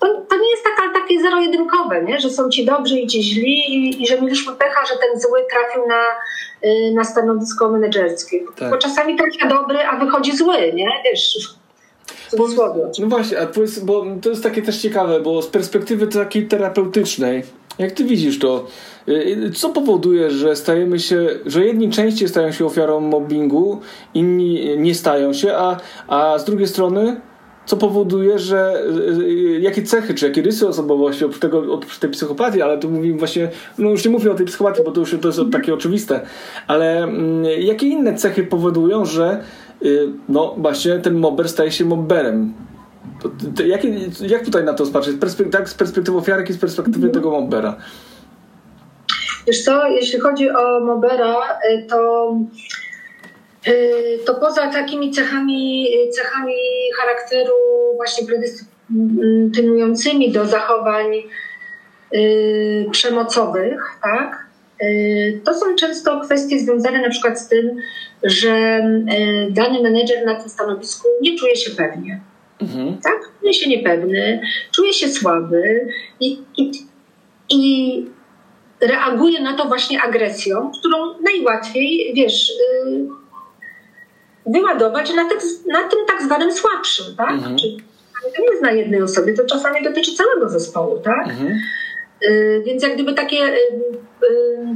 to, 0.00 0.20
to, 0.28 0.36
nie 0.36 0.50
jest 0.50 0.64
taka, 0.64 0.92
takie 0.92 1.20
zero-jedynkowe, 1.20 2.02
nie? 2.02 2.20
że 2.20 2.30
są 2.30 2.48
ci 2.48 2.64
dobrzy 2.64 2.98
i 2.98 3.06
ci 3.06 3.22
źli 3.22 3.74
i, 3.74 4.02
i 4.02 4.06
że 4.06 4.20
mieliśmy 4.20 4.52
pecha, 4.52 4.86
że 4.86 4.94
ten 4.94 5.20
zły 5.20 5.40
trafił 5.50 5.88
na, 5.88 6.02
y, 6.70 6.94
na 6.94 7.04
stanowisko 7.04 7.68
menedżerskie. 7.68 8.40
Tak. 8.56 8.70
Bo 8.70 8.76
czasami 8.76 9.16
trafia 9.16 9.48
dobry, 9.48 9.78
a 9.78 9.96
wychodzi 9.96 10.36
zły, 10.36 10.72
nie? 10.72 10.88
Wiesz, 11.04 11.56
no 12.98 13.06
właśnie, 13.06 13.40
a 13.40 13.46
powiedz, 13.46 13.78
bo 13.78 14.06
to 14.22 14.30
jest 14.30 14.42
takie 14.42 14.62
też 14.62 14.78
ciekawe, 14.78 15.20
bo 15.20 15.42
z 15.42 15.46
perspektywy 15.46 16.06
takiej 16.06 16.48
terapeutycznej, 16.48 17.42
jak 17.78 17.92
ty 17.92 18.04
widzisz 18.04 18.38
to, 18.38 18.66
y, 19.08 19.50
co 19.54 19.68
powoduje, 19.68 20.30
że 20.30 20.56
stajemy 20.56 20.98
się, 20.98 21.28
że 21.46 21.64
jedni 21.64 21.90
częściej 21.90 22.28
stają 22.28 22.52
się 22.52 22.66
ofiarą 22.66 23.00
mobbingu, 23.00 23.80
inni 24.14 24.78
nie 24.78 24.94
stają 24.94 25.32
się, 25.32 25.54
a, 25.56 25.76
a 26.08 26.38
z 26.38 26.44
drugiej 26.44 26.68
strony 26.68 27.20
co 27.66 27.76
powoduje, 27.76 28.38
że 28.38 28.82
y, 29.10 29.60
jakie 29.60 29.82
cechy, 29.82 30.14
czy 30.14 30.26
jakie 30.28 30.42
rysy 30.42 30.68
osobowości 30.68 31.24
oprócz, 31.24 31.40
tego, 31.40 31.74
oprócz 31.74 31.98
tej 31.98 32.10
psychopatii, 32.10 32.62
ale 32.62 32.78
tu 32.78 32.90
mówimy 32.90 33.18
właśnie, 33.18 33.50
no 33.78 33.90
już 33.90 34.04
nie 34.04 34.10
mówię 34.10 34.32
o 34.32 34.34
tej 34.34 34.46
psychopatii, 34.46 34.82
bo 34.84 34.92
to 34.92 35.00
już 35.00 35.16
to 35.20 35.28
jest 35.28 35.40
takie 35.52 35.74
oczywiste, 35.74 36.20
ale 36.66 37.02
mm, 37.02 37.44
jakie 37.44 37.86
inne 37.86 38.14
cechy 38.14 38.44
powodują, 38.44 39.04
że 39.04 39.42
no 40.28 40.54
właśnie 40.58 40.98
ten 40.98 41.14
mobber 41.14 41.48
staje 41.48 41.70
się 41.70 41.84
mobberem. 41.84 42.54
Jak, 43.66 43.80
jak 44.20 44.44
tutaj 44.44 44.64
na 44.64 44.74
to 44.74 44.86
patrzeć? 44.86 45.16
Perspek 45.20 45.50
tak 45.50 45.68
z 45.68 45.74
perspektywy 45.74 46.18
ofiary, 46.18 46.42
jak 46.42 46.50
i 46.50 46.52
z 46.52 46.58
perspektywy 46.58 47.08
tego 47.08 47.30
mobbera? 47.30 47.76
Wiesz 49.46 49.64
co, 49.64 49.88
jeśli 49.88 50.20
chodzi 50.20 50.50
o 50.50 50.80
mobbera, 50.80 51.58
y, 51.70 51.86
to 51.90 52.32
y, 53.68 54.18
to 54.26 54.34
poza 54.34 54.70
takimi 54.70 55.10
cechami, 55.10 55.88
cechami 56.12 56.54
charakteru 57.00 57.54
właśnie 57.96 58.26
predestynującymi 58.26 60.32
do 60.32 60.46
zachowań 60.46 61.06
przemocowych, 62.90 63.98
tak? 64.02 64.45
To 65.44 65.54
są 65.54 65.76
często 65.76 66.20
kwestie 66.20 66.58
związane 66.58 67.02
na 67.02 67.10
przykład 67.10 67.40
z 67.40 67.48
tym, 67.48 67.76
że 68.22 68.50
e, 68.50 68.80
dany 69.50 69.82
menedżer 69.82 70.26
na 70.26 70.34
tym 70.34 70.48
stanowisku 70.48 71.08
nie 71.22 71.38
czuje 71.38 71.56
się 71.56 71.70
pewnie. 71.70 72.20
Mhm. 72.60 72.98
Tak? 72.98 73.30
Czuje 73.40 73.54
się 73.54 73.68
niepewny, 73.68 74.40
czuje 74.74 74.92
się 74.92 75.08
słaby 75.08 75.88
i, 76.20 76.38
i, 76.56 76.70
i 77.50 78.04
reaguje 78.80 79.42
na 79.42 79.56
to 79.56 79.64
właśnie 79.64 80.02
agresją, 80.02 80.70
którą 80.78 80.96
najłatwiej, 81.22 82.12
wiesz, 82.14 82.50
y, 82.50 83.06
wyładować 84.46 85.14
na, 85.14 85.28
te, 85.28 85.34
na 85.66 85.88
tym 85.88 85.98
tak 86.06 86.22
zwanym 86.22 86.52
słabszym, 86.52 87.16
tak? 87.16 87.30
Mhm. 87.30 87.56
Czyli 87.56 87.82
to 88.36 88.42
nie 88.42 88.50
jest 88.50 88.62
na 88.62 88.72
jednej 88.72 89.02
osobie, 89.02 89.34
to 89.34 89.44
czasami 89.44 89.84
dotyczy 89.84 90.14
całego 90.14 90.48
zespołu, 90.48 90.98
tak? 90.98 91.28
Mhm. 91.28 91.58
Y, 92.22 92.62
więc 92.66 92.82
jak 92.82 92.94
gdyby 92.94 93.14
takie 93.14 93.44
y, 93.44 93.56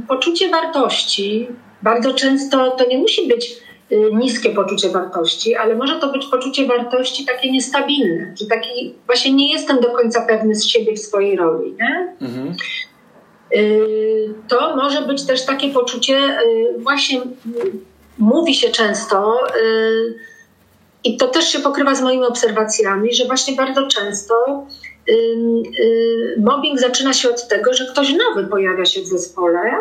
poczucie 0.07 0.49
wartości, 0.49 1.47
bardzo 1.81 2.13
często 2.13 2.71
to 2.71 2.87
nie 2.87 2.97
musi 2.97 3.27
być 3.27 3.57
y, 3.91 4.09
niskie 4.13 4.49
poczucie 4.49 4.89
wartości, 4.89 5.55
ale 5.55 5.75
może 5.75 5.99
to 5.99 6.11
być 6.11 6.25
poczucie 6.25 6.67
wartości 6.67 7.25
takie 7.25 7.51
niestabilne, 7.51 8.33
że 8.41 8.45
taki 8.45 8.95
właśnie 9.05 9.33
nie 9.33 9.51
jestem 9.51 9.79
do 9.79 9.91
końca 9.91 10.21
pewny 10.21 10.55
z 10.55 10.65
siebie 10.65 10.93
w 10.93 10.99
swojej 10.99 11.35
roli. 11.35 11.73
Nie? 11.79 12.15
Mhm. 12.21 12.55
Y, 13.55 14.33
to 14.47 14.75
może 14.75 15.01
być 15.01 15.25
też 15.25 15.45
takie 15.45 15.69
poczucie, 15.69 16.17
y, 16.17 16.79
właśnie 16.79 17.21
mówi 18.17 18.55
się 18.55 18.69
często, 18.69 19.39
i 21.03 21.17
to 21.17 21.27
też 21.27 21.47
się 21.47 21.59
pokrywa 21.59 21.95
z 21.95 22.01
moimi 22.01 22.25
obserwacjami, 22.25 23.13
że 23.13 23.25
właśnie 23.25 23.55
bardzo 23.55 23.87
często 23.87 24.65
mobbing 26.37 26.79
zaczyna 26.79 27.13
się 27.13 27.29
od 27.29 27.47
tego, 27.47 27.73
że 27.73 27.85
ktoś 27.85 28.13
nowy 28.13 28.47
pojawia 28.47 28.85
się 28.85 29.01
w 29.01 29.05
zespole 29.05 29.71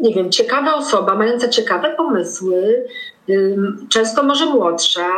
nie 0.00 0.14
wiem, 0.14 0.30
ciekawa 0.30 0.74
osoba, 0.74 1.14
mająca 1.14 1.48
ciekawe 1.48 1.94
pomysły, 1.96 2.84
często 3.88 4.22
może 4.22 4.46
młodsza, 4.46 5.10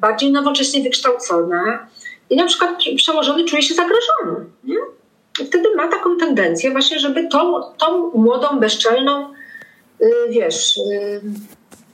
bardziej 0.00 0.32
nowocześnie 0.32 0.82
wykształcona 0.82 1.86
i 2.30 2.36
na 2.36 2.46
przykład 2.46 2.70
przełożony 2.96 3.44
czuje 3.44 3.62
się 3.62 3.74
zagrożony. 3.74 4.46
Nie? 4.64 4.76
I 5.40 5.44
wtedy 5.44 5.76
ma 5.76 5.88
taką 5.88 6.16
tendencję 6.16 6.70
właśnie, 6.70 6.98
żeby 6.98 7.28
tą, 7.28 7.62
tą 7.62 8.10
młodą, 8.14 8.60
bezczelną, 8.60 9.32
y, 10.02 10.06
wiesz, 10.30 10.78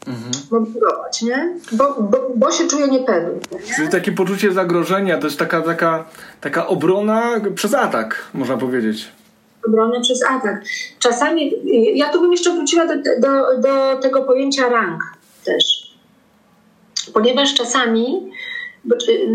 mhm. 0.08 0.32
mobilizować, 0.50 1.22
nie? 1.22 1.56
Bo, 1.72 1.96
bo, 2.02 2.30
bo, 2.36 2.50
się 2.50 2.68
czuje 2.68 2.88
niepewny. 2.88 3.40
Nie? 3.52 3.74
Czyli 3.76 3.88
takie 3.88 4.12
poczucie 4.12 4.52
zagrożenia 4.52 5.18
to 5.18 5.26
jest 5.26 5.38
taka, 5.38 5.62
taka, 5.62 6.04
taka 6.40 6.66
obrona 6.66 7.40
przez 7.54 7.74
atak, 7.74 8.24
można 8.34 8.56
powiedzieć 8.56 9.08
obronę 9.68 10.00
przez 10.00 10.24
atak. 10.24 10.64
Czasami, 10.98 11.52
ja 11.94 12.12
tu 12.12 12.20
bym 12.20 12.32
jeszcze 12.32 12.52
wróciła 12.52 12.86
do, 12.86 12.94
do, 12.94 13.58
do 13.58 14.00
tego 14.02 14.22
pojęcia 14.22 14.68
rang 14.68 15.02
też. 15.44 15.94
Ponieważ 17.12 17.54
czasami 17.54 18.30
y, 18.92 19.28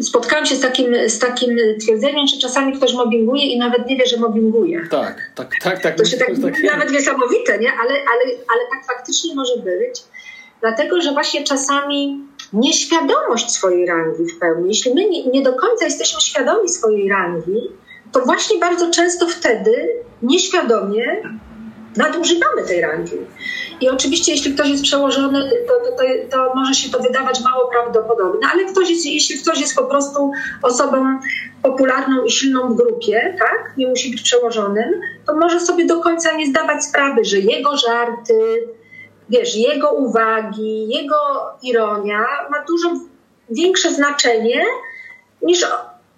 spotkałam 0.00 0.46
się 0.46 0.56
z 0.56 0.60
takim, 0.60 1.08
z 1.08 1.18
takim 1.18 1.56
twierdzeniem, 1.80 2.26
że 2.26 2.38
czasami 2.38 2.76
ktoś 2.76 2.94
mobbinguje 2.94 3.46
i 3.46 3.58
nawet 3.58 3.86
nie 3.86 3.96
wie, 3.96 4.06
że 4.06 4.16
mobbinguje. 4.16 4.86
Tak, 4.90 5.16
tak, 5.34 5.50
tak. 5.62 5.82
tak 5.82 5.96
to 5.96 6.04
się 6.04 6.16
tak, 6.16 6.28
tak 6.42 6.62
nawet 6.62 6.92
niesamowite, 6.92 7.58
nie? 7.58 7.72
Ale, 7.72 7.90
ale, 7.90 8.24
ale 8.24 8.60
tak 8.70 8.96
faktycznie 8.96 9.34
może 9.34 9.56
być. 9.56 10.02
Dlatego, 10.60 11.00
że 11.00 11.12
właśnie 11.12 11.44
czasami 11.44 12.20
nieświadomość 12.52 13.50
swojej 13.50 13.86
rangi 13.86 14.24
w 14.24 14.38
pełni, 14.38 14.68
jeśli 14.68 14.94
my 14.94 15.08
nie, 15.08 15.26
nie 15.26 15.42
do 15.42 15.52
końca 15.52 15.84
jesteśmy 15.84 16.20
świadomi 16.20 16.68
swojej 16.68 17.08
rangi, 17.08 17.60
to 18.12 18.20
właśnie 18.20 18.58
bardzo 18.58 18.90
często 18.90 19.28
wtedy 19.28 19.88
nieświadomie 20.22 21.22
nadużywamy 21.96 22.62
tej 22.66 22.80
rangi. 22.80 23.16
I 23.82 23.88
oczywiście, 23.88 24.32
jeśli 24.32 24.54
ktoś 24.54 24.68
jest 24.68 24.82
przełożony, 24.82 25.50
to, 25.68 25.90
to, 25.90 26.04
to, 26.30 26.54
może 26.54 26.74
się 26.74 26.90
to 26.90 26.98
wydawać 26.98 27.40
mało 27.40 27.68
prawdopodobne, 27.70 28.48
ale 28.52 28.64
ktoś 28.64 28.90
jest, 28.90 29.06
jeśli 29.06 29.38
ktoś 29.38 29.60
jest 29.60 29.76
po 29.76 29.84
prostu 29.84 30.30
osobą 30.62 31.18
popularną 31.62 32.24
i 32.24 32.30
silną 32.30 32.68
w 32.68 32.76
grupie, 32.76 33.36
tak, 33.38 33.76
nie 33.76 33.88
musi 33.88 34.10
być 34.10 34.22
przełożonym, 34.22 35.00
to 35.26 35.36
może 35.36 35.60
sobie 35.60 35.86
do 35.86 36.00
końca 36.00 36.32
nie 36.32 36.46
zdawać 36.46 36.84
sprawy, 36.84 37.24
że 37.24 37.38
jego 37.38 37.76
żarty, 37.76 38.68
wiesz, 39.28 39.56
jego 39.56 39.90
uwagi, 39.90 40.88
jego 40.88 41.16
ironia 41.62 42.24
ma 42.50 42.64
dużo 42.68 42.88
większe 43.50 43.92
znaczenie 43.92 44.64
niż 45.42 45.66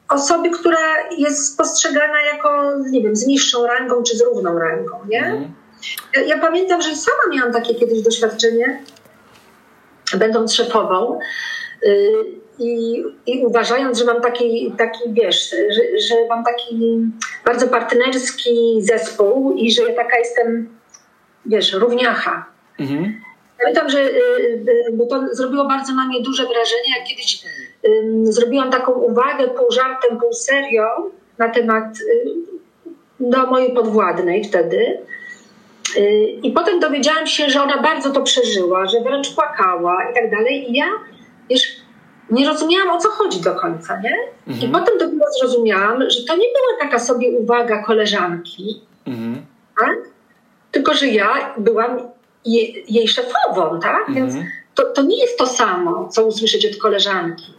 osoby, 0.09 0.51
która 0.51 1.09
jest 1.19 1.59
postrzegana 1.59 2.23
jako, 2.23 2.79
nie 2.91 3.03
wiem, 3.03 3.17
z 3.17 3.27
niższą 3.27 3.67
rangą 3.67 4.03
czy 4.03 4.17
z 4.17 4.23
równą 4.23 4.59
rangą, 4.59 4.97
nie? 5.09 5.51
Ja, 6.17 6.23
ja, 6.23 6.39
pamiętam, 6.39 6.83
że 6.83 6.97
sama 6.97 7.35
miałam 7.35 7.53
takie 7.53 7.75
kiedyś 7.75 8.03
doświadczenie, 8.03 8.83
będąc 10.17 10.55
szefową 10.55 11.19
yy, 11.83 12.45
i, 12.59 13.05
i, 13.27 13.47
uważając, 13.47 13.99
że 13.99 14.05
mam 14.05 14.21
taki, 14.21 14.75
taki 14.79 15.01
wiesz, 15.13 15.51
że, 15.51 15.99
że 16.09 16.15
mam 16.29 16.45
taki 16.45 16.99
bardzo 17.45 17.69
partnerski 17.69 18.83
zespół 18.83 19.55
i 19.57 19.73
że 19.73 19.83
ja 19.83 19.95
taka 19.95 20.19
jestem, 20.19 20.79
wiesz, 21.47 21.73
równiacha. 21.73 22.47
Mm. 22.79 23.21
Pamiętam, 23.59 23.91
że 23.91 24.01
y, 24.01 24.15
y, 24.89 24.93
bo 24.93 25.07
to 25.07 25.35
zrobiło 25.35 25.65
bardzo 25.65 25.95
na 25.95 26.07
mnie 26.07 26.23
duże 26.23 26.43
wrażenie, 26.43 26.99
jak 26.99 27.09
kiedyś 27.09 27.45
zrobiłam 28.25 28.71
taką 28.71 28.93
uwagę 28.93 29.49
pół 29.49 29.71
żartem, 29.73 30.19
pół 30.19 30.33
serio 30.33 31.11
na 31.39 31.49
temat 31.49 31.85
do 33.21 33.47
mojej 33.47 33.75
podwładnej 33.75 34.45
wtedy. 34.45 34.99
I 36.43 36.53
potem 36.53 36.81
dowiedziałam 36.81 37.27
się, 37.27 37.51
że 37.51 37.63
ona 37.63 37.83
bardzo 37.83 38.11
to 38.11 38.23
przeżyła, 38.23 38.87
że 38.87 39.01
wręcz 39.01 39.35
płakała 39.35 40.11
i 40.11 40.15
tak 40.15 40.31
dalej. 40.31 40.71
I 40.71 40.75
ja, 40.75 40.87
wiesz, 41.51 41.77
nie 42.31 42.47
rozumiałam 42.47 42.91
o 42.91 43.01
co 43.01 43.09
chodzi 43.09 43.41
do 43.41 43.55
końca, 43.55 44.01
nie? 44.01 44.17
Mhm. 44.47 44.71
I 44.71 44.73
potem 44.73 44.99
dopiero 44.99 45.25
zrozumiałam, 45.41 46.11
że 46.11 46.25
to 46.25 46.37
nie 46.37 46.49
była 46.49 46.81
taka 46.81 46.99
sobie 46.99 47.31
uwaga 47.31 47.83
koleżanki, 47.83 48.81
mhm. 49.07 49.47
tak? 49.81 50.15
tylko 50.75 50.95
że 50.95 51.07
ja 51.07 51.55
byłam 51.59 51.99
jej, 52.45 52.85
jej 52.89 53.09
szefową, 53.09 53.81
tak? 53.81 54.09
Mhm. 54.09 54.15
Więc 54.15 54.35
to, 54.75 54.85
to 54.85 55.03
nie 55.03 55.21
jest 55.21 55.39
to 55.39 55.47
samo, 55.47 56.09
co 56.09 56.27
usłyszeć 56.27 56.67
od 56.67 56.77
koleżanki. 56.77 57.53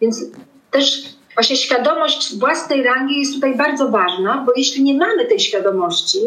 Więc 0.00 0.24
też 0.70 1.02
właśnie 1.40 1.56
świadomość 1.56 2.38
własnej 2.38 2.82
rangi 2.82 3.18
jest 3.18 3.34
tutaj 3.34 3.56
bardzo 3.56 3.88
ważna, 3.88 4.42
bo 4.46 4.52
jeśli 4.56 4.82
nie 4.82 4.94
mamy 4.94 5.26
tej 5.26 5.40
świadomości, 5.40 6.18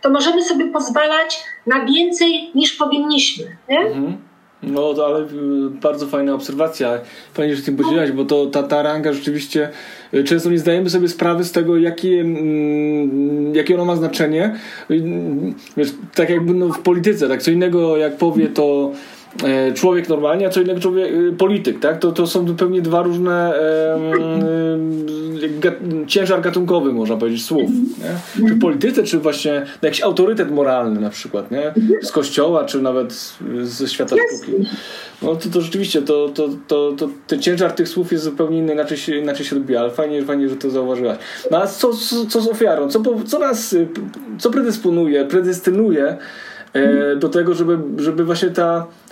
to 0.00 0.10
możemy 0.10 0.44
sobie 0.44 0.66
pozwalać 0.66 1.44
na 1.66 1.84
więcej 1.84 2.50
niż 2.54 2.72
powinniśmy. 2.72 3.56
Nie? 3.68 3.80
Mhm. 3.80 4.16
No, 4.62 4.94
to, 4.94 5.06
ale 5.06 5.20
y, 5.20 5.26
bardzo 5.70 6.06
fajna 6.06 6.34
obserwacja. 6.34 7.00
Fajnie, 7.34 7.56
że 7.56 7.62
tym 7.62 7.76
podzieliłaś, 7.76 8.12
bo 8.12 8.24
to 8.24 8.46
ta, 8.46 8.62
ta 8.62 8.82
ranga 8.82 9.12
rzeczywiście 9.12 9.68
y, 10.14 10.24
często 10.24 10.50
nie 10.50 10.58
zdajemy 10.58 10.90
sobie 10.90 11.08
sprawy 11.08 11.44
z 11.44 11.52
tego, 11.52 11.76
jakie, 11.76 12.20
mm, 12.20 13.54
jakie 13.54 13.74
ona 13.74 13.84
ma 13.84 13.96
znaczenie. 13.96 14.54
Y, 14.90 15.02
wiesz, 15.76 15.94
tak 16.14 16.30
jakby 16.30 16.54
no, 16.54 16.68
w 16.68 16.78
polityce, 16.78 17.28
tak 17.28 17.42
co 17.42 17.50
innego 17.50 17.96
jak 17.96 18.16
powie 18.16 18.48
to 18.48 18.92
człowiek 19.74 20.08
normalnie, 20.08 20.46
a 20.46 20.50
co 20.50 20.60
innego 20.60 20.80
człowiek, 20.80 21.12
y, 21.12 21.32
polityk, 21.32 21.80
tak? 21.80 21.98
To, 21.98 22.12
to 22.12 22.26
są 22.26 22.48
zupełnie 22.48 22.82
dwa 22.82 23.02
różne 23.02 23.54
e, 23.54 23.98
ciężar 26.06 26.40
gatunkowy, 26.40 26.92
można 26.92 27.16
powiedzieć, 27.16 27.44
słów. 27.44 27.70
Nie? 27.98 28.48
Czy 28.48 28.54
w 28.54 28.60
polityce, 28.60 29.02
czy 29.02 29.18
właśnie 29.18 29.66
jakiś 29.82 30.02
autorytet 30.02 30.50
moralny 30.50 31.00
na 31.00 31.10
przykład, 31.10 31.50
nie? 31.50 31.74
Z 32.02 32.12
kościoła, 32.12 32.64
czy 32.64 32.82
nawet 32.82 33.32
ze 33.62 33.88
świata 33.88 34.16
sztuki. 34.16 34.52
No 35.22 35.36
to, 35.36 35.48
to 35.48 35.60
rzeczywiście, 35.60 36.02
to, 36.02 36.28
to, 36.28 36.48
to, 36.68 36.92
to, 36.92 37.08
ten 37.26 37.42
ciężar 37.42 37.72
tych 37.72 37.88
słów 37.88 38.12
jest 38.12 38.24
zupełnie 38.24 38.58
inny, 38.58 38.72
inaczej 38.72 38.98
się, 38.98 39.16
inaczej 39.16 39.46
się 39.46 39.56
odbija, 39.56 39.80
ale 39.80 39.90
fajnie, 39.90 40.24
fajnie, 40.24 40.48
że 40.48 40.56
to 40.56 40.70
zauważyłaś. 40.70 41.18
No 41.50 41.58
a 41.58 41.66
co, 41.66 41.92
co, 41.92 42.26
co 42.26 42.40
z 42.40 42.48
ofiarą? 42.48 42.88
Co, 42.88 43.02
co 43.26 43.38
nas, 43.38 43.76
co 44.38 44.50
predysponuje, 44.50 45.24
predestynuje 45.24 46.16
e, 46.72 47.16
do 47.16 47.28
tego, 47.28 47.54
żeby, 47.54 47.78
żeby 47.96 48.24
właśnie 48.24 48.50
ta 48.50 48.86
E, 48.86 49.07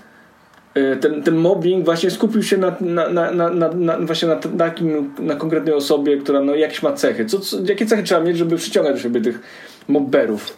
ten, 1.01 1.23
ten 1.23 1.37
mobbing 1.37 1.85
właśnie 1.85 2.11
skupił 2.11 2.43
się 2.43 2.57
na, 2.57 2.77
na, 2.81 3.11
na, 3.11 3.51
na, 3.51 3.69
na 3.69 3.99
właśnie 3.99 4.29
na 4.29 4.37
takim, 4.37 5.15
na 5.19 5.35
konkretnej 5.35 5.75
osobie, 5.75 6.17
która 6.17 6.41
no, 6.41 6.55
jakieś 6.55 6.83
ma 6.83 6.93
cechy. 6.93 7.27
Co, 7.27 7.41
co, 7.41 7.57
jakie 7.65 7.87
cechy 7.87 8.03
trzeba 8.03 8.21
mieć, 8.21 8.39
żeby 8.39 8.57
przyciągać 8.57 8.95
do 8.95 9.01
siebie 9.01 9.21
tych 9.21 9.41
mobberów? 9.89 10.57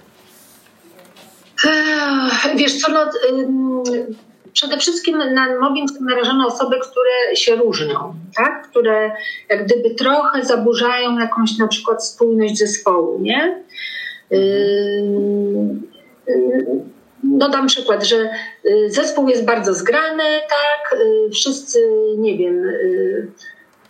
Wiesz 2.57 2.79
co, 2.81 2.93
no, 2.93 3.11
przede 4.53 4.79
wszystkim 4.79 5.19
na 5.19 5.61
mobbing 5.61 5.91
są 5.91 6.05
narażone 6.05 6.47
osoby, 6.47 6.77
które 6.81 7.37
się 7.37 7.57
różnią, 7.57 8.14
tak? 8.37 8.69
które 8.71 9.12
jak 9.49 9.66
gdyby 9.66 9.95
trochę 9.95 10.45
zaburzają 10.45 11.19
jakąś 11.19 11.59
na 11.59 11.69
przykład 11.69 12.07
spójność 12.07 12.59
zespołu, 12.59 13.19
nie? 13.21 13.62
Mhm 17.29 17.39
dodam 17.39 17.66
przykład, 17.66 18.05
że 18.05 18.31
y, 18.66 18.91
zespół 18.91 19.29
jest 19.29 19.45
bardzo 19.45 19.74
zgrany, 19.74 20.24
tak, 20.49 21.01
y, 21.01 21.31
wszyscy, 21.31 21.91
nie 22.16 22.39
wiem, 22.39 22.64
y, 22.64 23.26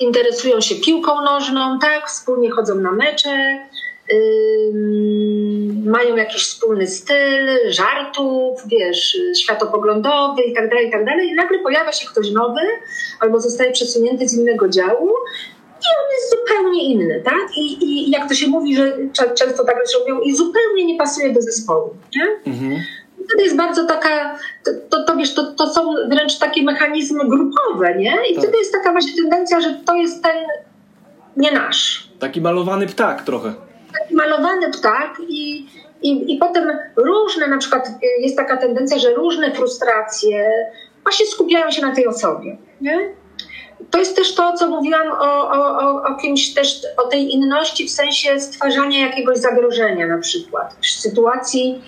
interesują 0.01 0.61
się 0.61 0.75
piłką 0.75 1.23
nożną, 1.23 1.79
tak, 1.79 2.09
wspólnie 2.09 2.51
chodzą 2.51 2.75
na 2.75 2.93
mecze, 2.93 3.59
mają 5.85 6.17
jakiś 6.17 6.43
wspólny 6.43 6.87
styl, 6.87 7.49
żartów, 7.69 8.63
wiesz, 8.67 9.19
światopoglądowy 9.39 10.43
i 10.43 10.55
tak 10.55 10.69
dalej, 10.71 10.89
i 10.89 10.91
tak 10.91 11.05
dalej. 11.05 11.29
I 11.29 11.35
nagle 11.35 11.59
pojawia 11.59 11.93
się 11.93 12.09
ktoś 12.09 12.31
nowy 12.31 12.61
albo 13.21 13.41
zostaje 13.41 13.73
przesunięty 13.73 14.29
z 14.29 14.39
innego 14.39 14.69
działu 14.69 15.09
i 15.71 15.89
on 16.01 16.11
jest 16.13 16.31
zupełnie 16.31 16.85
inny, 16.85 17.23
tak? 17.25 17.57
I, 17.57 17.85
i 17.85 18.11
jak 18.11 18.29
to 18.29 18.35
się 18.35 18.47
mówi, 18.47 18.77
że 18.77 18.97
często 19.35 19.65
tak 19.65 19.77
mówią, 20.01 20.21
i 20.21 20.37
zupełnie 20.37 20.85
nie 20.85 20.99
pasuje 20.99 21.33
do 21.33 21.43
zespołu, 21.43 21.95
nie? 22.17 22.53
Mhm 22.53 22.81
wtedy 23.29 23.43
jest 23.43 23.57
bardzo 23.57 23.87
taka, 23.87 24.39
to, 24.91 25.05
to, 25.05 25.17
wiesz, 25.17 25.35
to, 25.35 25.53
to 25.53 25.75
są 25.75 25.95
wręcz 26.09 26.39
takie 26.39 26.63
mechanizmy 26.63 27.25
grupowe, 27.25 27.95
nie? 27.97 28.17
I 28.31 28.35
tak. 28.35 28.45
wtedy 28.45 28.59
jest 28.59 28.73
taka 28.73 28.93
właśnie 28.93 29.23
tendencja, 29.23 29.61
że 29.61 29.75
to 29.87 29.95
jest 29.95 30.23
ten 30.23 30.37
nie 31.37 31.53
nasz. 31.53 32.09
Taki 32.19 32.41
malowany 32.41 32.87
ptak 32.87 33.23
trochę. 33.23 33.55
Taki 34.01 34.15
malowany 34.15 34.71
ptak 34.71 35.21
i, 35.29 35.67
i, 36.03 36.35
i 36.35 36.39
potem 36.39 36.79
różne, 36.97 37.47
na 37.47 37.59
przykład 37.59 37.91
jest 38.21 38.37
taka 38.37 38.57
tendencja, 38.57 38.99
że 38.99 39.15
różne 39.15 39.53
frustracje 39.53 40.51
właśnie 41.03 41.27
skupiają 41.27 41.71
się 41.71 41.83
na 41.83 41.95
tej 41.95 42.07
osobie, 42.07 42.57
nie? 42.81 43.15
To 43.91 43.99
jest 43.99 44.17
też 44.17 44.35
to, 44.35 44.53
co 44.53 44.69
mówiłam 44.69 45.09
o, 45.13 45.51
o, 45.51 46.03
o, 46.03 46.17
kimś 46.17 46.55
też, 46.55 46.81
o 46.97 47.09
tej 47.09 47.33
inności 47.35 47.89
w 47.89 47.91
sensie 47.91 48.41
stwarzania 48.41 49.07
jakiegoś 49.07 49.39
zagrożenia 49.39 50.07
na 50.07 50.19
przykład. 50.19 50.77
W 50.83 50.87
sytuacji, 50.87 51.83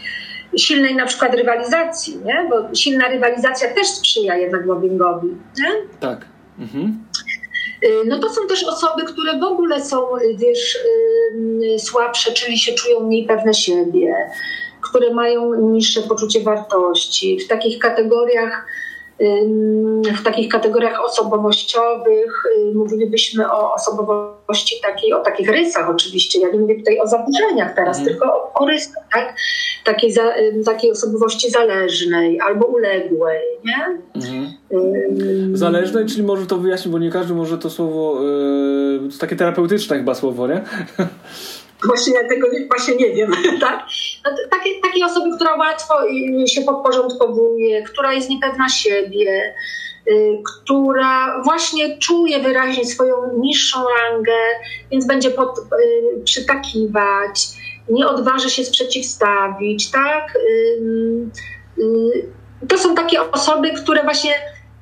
silnej 0.56 0.94
na 0.94 1.06
przykład 1.06 1.34
rywalizacji, 1.34 2.18
nie? 2.24 2.46
bo 2.50 2.74
silna 2.74 3.08
rywalizacja 3.08 3.74
też 3.74 3.86
sprzyja 3.86 4.36
jednak 4.36 4.66
mobbingowi. 4.66 5.28
Nie? 5.28 5.70
Tak. 6.00 6.26
Mhm. 6.58 7.04
Y, 7.84 7.88
no 8.06 8.18
to 8.18 8.30
są 8.30 8.46
też 8.46 8.64
osoby, 8.64 9.04
które 9.04 9.38
w 9.38 9.42
ogóle 9.42 9.84
są, 9.84 10.16
y, 10.16 10.36
wiesz, 10.36 10.78
y, 11.74 11.78
słabsze, 11.78 12.32
czyli 12.32 12.58
się 12.58 12.72
czują 12.72 13.00
mniej 13.00 13.26
pewne 13.26 13.54
siebie, 13.54 14.14
które 14.80 15.14
mają 15.14 15.54
niższe 15.54 16.02
poczucie 16.02 16.40
wartości. 16.40 17.40
W 17.40 17.48
takich 17.48 17.78
kategoriach 17.78 18.66
w 20.20 20.22
takich 20.24 20.48
kategoriach 20.48 21.04
osobowościowych 21.04 22.42
mówilibyśmy 22.74 23.52
o 23.52 23.74
osobowości 23.74 24.76
takiej, 24.82 25.12
o 25.12 25.20
takich 25.20 25.48
rysach 25.48 25.90
oczywiście. 25.90 26.40
Ja 26.40 26.50
nie 26.50 26.58
mówię 26.58 26.78
tutaj 26.78 27.00
o 27.00 27.06
zaburzeniach 27.06 27.74
teraz, 27.74 27.98
mhm. 27.98 28.08
tylko 28.08 28.34
o, 28.34 28.52
o 28.54 28.66
rysach, 28.66 29.04
tak? 29.12 29.36
Takiej, 29.84 30.12
za, 30.12 30.34
takiej 30.64 30.92
osobowości 30.92 31.50
zależnej 31.50 32.40
albo 32.40 32.66
uległej, 32.66 33.40
nie? 33.64 33.98
Mhm. 34.14 35.56
Zależnej, 35.56 36.06
czyli 36.06 36.22
może 36.22 36.46
to 36.46 36.56
wyjaśnić, 36.56 36.92
bo 36.92 36.98
nie 36.98 37.10
każdy 37.10 37.34
może 37.34 37.58
to 37.58 37.70
słowo, 37.70 38.22
yy, 38.22 39.08
to 39.12 39.18
takie 39.18 39.36
terapeutyczne 39.36 39.96
chyba 39.96 40.14
słowo, 40.14 40.48
nie? 40.48 40.62
Właśnie 41.86 42.14
ja 42.14 42.28
tego 42.28 42.48
właśnie 42.68 42.96
nie 42.96 43.14
wiem, 43.14 43.32
tak? 43.60 43.86
Takie, 44.50 44.70
takie 44.82 45.04
osoby, 45.04 45.36
która 45.36 45.54
łatwo 45.54 45.94
się 46.46 46.60
podporządkowuje, 46.60 47.82
która 47.82 48.12
jest 48.12 48.30
niepewna 48.30 48.68
siebie, 48.68 49.54
y, 50.08 50.38
która 50.44 51.42
właśnie 51.42 51.98
czuje 51.98 52.40
wyraźnie 52.40 52.84
swoją 52.84 53.38
niższą 53.38 53.78
rangę, 53.78 54.38
więc 54.90 55.06
będzie 55.06 55.30
pod, 55.30 55.58
y, 55.58 55.62
przytakiwać, 56.24 57.46
nie 57.88 58.08
odważy 58.08 58.50
się 58.50 58.64
sprzeciwstawić, 58.64 59.90
tak? 59.90 60.36
Y, 60.36 61.30
to 62.68 62.78
są 62.78 62.94
takie 62.94 63.30
osoby, 63.30 63.70
które 63.70 64.02
właśnie 64.02 64.34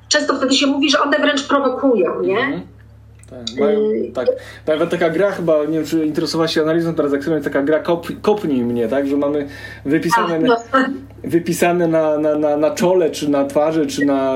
często 0.09 0.35
wtedy 0.35 0.55
się 0.55 0.67
mówi, 0.67 0.91
że 0.91 1.01
one 1.01 1.19
wręcz 1.19 1.47
prowokują, 1.47 2.21
nie? 2.21 2.67
Tak, 3.29 3.59
mają, 3.59 3.79
tak. 4.13 4.27
Nawet 4.67 4.89
taka 4.89 5.09
gra 5.09 5.31
chyba, 5.31 5.65
nie 5.65 5.77
wiem 5.77 5.85
czy 5.85 6.05
interesowała 6.05 6.47
się 6.47 6.61
analizą 6.61 6.95
transakcyjną, 6.95 7.41
taka 7.41 7.61
gra 7.61 7.79
kop, 7.79 8.07
kopnij 8.21 8.63
mnie, 8.63 8.87
tak? 8.87 9.07
Że 9.07 9.17
mamy 9.17 9.47
wypisane, 9.85 10.39
no. 10.39 10.57
wypisane 11.23 11.87
na, 11.87 12.17
na, 12.17 12.35
na, 12.35 12.57
na 12.57 12.71
czole, 12.71 13.09
czy 13.09 13.29
na 13.29 13.45
twarzy, 13.45 13.87
czy 13.87 14.05
na, 14.05 14.35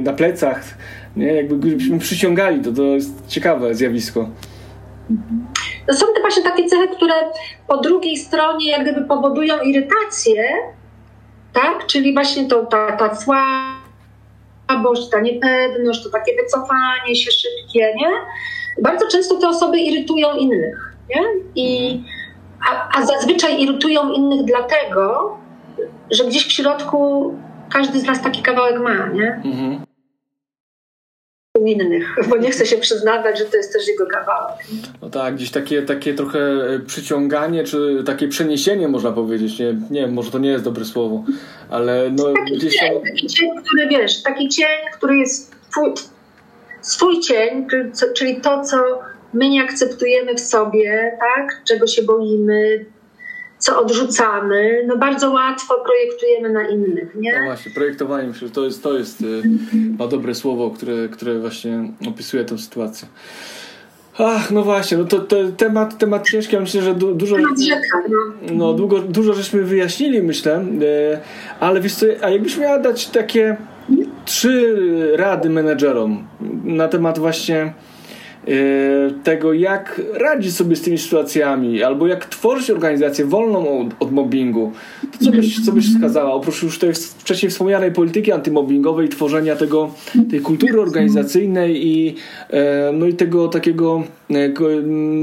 na 0.00 0.12
plecach, 0.12 0.62
nie? 1.16 1.32
Jakbyśmy 1.32 1.98
przyciągali, 1.98 2.60
to 2.60 2.72
to 2.72 2.82
jest 2.82 3.26
ciekawe 3.26 3.74
zjawisko. 3.74 4.28
To 5.86 5.94
są 5.94 6.06
te 6.14 6.20
właśnie 6.20 6.42
takie 6.42 6.66
cechy, 6.68 6.88
które 6.96 7.14
po 7.68 7.76
drugiej 7.76 8.16
stronie 8.16 8.70
jak 8.70 8.82
gdyby 8.82 9.04
powodują 9.04 9.60
irytację, 9.60 10.44
tak? 11.52 11.86
Czyli 11.86 12.14
właśnie 12.14 12.48
to 12.48 12.66
ta, 12.66 12.92
ta 12.92 13.14
słabość, 13.14 13.81
słabość, 14.72 15.08
ta 15.08 15.20
niepewność, 15.20 16.04
to 16.04 16.10
takie 16.10 16.32
wycofanie 16.36 17.16
się 17.16 17.30
szybkie, 17.30 17.94
nie? 17.96 18.10
Bardzo 18.82 19.08
często 19.08 19.38
te 19.38 19.48
osoby 19.48 19.78
irytują 19.78 20.36
innych, 20.36 20.94
nie? 21.10 21.22
I, 21.56 22.00
a, 22.70 22.98
a 22.98 23.06
zazwyczaj 23.06 23.62
irytują 23.62 24.12
innych 24.12 24.44
dlatego, 24.44 25.36
że 26.10 26.24
gdzieś 26.24 26.46
w 26.46 26.52
środku 26.52 27.32
każdy 27.72 28.00
z 28.00 28.04
nas 28.04 28.22
taki 28.22 28.42
kawałek 28.42 28.80
ma, 28.80 29.06
nie? 29.06 29.40
Mhm 29.44 29.91
innych, 31.66 32.16
bo 32.28 32.36
nie 32.36 32.50
chce 32.50 32.66
się 32.66 32.76
przyznawać, 32.76 33.38
że 33.38 33.44
to 33.44 33.56
jest 33.56 33.72
też 33.72 33.88
jego 33.88 34.06
kawałek. 34.06 34.56
No 35.02 35.10
tak, 35.10 35.34
gdzieś 35.34 35.50
takie, 35.50 35.82
takie 35.82 36.14
trochę 36.14 36.38
e, 36.38 36.78
przyciąganie, 36.86 37.64
czy 37.64 38.02
takie 38.06 38.28
przeniesienie 38.28 38.88
można 38.88 39.12
powiedzieć, 39.12 39.58
nie, 39.58 39.76
nie 39.90 40.06
może 40.06 40.30
to 40.30 40.38
nie 40.38 40.50
jest 40.50 40.64
dobre 40.64 40.84
słowo, 40.84 41.24
ale 41.70 42.10
no 42.10 42.24
taki 42.32 42.56
gdzieś 42.56 42.74
cień, 42.74 42.92
tam... 42.92 43.02
Taki 43.02 43.26
cień, 43.26 43.50
który 43.66 43.88
wiesz, 43.88 44.22
taki 44.22 44.48
cień, 44.48 44.78
który 44.92 45.16
jest 45.16 45.56
twój, 45.70 45.92
swój 46.80 47.20
cień, 47.20 47.66
czyli 48.14 48.40
to, 48.40 48.64
co 48.64 48.76
my 49.32 49.48
nie 49.48 49.62
akceptujemy 49.62 50.34
w 50.34 50.40
sobie, 50.40 51.18
tak, 51.20 51.62
czego 51.64 51.86
się 51.86 52.02
boimy, 52.02 52.86
co 53.62 53.80
odrzucamy, 53.80 54.84
no 54.86 54.96
bardzo 54.96 55.30
łatwo 55.30 55.74
projektujemy 55.84 56.50
na 56.50 56.68
innych, 56.68 57.14
nie? 57.14 57.38
No 57.40 57.44
właśnie, 57.44 57.72
projektowanie 57.72 58.28
myślę, 58.28 58.48
że 58.48 58.54
to 58.54 58.64
jest, 58.64 58.82
to 58.82 58.98
jest 58.98 59.24
ma 59.98 60.06
dobre 60.06 60.34
słowo, 60.34 60.70
które, 60.70 61.08
które 61.08 61.38
właśnie 61.38 61.92
opisuje 62.08 62.44
tę 62.44 62.58
sytuację. 62.58 63.08
Ach, 64.18 64.50
no 64.50 64.62
właśnie, 64.62 64.98
no 64.98 65.04
to, 65.04 65.18
to 65.18 65.36
temat, 65.56 65.98
temat 65.98 66.28
ciężki, 66.28 66.54
ja 66.54 66.60
myślę, 66.60 66.82
że 66.82 66.94
du, 66.94 67.14
dużo, 67.14 67.36
no. 67.38 67.48
no, 68.52 68.72
długo, 68.72 68.98
dużo 68.98 69.34
żeśmy 69.34 69.62
wyjaśnili, 69.62 70.22
myślę, 70.22 70.54
e, 70.54 71.20
ale 71.60 71.80
wiesz 71.80 71.94
co, 71.94 72.06
a 72.22 72.30
jakbyś 72.30 72.58
miała 72.58 72.78
dać 72.78 73.06
takie 73.06 73.56
trzy 74.24 74.76
rady 75.16 75.50
menedżerom 75.50 76.24
na 76.64 76.88
temat 76.88 77.18
właśnie 77.18 77.72
tego, 79.24 79.52
jak 79.52 80.00
radzić 80.14 80.56
sobie 80.56 80.76
z 80.76 80.82
tymi 80.82 80.98
sytuacjami, 80.98 81.82
albo 81.82 82.06
jak 82.06 82.26
tworzyć 82.26 82.70
organizację 82.70 83.24
wolną 83.24 83.80
od, 83.80 83.88
od 84.00 84.12
mobbingu, 84.12 84.72
to 85.12 85.24
co 85.24 85.30
byś, 85.30 85.64
co 85.64 85.72
byś 85.72 85.94
wskazała? 85.94 86.32
Oprócz 86.32 86.62
już 86.62 86.78
tej 86.78 86.92
wcześniej 86.94 87.50
wspomnianej 87.50 87.92
polityki 87.92 88.32
antymobbingowej, 88.32 89.08
tworzenia 89.08 89.56
tego, 89.56 89.90
tej 90.30 90.40
kultury 90.40 90.80
organizacyjnej 90.80 91.86
i, 91.86 92.14
no 92.92 93.06
i 93.06 93.14
tego 93.14 93.48
takiego 93.48 94.04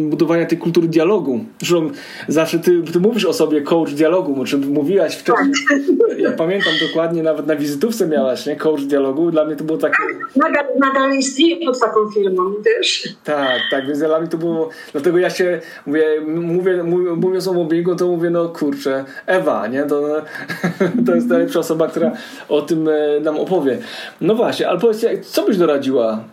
budowania 0.10 0.46
tej 0.46 0.58
kultury 0.58 0.88
dialogu. 0.88 1.46
Zresztą 1.60 1.90
zawsze 2.28 2.60
ty, 2.60 2.84
ty 2.94 3.00
mówisz 3.00 3.26
o 3.26 3.34
sobie 3.34 3.62
coach 3.62 3.94
dialogu, 3.94 4.42
o 4.42 4.46
czym 4.46 4.68
mówiłaś 4.68 5.16
wcześniej. 5.16 5.54
Tak. 5.70 6.20
Ja 6.20 6.32
pamiętam 6.32 6.74
dokładnie, 6.88 7.24
nawet 7.24 7.48
na 7.48 7.56
wizytówce 7.56 8.08
miałaś, 8.08 8.46
nie? 8.46 8.56
Coach 8.56 8.82
dialogu. 8.82 9.32
Dla 9.32 9.46
mnie 9.46 9.56
to 9.56 9.64
było 9.64 9.78
takie... 9.78 9.98
Nadal, 10.36 10.66
nadal 10.80 11.18
istnieje 11.18 11.66
pod 11.66 11.80
taką 11.80 12.12
firmą 12.12 12.54
też. 12.64 13.04
Tak, 13.24 13.62
tak, 13.72 13.88
więc 13.88 14.00
dla 14.00 14.20
mnie 14.20 14.30
to 14.30 14.38
było... 14.38 14.70
Dlatego 14.92 15.18
ja 15.18 15.30
się, 15.30 15.60
mówię, 15.86 16.06
mówię, 16.28 16.84
mówię 16.84 17.12
mówiąc 17.16 17.48
o 17.48 17.54
mobbingu, 17.54 17.96
to 17.96 18.08
mówię, 18.08 18.30
no 18.30 18.50
kurczę, 18.50 19.06
Ewa, 19.28 19.68
nie? 19.68 19.84
To, 19.84 20.22
to 21.06 21.16
jest 21.16 21.28
najlepsza 21.28 21.60
osoba, 21.60 21.88
która 21.88 22.12
o 22.50 22.62
tym 22.62 22.88
e, 22.88 23.20
nam 23.20 23.38
opowie. 23.38 23.78
No 24.22 24.36
właśnie, 24.36 24.70
ale 24.70 24.80
powiedz, 24.80 25.06
co 25.22 25.46
byś 25.46 25.58
doradziła 25.58 26.24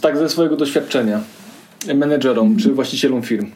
tak 0.00 0.18
ze 0.18 0.28
swojego 0.28 0.56
doświadczenia 0.56 1.20
menedżerom 1.94 2.56
czy 2.56 2.72
właścicielom 2.72 3.22
firm? 3.22 3.46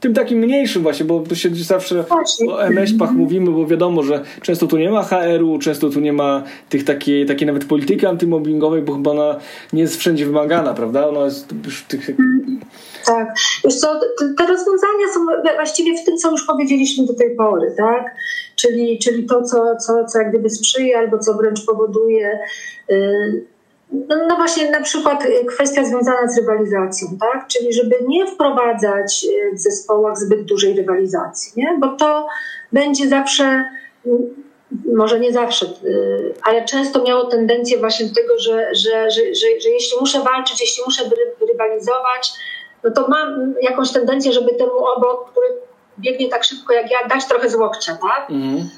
Tym 0.00 0.14
takim 0.14 0.38
mniejszym 0.38 0.82
właśnie, 0.82 1.06
bo 1.06 1.20
tu 1.20 1.36
się 1.36 1.48
zawsze 1.54 2.04
o 2.48 2.62
MŚP-ach 2.64 3.12
mówimy, 3.12 3.50
bo 3.50 3.66
wiadomo, 3.66 4.02
że 4.02 4.24
często 4.42 4.66
tu 4.66 4.76
nie 4.76 4.90
ma 4.90 5.02
HR-u, 5.02 5.58
często 5.58 5.90
tu 5.90 6.00
nie 6.00 6.12
ma 6.12 6.42
tych 6.68 6.84
takiej, 6.84 7.26
takiej 7.26 7.46
nawet 7.46 7.64
polityki 7.64 8.06
antymobbingowej, 8.06 8.82
bo 8.82 8.94
chyba 8.94 9.10
ona 9.10 9.36
nie 9.72 9.82
jest 9.82 9.96
wszędzie 9.96 10.26
wymagana, 10.26 10.74
prawda? 10.74 11.08
Ona 11.08 11.24
jest 11.24 11.54
już 11.64 11.82
tych... 11.82 12.10
Tak. 13.06 13.34
Wiesz 13.64 13.76
co, 13.76 14.00
te 14.18 14.46
rozwiązania 14.46 15.12
są 15.14 15.20
właściwie 15.56 16.02
w 16.02 16.04
tym, 16.04 16.16
co 16.16 16.30
już 16.30 16.46
powiedzieliśmy 16.46 17.06
do 17.06 17.14
tej 17.14 17.36
pory, 17.36 17.74
tak? 17.76 18.14
Czyli, 18.56 18.98
czyli 18.98 19.26
to, 19.26 19.42
co, 19.42 19.76
co, 19.76 20.04
co 20.04 20.18
jak 20.18 20.30
gdyby 20.30 20.50
sprzyja 20.50 20.98
albo 20.98 21.18
co 21.18 21.34
wręcz 21.34 21.66
powoduje 21.66 22.38
yy, 22.88 23.44
no, 23.92 24.16
no, 24.28 24.36
właśnie 24.36 24.70
na 24.70 24.80
przykład 24.80 25.24
y, 25.24 25.44
kwestia 25.44 25.84
związana 25.84 26.28
z 26.28 26.38
rywalizacją, 26.38 27.08
tak? 27.20 27.46
Czyli 27.46 27.72
żeby 27.72 27.96
nie 28.08 28.26
wprowadzać 28.26 29.24
y, 29.24 29.56
w 29.56 29.58
zespołach 29.58 30.18
zbyt 30.18 30.42
dużej 30.42 30.76
rywalizacji, 30.76 31.52
nie? 31.56 31.76
Bo 31.80 31.96
to 31.96 32.26
będzie 32.72 33.08
zawsze, 33.08 33.64
może 34.94 35.20
nie 35.20 35.32
zawsze, 35.32 35.66
y, 35.84 36.34
ale 36.42 36.64
często 36.64 37.02
miało 37.02 37.24
tendencję 37.24 37.78
właśnie 37.78 38.06
do 38.06 38.14
tego, 38.14 38.38
że, 38.38 38.74
że, 38.74 39.10
że, 39.10 39.34
że, 39.34 39.60
że 39.60 39.68
jeśli 39.70 40.00
muszę 40.00 40.20
walczyć, 40.20 40.60
jeśli 40.60 40.84
muszę 40.86 41.02
rywalizować, 41.48 42.32
no 42.84 42.90
to 42.90 43.08
mam 43.08 43.54
jakąś 43.62 43.92
tendencję, 43.92 44.32
żeby 44.32 44.54
temu 44.54 44.86
obok, 44.96 45.30
który 45.30 45.46
biegnie 45.98 46.28
tak 46.28 46.44
szybko 46.44 46.72
jak 46.72 46.90
ja, 46.90 47.08
dać 47.08 47.28
trochę 47.28 47.50
z 47.50 47.54
łokcia, 47.54 47.98
tak? 48.02 48.30
Mm. 48.30 48.68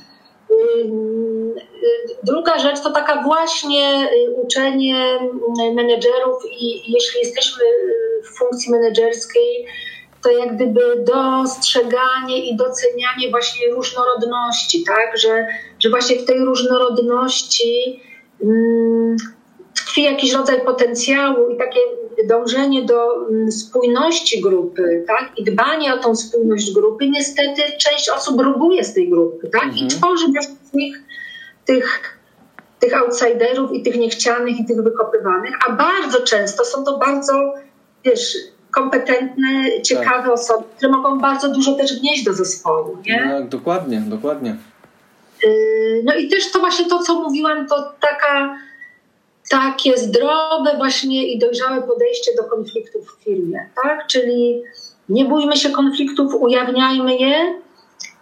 Druga 2.23 2.59
rzecz 2.59 2.81
to 2.83 2.91
taka 2.91 3.23
właśnie 3.23 4.09
y, 4.13 4.31
uczenie 4.31 5.19
y, 5.71 5.75
menedżerów 5.75 6.43
i 6.61 6.93
jeśli 6.93 7.21
jesteśmy 7.21 7.65
y, 7.65 8.23
w 8.23 8.39
funkcji 8.39 8.73
menedżerskiej, 8.73 9.67
to 10.23 10.31
jak 10.31 10.57
gdyby 10.57 11.05
dostrzeganie 11.05 12.51
i 12.51 12.57
docenianie 12.57 13.31
właśnie 13.31 13.71
różnorodności, 13.71 14.85
tak? 14.85 15.19
Że, 15.19 15.47
że 15.81 15.91
właśnie 15.91 16.17
w 16.17 16.25
tej 16.25 16.39
różnorodności 16.39 18.03
mm, 18.43 19.17
tkwi 19.75 20.03
jakiś 20.03 20.33
rodzaj 20.33 20.65
potencjału 20.65 21.49
i 21.49 21.59
takie 21.59 21.81
dążenie 22.29 22.83
do 22.83 23.27
mm, 23.29 23.53
spójności 23.53 24.41
grupy, 24.41 25.05
tak? 25.07 25.33
I 25.37 25.45
dbanie 25.45 25.95
o 25.95 25.99
tą 25.99 26.17
spójność 26.17 26.73
grupy. 26.73 27.09
Niestety 27.09 27.63
część 27.79 28.11
osób 28.17 28.41
ruguje 28.41 28.85
z 28.85 28.95
tej 28.95 29.11
grupy, 29.11 29.49
tak? 29.49 29.65
Mhm. 29.65 29.87
I 29.87 29.89
tworzy 29.89 30.27
z 30.63 30.75
nich 30.75 31.03
tych, 31.71 32.19
tych 32.81 33.03
outsiderów 33.03 33.73
i 33.73 33.83
tych 33.83 33.97
niechcianych 33.97 34.61
i 34.61 34.65
tych 34.65 34.83
wykopywanych, 34.83 35.55
a 35.69 35.73
bardzo 35.73 36.21
często 36.21 36.65
są 36.65 36.85
to 36.85 36.99
bardzo, 36.99 37.55
wiesz, 38.05 38.37
kompetentne, 38.71 39.83
ciekawe 39.83 40.23
tak. 40.23 40.33
osoby, 40.33 40.65
które 40.77 40.93
mogą 40.93 41.19
bardzo 41.19 41.49
dużo 41.49 41.75
też 41.75 42.01
wnieść 42.01 42.25
do 42.25 42.33
zespołu, 42.33 42.99
nie? 43.07 43.27
No, 43.27 43.49
dokładnie, 43.49 44.01
dokładnie. 44.01 44.57
Y, 45.45 46.03
no 46.05 46.15
i 46.15 46.29
też 46.29 46.53
to 46.53 46.59
właśnie 46.59 46.89
to, 46.89 46.99
co 46.99 47.15
mówiłam, 47.15 47.69
to 47.69 47.93
taka 48.01 48.59
takie 49.51 49.99
zdrowe 49.99 50.77
właśnie 50.77 51.33
i 51.33 51.39
dojrzałe 51.39 51.83
podejście 51.83 52.31
do 52.37 52.45
konfliktów 52.45 53.07
w 53.07 53.25
firmie, 53.25 53.69
tak? 53.83 54.07
Czyli 54.07 54.63
nie 55.09 55.25
bójmy 55.25 55.57
się 55.57 55.71
konfliktów, 55.71 56.35
ujawniajmy 56.35 57.17
je 57.17 57.61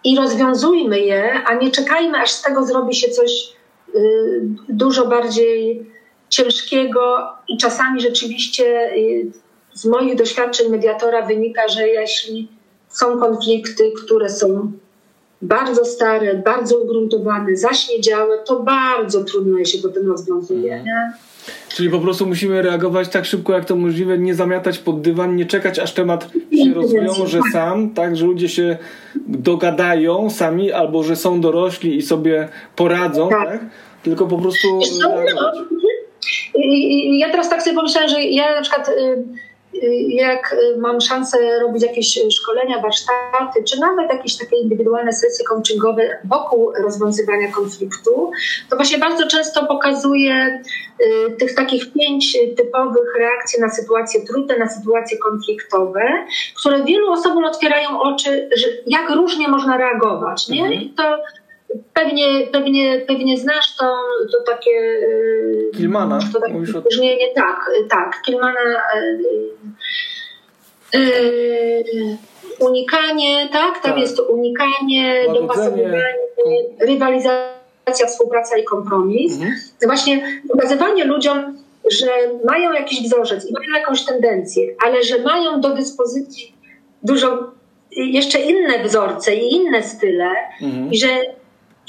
i 0.03 0.17
rozwiązujmy 0.17 0.99
je, 0.99 1.43
a 1.45 1.53
nie 1.53 1.71
czekajmy, 1.71 2.17
aż 2.17 2.31
z 2.31 2.41
tego 2.41 2.65
zrobi 2.65 2.95
się 2.95 3.09
coś 3.09 3.53
y, 3.95 4.41
dużo 4.69 5.07
bardziej 5.07 5.85
ciężkiego 6.29 7.27
i 7.47 7.57
czasami 7.57 8.01
rzeczywiście 8.01 8.93
y, 8.97 9.31
z 9.73 9.85
moich 9.85 10.15
doświadczeń 10.15 10.69
mediatora 10.69 11.21
wynika, 11.21 11.67
że 11.67 11.87
jeśli 11.87 12.47
są 12.89 13.19
konflikty, 13.19 13.91
które 14.05 14.29
są 14.29 14.71
bardzo 15.41 15.85
stare, 15.85 16.35
bardzo 16.35 16.77
ugruntowane, 16.77 17.57
zaśniedziałe, 17.57 18.39
to 18.45 18.59
bardzo 18.59 19.23
trudno 19.23 19.57
je 19.57 19.65
się 19.65 19.77
potem 19.77 20.07
rozwiązuje. 20.07 20.75
Mhm. 20.75 21.13
Czyli 21.69 21.89
po 21.89 21.99
prostu 21.99 22.25
musimy 22.25 22.61
reagować 22.61 23.09
tak 23.09 23.25
szybko, 23.25 23.53
jak 23.53 23.65
to 23.65 23.75
możliwe, 23.75 24.17
nie 24.17 24.35
zamiatać 24.35 24.77
pod 24.77 25.01
dywan, 25.01 25.35
nie 25.35 25.45
czekać, 25.45 25.79
aż 25.79 25.93
temat 25.93 26.29
się 26.51 26.73
rozwiąże 26.73 27.39
sam, 27.53 27.89
tak, 27.89 28.15
że 28.15 28.25
ludzie 28.25 28.49
się 28.49 28.77
dogadają 29.27 30.29
sami, 30.29 30.71
albo 30.71 31.03
że 31.03 31.15
są 31.15 31.41
dorośli 31.41 31.97
i 31.97 32.01
sobie 32.01 32.47
poradzą, 32.75 33.29
tak? 33.29 33.49
tak? 33.49 33.59
Tylko 34.03 34.27
po 34.27 34.37
prostu 34.37 34.67
reagować. 35.03 35.55
Ja 37.19 37.29
teraz 37.29 37.49
tak 37.49 37.63
sobie 37.63 37.75
pomyślałam, 37.75 38.09
że 38.09 38.23
ja 38.23 38.55
na 38.55 38.61
przykład 38.61 38.91
jak 40.09 40.53
y, 40.53 40.77
mam 40.77 41.01
szansę 41.01 41.37
robić 41.59 41.83
jakieś 41.83 42.19
szkolenia, 42.31 42.81
warsztaty, 42.81 43.63
czy 43.63 43.79
nawet 43.79 44.09
jakieś 44.09 44.37
takie 44.37 44.57
indywidualne 44.57 45.13
sesje 45.13 45.45
coachingowe 45.45 46.19
wokół 46.25 46.73
rozwiązywania 46.83 47.51
konfliktu, 47.51 48.31
to 48.69 48.75
właśnie 48.75 48.97
bardzo 48.97 49.27
często 49.27 49.65
pokazuję 49.65 50.63
y, 51.01 51.31
tych 51.39 51.55
takich 51.55 51.93
pięć 51.93 52.37
typowych 52.57 53.15
reakcji 53.19 53.61
na 53.61 53.69
sytuacje 53.69 54.21
trudne, 54.25 54.57
na 54.57 54.69
sytuacje 54.69 55.17
konfliktowe, 55.17 56.01
które 56.55 56.83
wielu 56.83 57.11
osobom 57.11 57.45
otwierają 57.45 58.01
oczy, 58.01 58.49
że 58.55 58.67
jak 58.87 59.09
różnie 59.09 59.47
można 59.47 59.77
reagować. 59.77 60.47
Nie? 60.47 60.73
I 60.73 60.89
to 60.89 61.17
Pewnie, 61.93 62.47
pewnie, 62.47 63.01
pewnie 63.07 63.37
znasz 63.37 63.75
to, 63.75 63.97
to 64.31 64.53
takie. 64.53 64.71
Y, 64.71 65.71
Kilmana. 65.77 66.19
To 66.33 66.39
takie 66.39 66.53
Mówisz 66.53 66.75
o... 66.75 66.83
nie, 67.01 67.33
tak, 67.35 67.71
tak. 67.89 68.21
Kilmana. 68.25 68.81
Yy, 70.93 70.99
yy, 71.93 72.17
unikanie, 72.59 73.49
tak? 73.51 73.73
Tam 73.73 73.91
tak. 73.91 73.99
jest 73.99 74.17
to 74.17 74.23
unikanie, 74.23 75.23
Łagodzenie, 75.27 75.47
dopasowywanie, 75.47 76.03
rywalizacja, 76.81 78.07
współpraca 78.07 78.57
i 78.57 78.63
kompromis. 78.63 79.33
Mhm. 79.33 79.53
Właśnie 79.81 80.41
pokazywanie 80.49 81.05
ludziom, 81.05 81.57
że 81.91 82.11
mają 82.45 82.73
jakiś 82.73 83.03
wzorzec 83.03 83.49
i 83.49 83.53
mają 83.53 83.79
jakąś 83.79 84.05
tendencję, 84.05 84.75
ale 84.85 85.03
że 85.03 85.21
mają 85.21 85.61
do 85.61 85.69
dyspozycji 85.69 86.53
dużo 87.03 87.51
jeszcze 87.91 88.39
inne 88.39 88.83
wzorce 88.83 89.35
i 89.35 89.53
inne 89.53 89.83
style 89.83 90.31
mhm. 90.61 90.91
i 90.91 90.97
że 90.97 91.07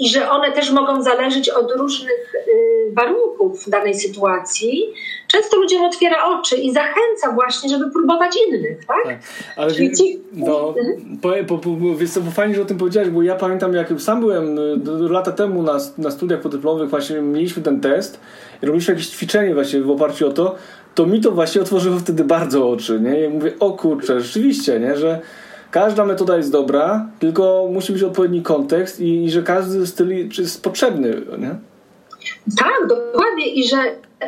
i 0.01 0.09
że 0.09 0.31
one 0.31 0.53
też 0.53 0.71
mogą 0.71 1.03
zależeć 1.03 1.49
od 1.49 1.73
różnych 1.73 2.35
y, 2.35 2.93
warunków 2.95 3.71
danej 3.71 3.95
sytuacji, 3.95 4.93
często 5.27 5.57
ludziom 5.57 5.85
otwiera 5.85 6.17
oczy 6.25 6.57
i 6.57 6.73
zachęca 6.73 7.33
właśnie, 7.35 7.71
żeby 7.71 7.91
próbować 7.91 8.37
innych, 8.49 8.87
tak? 8.87 9.05
tak. 9.05 9.19
Ale 9.57 9.75
Czyli 9.75 9.93
ci... 9.93 10.21
no, 10.33 10.75
po, 11.23 11.29
po, 11.49 11.59
po, 11.59 11.71
wiesz 11.97 12.11
co, 12.11 12.21
fajnie, 12.21 12.55
że 12.55 12.63
o 12.63 12.65
tym 12.65 12.79
powiedziałeś, 12.79 13.11
bo 13.11 13.23
ja 13.23 13.35
pamiętam, 13.35 13.75
jak 13.75 13.89
sam 13.99 14.21
byłem 14.21 14.59
y, 14.59 15.09
lata 15.11 15.33
temu 15.33 15.63
na, 15.63 15.79
na 15.99 16.11
studiach 16.11 16.41
podyplomowych, 16.41 16.91
właśnie 16.91 17.21
mieliśmy 17.21 17.63
ten 17.63 17.81
test 17.81 18.21
i 18.63 18.67
robiliśmy 18.67 18.95
jakieś 18.95 19.09
ćwiczenie 19.09 19.55
właśnie 19.55 19.81
w 19.81 19.91
oparciu 19.91 20.29
o 20.29 20.33
to, 20.33 20.55
to 20.95 21.07
mi 21.07 21.21
to 21.21 21.31
właśnie 21.31 21.61
otworzyło 21.61 21.99
wtedy 21.99 22.25
bardzo 22.25 22.71
oczy, 22.71 23.01
nie? 23.01 23.25
I 23.25 23.29
mówię, 23.29 23.53
o 23.61 23.73
kurczę, 23.73 24.21
rzeczywiście, 24.21 24.81
nie? 24.81 24.97
Że 24.97 25.21
każda 25.71 26.05
metoda 26.05 26.37
jest 26.37 26.53
dobra, 26.53 27.07
tylko 27.19 27.69
musi 27.73 27.93
być 27.93 28.03
odpowiedni 28.03 28.43
kontekst 28.43 29.01
i, 29.01 29.25
i 29.25 29.31
że 29.31 29.43
każdy 29.43 29.87
styl 29.87 30.29
jest 30.39 30.63
potrzebny, 30.63 31.23
nie? 31.39 31.55
Tak, 32.59 32.89
dokładnie 32.89 33.55
i 33.55 33.69
że 33.69 33.77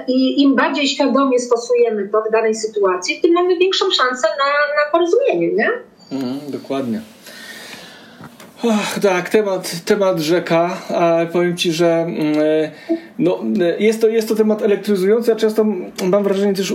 i 0.09 0.43
im 0.43 0.55
bardziej 0.55 0.88
świadomie 0.88 1.38
stosujemy 1.38 2.09
to 2.09 2.22
w 2.28 2.32
danej 2.32 2.55
sytuacji, 2.55 3.20
tym 3.20 3.32
mamy 3.32 3.57
większą 3.57 3.90
szansę 3.90 4.28
na, 4.28 4.84
na 4.84 4.90
porozumienie, 4.93 5.53
nie? 5.53 5.70
Mhm, 6.12 6.51
dokładnie. 6.51 7.01
Ach, 8.71 8.99
tak, 8.99 9.29
temat, 9.29 9.85
temat 9.85 10.19
rzeka, 10.19 10.77
ale 10.89 11.27
powiem 11.27 11.57
Ci, 11.57 11.73
że 11.73 11.87
mm, 11.89 12.37
no, 13.19 13.39
jest, 13.79 14.01
to, 14.01 14.09
jest 14.09 14.29
to 14.29 14.35
temat 14.35 14.63
elektryzujący, 14.63 15.33
a 15.33 15.37
często 15.37 15.65
mam 16.05 16.25
wrażenie 16.25 16.55
też 16.55 16.75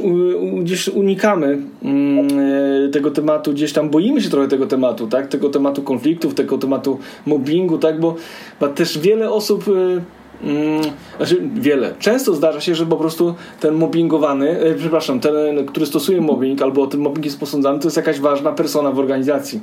gdzieś 0.62 0.88
unikamy 0.88 1.58
mm, 1.84 2.92
tego 2.92 3.12
tematu, 3.12 3.54
gdzieś 3.54 3.74
tam 3.74 3.90
boimy 3.90 4.22
się 4.22 4.30
trochę 4.30 4.48
tego 4.48 4.68
tematu, 4.68 5.08
tak? 5.08 5.28
tego 5.28 5.50
tematu 5.50 5.84
konfliktów, 5.84 6.34
tego 6.34 6.58
tematu 6.58 7.00
mobbingu, 7.26 7.78
tak? 7.78 8.00
bo, 8.00 8.16
bo 8.60 8.68
też 8.68 9.00
wiele 9.00 9.32
osób 9.32 9.66
Mm, 10.44 10.82
znaczy 11.18 11.42
wiele. 11.56 11.94
Często 12.00 12.34
zdarza 12.34 12.62
się, 12.62 12.76
że 12.76 12.86
po 12.86 12.98
prostu 12.98 13.36
ten 13.60 13.74
mobbingowany, 13.74 14.60
e, 14.60 14.76
przepraszam, 14.76 15.20
ten, 15.20 15.66
który 15.66 15.86
stosuje 15.86 16.22
mobbing 16.22 16.62
albo 16.62 16.88
ten 16.88 17.00
mobbing 17.00 17.26
jest 17.26 17.40
posądzany, 17.40 17.80
to 17.80 17.88
jest 17.88 17.98
jakaś 17.98 18.20
ważna 18.20 18.52
persona 18.52 18.92
w 18.92 19.00
organizacji, 19.00 19.62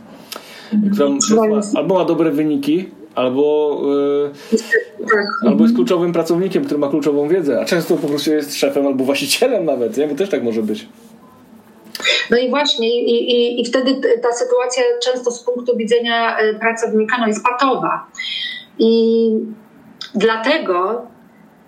która 0.92 1.60
albo 1.74 1.94
ma 1.94 2.04
dobre 2.04 2.30
wyniki, 2.30 2.88
albo, 3.14 3.80
e, 5.42 5.48
albo 5.48 5.64
jest 5.64 5.74
kluczowym 5.74 6.12
pracownikiem, 6.12 6.64
który 6.64 6.78
ma 6.78 6.88
kluczową 6.88 7.28
wiedzę, 7.28 7.60
a 7.60 7.64
często 7.64 7.96
po 7.96 8.08
prostu 8.08 8.30
jest 8.30 8.56
szefem 8.56 8.86
albo 8.86 9.04
właścicielem 9.04 9.64
nawet, 9.64 9.96
nie? 9.96 10.08
bo 10.08 10.14
też 10.14 10.30
tak 10.30 10.42
może 10.42 10.62
być. 10.62 10.88
No 12.30 12.38
i 12.38 12.50
właśnie, 12.50 13.02
i, 13.02 13.30
i, 13.30 13.60
i 13.60 13.64
wtedy 13.64 13.94
ta 14.22 14.32
sytuacja 14.32 14.82
często 15.02 15.30
z 15.30 15.44
punktu 15.44 15.76
widzenia 15.76 16.38
e, 16.38 16.54
pracownika 16.54 17.16
no, 17.18 17.26
jest 17.26 17.44
patowa. 17.44 18.06
I 18.78 19.30
Dlatego 20.14 21.06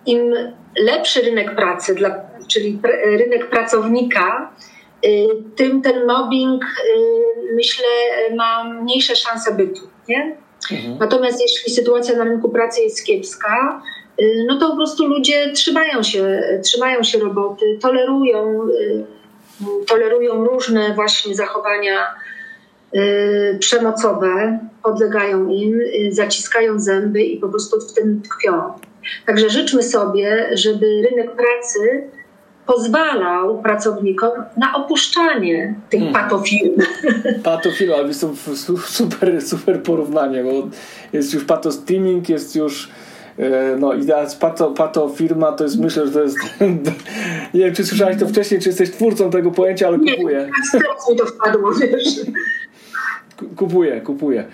im 0.07 0.35
lepszy 0.79 1.21
rynek 1.21 1.55
pracy, 1.55 1.95
dla, 1.95 2.21
czyli 2.47 2.79
pr 2.83 2.93
rynek 3.19 3.51
pracownika, 3.51 4.53
tym 5.57 5.83
ten 5.83 6.07
mobbing, 6.07 6.65
y, 6.65 7.55
myślę, 7.55 7.87
ma 8.37 8.65
mniejsze 8.65 9.17
szanse 9.17 9.55
bytu. 9.55 9.81
Nie? 10.09 10.37
Mhm. 10.73 10.99
Natomiast 10.99 11.41
jeśli 11.41 11.73
sytuacja 11.73 12.17
na 12.17 12.25
rynku 12.25 12.49
pracy 12.49 12.81
jest 12.81 13.05
kiepska, 13.05 13.83
y, 14.21 14.45
no 14.49 14.59
to 14.59 14.71
po 14.71 14.77
prostu 14.77 15.07
ludzie 15.07 15.53
trzymają 15.53 16.03
się, 16.03 16.43
trzymają 16.65 17.03
się 17.03 17.19
roboty, 17.19 17.79
tolerują, 17.83 18.69
tolerują 19.87 20.45
różne 20.45 20.95
właśnie 20.95 21.35
zachowania 21.35 22.07
Y, 22.95 23.59
przemocowe, 23.59 24.59
podlegają 24.83 25.49
im, 25.49 25.81
y, 25.81 26.13
zaciskają 26.13 26.81
zęby 26.81 27.23
i 27.23 27.39
po 27.39 27.49
prostu 27.49 27.81
w 27.81 27.93
tym 27.93 28.23
tkwią. 28.23 28.73
Także 29.27 29.51
życzmy 29.51 29.83
sobie, 29.83 30.51
żeby 30.53 30.87
rynek 31.11 31.37
pracy 31.37 32.11
pozwalał 32.67 33.63
pracownikom 33.63 34.31
na 34.57 34.75
opuszczanie 34.75 35.75
tych 35.91 36.01
hmm. 36.01 36.23
patofilm. 36.23 36.77
Patofilm, 37.45 37.93
ale 37.93 38.15
to 38.15 38.31
super, 38.87 39.43
super 39.43 39.83
porównanie, 39.83 40.45
bo 40.45 40.51
jest 41.13 41.35
już 41.35 41.45
patostreaming, 41.45 42.29
jest 42.29 42.57
już 42.57 42.91
e, 43.39 43.77
no 43.79 43.95
i 43.95 44.07
pato, 44.41 44.71
pato 44.71 45.09
firma 45.09 45.53
to 45.53 45.65
jest, 45.65 45.79
myślę, 45.79 46.07
że 46.07 46.13
to 46.13 46.23
jest 46.23 46.39
nie 47.55 47.61
wiem, 47.61 47.75
czy 47.75 47.85
słyszałeś 47.85 48.19
to 48.19 48.29
wcześniej, 48.29 48.61
czy 48.61 48.69
jesteś 48.69 48.91
twórcą 48.91 49.31
tego 49.31 49.51
pojęcia, 49.51 49.87
ale 49.87 49.99
kupuję. 49.99 50.39
Nie, 50.39 50.81
teraz 50.81 51.11
mi 51.11 51.17
to 51.17 51.27
wpadło, 51.27 51.73
wiesz. 51.73 52.21
Kupuję, 53.57 54.01
kupuję. 54.01 54.45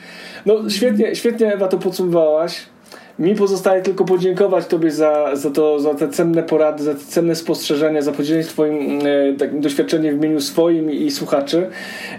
No 0.46 0.70
świetnie, 0.70 1.16
świetnie 1.16 1.54
Ewa 1.54 1.68
to 1.68 1.78
podsumowałaś. 1.78 2.71
Mi 3.18 3.34
pozostaje 3.34 3.82
tylko 3.82 4.04
podziękować 4.04 4.66
Tobie 4.66 4.90
za, 4.90 5.36
za, 5.36 5.50
to, 5.50 5.80
za 5.80 5.94
te 5.94 6.08
cenne 6.08 6.42
porady, 6.42 6.82
za 6.82 6.94
te 6.94 7.00
cenne 7.00 7.34
spostrzeżenia, 7.34 8.02
za 8.02 8.12
podzielenie 8.12 8.44
Twoim 8.44 8.98
e, 9.06 9.36
takim 9.38 9.60
doświadczeniem 9.60 10.14
w 10.14 10.18
imieniu 10.18 10.40
swoim 10.40 10.90
i, 10.90 11.02
i 11.02 11.10
słuchaczy. 11.10 11.66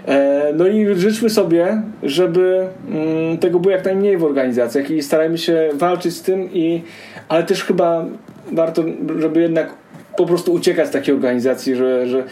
E, 0.06 0.52
no 0.56 0.66
i 0.66 0.94
życzmy 0.94 1.30
sobie, 1.30 1.82
żeby 2.02 2.66
mm, 2.88 3.38
tego 3.38 3.60
było 3.60 3.72
jak 3.72 3.84
najmniej 3.84 4.16
w 4.16 4.24
organizacjach 4.24 4.90
i 4.90 5.02
starajmy 5.02 5.38
się 5.38 5.68
walczyć 5.74 6.14
z 6.14 6.22
tym, 6.22 6.52
i, 6.52 6.82
ale 7.28 7.42
też 7.42 7.64
chyba 7.64 8.04
warto, 8.52 8.84
żeby 9.18 9.40
jednak 9.40 9.74
po 10.16 10.26
prostu 10.26 10.52
uciekać 10.52 10.88
z 10.88 10.90
takiej 10.90 11.14
organizacji, 11.14 11.74
że, 11.74 12.06
że, 12.06 12.24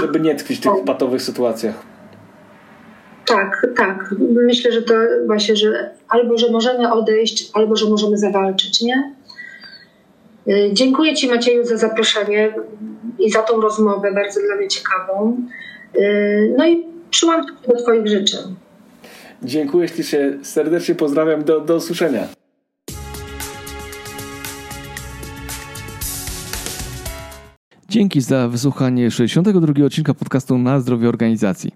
żeby 0.00 0.20
nie 0.20 0.34
tkwić 0.34 0.58
w 0.58 0.62
tych 0.62 0.84
patowych 0.86 1.22
sytuacjach. 1.22 1.89
Tak, 3.26 3.66
tak. 3.76 4.14
Myślę, 4.46 4.72
że 4.72 4.82
to 4.82 4.94
właśnie, 5.26 5.56
że 5.56 5.90
albo, 6.08 6.38
że 6.38 6.50
możemy 6.52 6.92
odejść, 6.92 7.50
albo, 7.52 7.76
że 7.76 7.88
możemy 7.88 8.18
zawalczyć, 8.18 8.80
nie? 8.80 9.14
Y, 10.48 10.70
dziękuję 10.72 11.14
Ci 11.14 11.28
Macieju 11.28 11.64
za 11.64 11.76
zaproszenie 11.76 12.54
i 13.18 13.30
za 13.30 13.42
tą 13.42 13.60
rozmowę, 13.60 14.12
bardzo 14.12 14.40
dla 14.40 14.56
mnie 14.56 14.68
ciekawą. 14.68 15.36
Y, 15.96 16.54
no 16.58 16.66
i 16.66 16.86
przyłączam 17.10 17.56
się 17.56 17.72
do 17.72 17.82
Twoich 17.82 18.06
życzeń. 18.06 18.54
Dziękuję 19.42 19.90
Ci 19.90 20.04
się 20.04 20.38
serdecznie, 20.42 20.94
pozdrawiam, 20.94 21.44
do, 21.44 21.60
do 21.60 21.76
usłyszenia. 21.76 22.28
Dzięki 27.88 28.20
za 28.20 28.48
wysłuchanie 28.48 29.10
62 29.10 29.84
odcinka 29.86 30.14
podcastu 30.14 30.58
na 30.58 30.80
zdrowie 30.80 31.08
organizacji. 31.08 31.72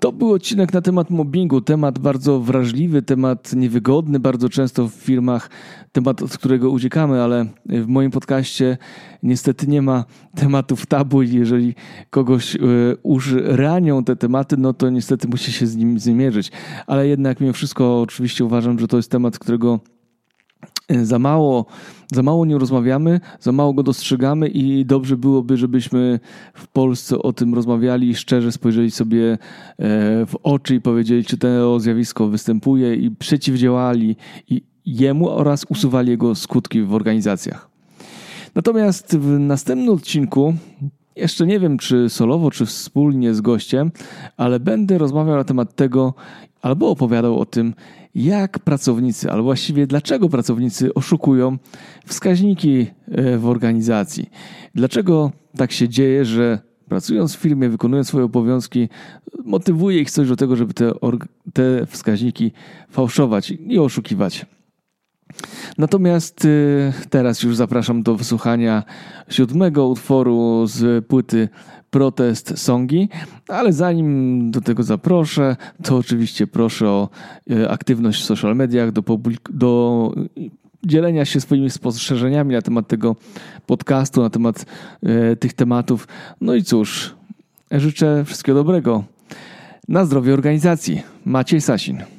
To 0.00 0.12
był 0.12 0.32
odcinek 0.32 0.72
na 0.72 0.80
temat 0.80 1.10
mobbingu, 1.10 1.60
temat 1.60 1.98
bardzo 1.98 2.40
wrażliwy, 2.40 3.02
temat 3.02 3.52
niewygodny 3.52 4.20
bardzo 4.20 4.48
często 4.48 4.88
w 4.88 4.92
firmach, 4.92 5.50
temat, 5.92 6.22
od 6.22 6.38
którego 6.38 6.70
uciekamy, 6.70 7.22
ale 7.22 7.46
w 7.66 7.86
moim 7.86 8.10
podcaście 8.10 8.78
niestety 9.22 9.66
nie 9.66 9.82
ma 9.82 10.04
tematów 10.34 10.86
tabu 10.86 11.22
i 11.22 11.32
jeżeli 11.32 11.74
kogoś 12.10 12.56
już 13.04 13.34
ranią 13.44 14.04
te 14.04 14.16
tematy, 14.16 14.56
no 14.56 14.72
to 14.72 14.90
niestety 14.90 15.28
musi 15.28 15.52
się 15.52 15.66
z 15.66 15.76
nim 15.76 15.98
zmierzyć. 15.98 16.52
Ale 16.86 17.08
jednak 17.08 17.40
mimo 17.40 17.52
wszystko 17.52 18.00
oczywiście 18.00 18.44
uważam, 18.44 18.78
że 18.78 18.88
to 18.88 18.96
jest 18.96 19.10
temat, 19.10 19.38
którego 19.38 19.80
za 21.02 21.18
mało, 21.18 21.66
za 22.12 22.22
mało 22.22 22.46
nie 22.46 22.58
rozmawiamy, 22.58 23.20
za 23.40 23.52
mało 23.52 23.74
go 23.74 23.82
dostrzegamy 23.82 24.48
i 24.48 24.84
dobrze 24.84 25.16
byłoby, 25.16 25.56
żebyśmy 25.56 26.20
w 26.54 26.68
Polsce 26.68 27.18
o 27.18 27.32
tym 27.32 27.54
rozmawiali, 27.54 28.14
szczerze 28.14 28.52
spojrzeli 28.52 28.90
sobie 28.90 29.32
e, 29.32 29.36
w 30.26 30.34
oczy 30.42 30.74
i 30.74 30.80
powiedzieli, 30.80 31.24
czy 31.24 31.38
to 31.38 31.80
zjawisko 31.80 32.28
występuje 32.28 32.94
i 32.94 33.10
przeciwdziałali 33.10 34.16
jemu 34.86 35.30
oraz 35.30 35.66
usuwali 35.68 36.10
jego 36.10 36.34
skutki 36.34 36.82
w 36.82 36.94
organizacjach. 36.94 37.68
Natomiast 38.54 39.16
w 39.16 39.38
następnym 39.38 39.94
odcinku 39.94 40.54
jeszcze 41.18 41.46
nie 41.46 41.60
wiem, 41.60 41.78
czy 41.78 42.08
solowo, 42.08 42.50
czy 42.50 42.66
wspólnie 42.66 43.34
z 43.34 43.40
gościem, 43.40 43.90
ale 44.36 44.60
będę 44.60 44.98
rozmawiał 44.98 45.36
na 45.36 45.44
temat 45.44 45.74
tego, 45.74 46.14
albo 46.62 46.90
opowiadał 46.90 47.38
o 47.38 47.46
tym, 47.46 47.74
jak 48.14 48.58
pracownicy, 48.58 49.30
albo 49.30 49.42
właściwie 49.42 49.86
dlaczego 49.86 50.28
pracownicy 50.28 50.94
oszukują 50.94 51.58
wskaźniki 52.06 52.86
e, 53.08 53.38
w 53.38 53.46
organizacji. 53.46 54.30
Dlaczego 54.74 55.32
tak 55.56 55.72
się 55.72 55.88
dzieje, 55.88 56.24
że 56.24 56.58
pracując 56.88 57.36
w 57.36 57.38
firmie, 57.38 57.68
wykonując 57.68 58.08
swoje 58.08 58.24
obowiązki, 58.24 58.88
motywuje 59.44 60.00
ich 60.00 60.10
coś 60.10 60.28
do 60.28 60.36
tego, 60.36 60.56
żeby 60.56 60.74
te, 60.74 60.92
te 61.52 61.86
wskaźniki 61.86 62.52
fałszować 62.90 63.50
i 63.50 63.78
oszukiwać. 63.78 64.46
Natomiast 65.78 66.44
e, 66.44 66.48
teraz 67.10 67.42
już 67.42 67.56
zapraszam 67.56 68.02
do 68.02 68.16
wysłuchania 68.16 68.82
siódmego 69.28 69.88
utworu 69.88 70.66
z 70.66 71.06
płyty 71.06 71.48
protest 71.90 72.58
songi, 72.58 73.08
ale 73.48 73.72
zanim 73.72 74.50
do 74.50 74.60
tego 74.60 74.82
zaproszę, 74.82 75.56
to 75.82 75.96
oczywiście 75.96 76.46
proszę 76.46 76.88
o 76.88 77.08
e, 77.50 77.70
aktywność 77.70 78.22
w 78.22 78.24
social 78.24 78.56
mediach, 78.56 78.92
do, 78.92 79.02
do 79.50 80.12
dzielenia 80.86 81.24
się 81.24 81.40
swoimi 81.40 81.70
spostrzeżeniami 81.70 82.54
na 82.54 82.62
temat 82.62 82.88
tego 82.88 83.16
podcastu, 83.66 84.22
na 84.22 84.30
temat 84.30 84.66
e, 85.02 85.36
tych 85.36 85.52
tematów. 85.52 86.08
No 86.40 86.54
i 86.54 86.62
cóż, 86.62 87.14
życzę 87.70 88.24
wszystkiego 88.24 88.58
dobrego. 88.58 89.04
Na 89.88 90.04
zdrowie 90.04 90.34
organizacji. 90.34 91.02
Maciej 91.24 91.60
Sasin. 91.60 92.17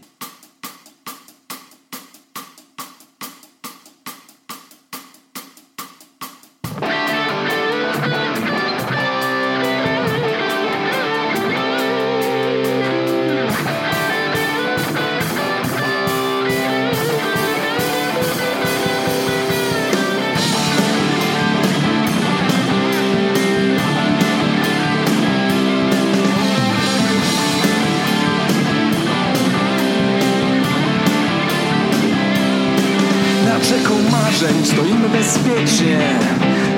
Bezpiecznie, 35.19 35.99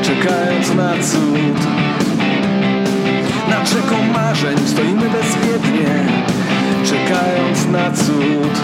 czekając 0.04 0.74
na 0.76 0.92
cud. 0.92 1.60
Nad 3.50 3.70
rzeką 3.70 3.96
marzeń 4.14 4.58
stoimy 4.66 5.10
bezwiednie, 5.10 5.90
czekając 6.86 7.66
na 7.68 7.92
cud. 7.92 8.62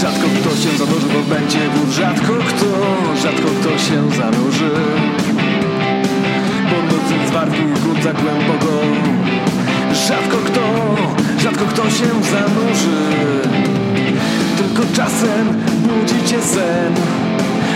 Rzadko 0.00 0.26
kto 0.40 0.50
się 0.56 0.78
zanurzy, 0.78 1.06
bo 1.14 1.34
będzie 1.34 1.58
wód 1.68 1.90
Rzadko 1.90 2.32
kto, 2.48 2.66
rzadko 3.22 3.48
kto 3.60 3.78
się 3.78 4.10
zanurzy 4.10 4.70
Bo 6.70 6.82
nocy 6.82 7.28
zwarty 7.28 7.56
grunt 7.82 8.02
za 8.02 8.12
głęboko 8.12 8.80
Rzadko 9.92 10.36
kto, 10.36 10.60
rzadko 11.38 11.64
kto 11.64 11.82
się 11.82 12.06
zanurzy 12.30 13.67
czasem 14.94 15.62
budzi 15.82 16.24
cię 16.26 16.42
sen. 16.42 16.94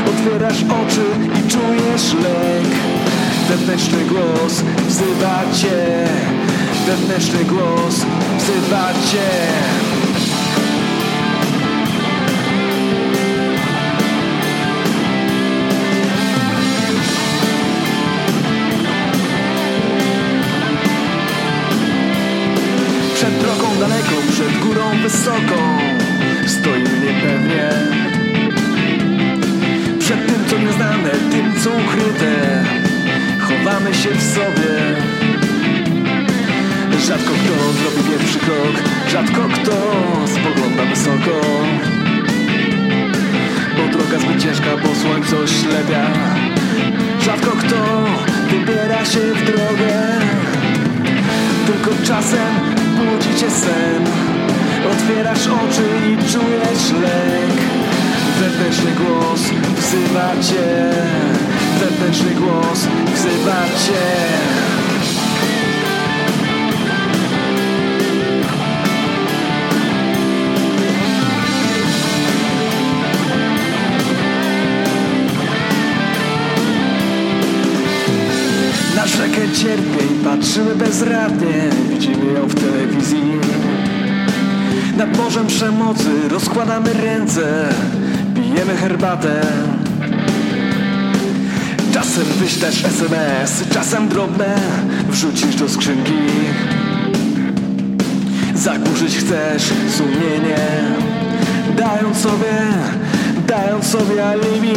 Otwierasz 0.09 0.63
oczy 0.63 1.07
i 1.39 1.51
czujesz 1.51 2.15
lęk. 2.15 2.75
Wewnętrzny 3.49 4.05
głos 4.05 4.63
wzywa 4.89 5.43
cię. 5.55 6.09
Wewnętrzny 6.87 7.45
głos 7.45 7.95
wzywa 8.39 8.89
cię. 9.11 9.29
Przed 23.15 23.39
drogą 23.39 23.77
daleką, 23.81 24.15
przed 24.31 24.59
górą 24.59 24.83
wysoką 25.03 25.83
Stoimy 26.47 26.92
niepewnie 27.13 27.71
Przed 29.99 30.27
tym 30.27 30.45
co 30.49 30.59
nieznane, 30.59 31.11
tym 31.11 31.53
co 31.65 31.71
ukryte 31.71 32.65
Chowamy 33.41 33.95
się 33.95 34.09
w 34.09 34.23
sobie. 34.23 34.73
Rzadko 37.07 37.33
kto 37.33 37.73
zrobi 37.73 38.11
pierwszy 38.11 38.39
krok 38.39 38.83
Rzadko 39.11 39.49
kto 39.55 39.73
spogląda 40.27 40.85
wysoko. 40.85 41.41
Bo 43.77 43.99
droga 43.99 44.19
zbyt 44.19 44.43
ciężka, 44.43 44.71
bo 44.83 44.95
słońce 44.95 45.39
oślepia 45.39 46.07
Rzadko 47.21 47.51
kto 47.51 48.05
wybiera 48.51 49.05
się 49.05 49.21
w 49.21 49.45
drogę. 49.45 50.03
Tylko 51.67 51.91
czasem 52.05 52.55
budzi 52.97 53.41
cię 53.41 53.51
sen 53.51 54.32
Otwierasz 54.91 55.47
oczy 55.47 55.83
i 56.09 56.17
czujesz 56.17 56.93
lęk. 56.93 57.61
Wewnętrzny 58.41 58.91
głos 58.93 59.41
wzywa 59.77 60.31
cię. 60.43 60.91
Wewnętrzny 61.81 62.31
głos 62.35 62.87
wzywa 63.15 63.63
cię. 63.87 64.03
Na 78.97 79.07
rzekę 79.07 79.53
cierpień 79.53 80.09
patrzymy 80.25 80.75
bezradnie. 80.75 81.71
Widzimy 81.91 82.33
ją 82.33 82.47
w 82.47 82.55
telewizji 82.55 83.23
Nad 84.97 85.17
morzem 85.17 85.47
przemocy. 85.47 86.29
Rozkładamy 86.31 86.93
ręce 86.93 87.69
Pijemy 88.35 88.77
herbatę. 88.77 89.41
Czasem 91.95 92.25
wyślesz 92.25 92.85
SMS, 92.85 93.65
czasem 93.71 94.09
drobne 94.09 94.57
Wrzucisz 95.09 95.57
do 95.57 95.69
skrzynki. 95.69 96.19
Zagłuszyć 98.55 99.17
chcesz 99.17 99.73
sumienie 99.97 100.59
Dając 101.77 102.17
sobie, 102.17 102.53
dając 103.47 103.87
sobie 103.87 104.27
alibi. 104.27 104.75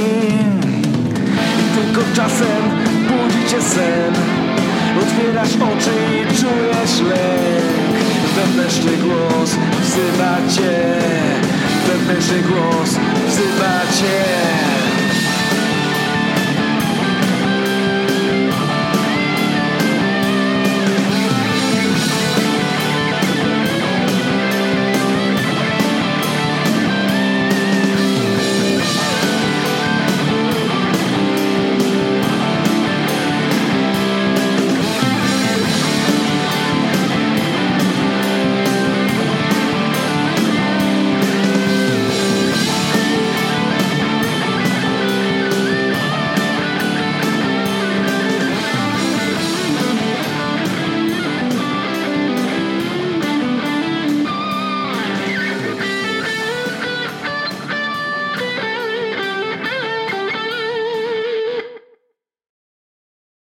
Tylko 1.76 2.02
czasem 2.16 2.64
budzi 3.08 3.50
cię 3.50 3.62
sen 3.62 4.14
Otwierasz 5.02 5.56
oczy 5.56 5.92
i 6.22 6.38
czujesz 6.38 7.02
lęk 7.02 7.85
Wewnętrzny 8.36 8.98
głos 8.98 9.50
wzywa 9.82 10.38
cię. 10.56 11.00
Wewnętrzny 11.88 12.42
głos 12.42 12.90
wzywa 13.28 13.82
cię 14.00 14.75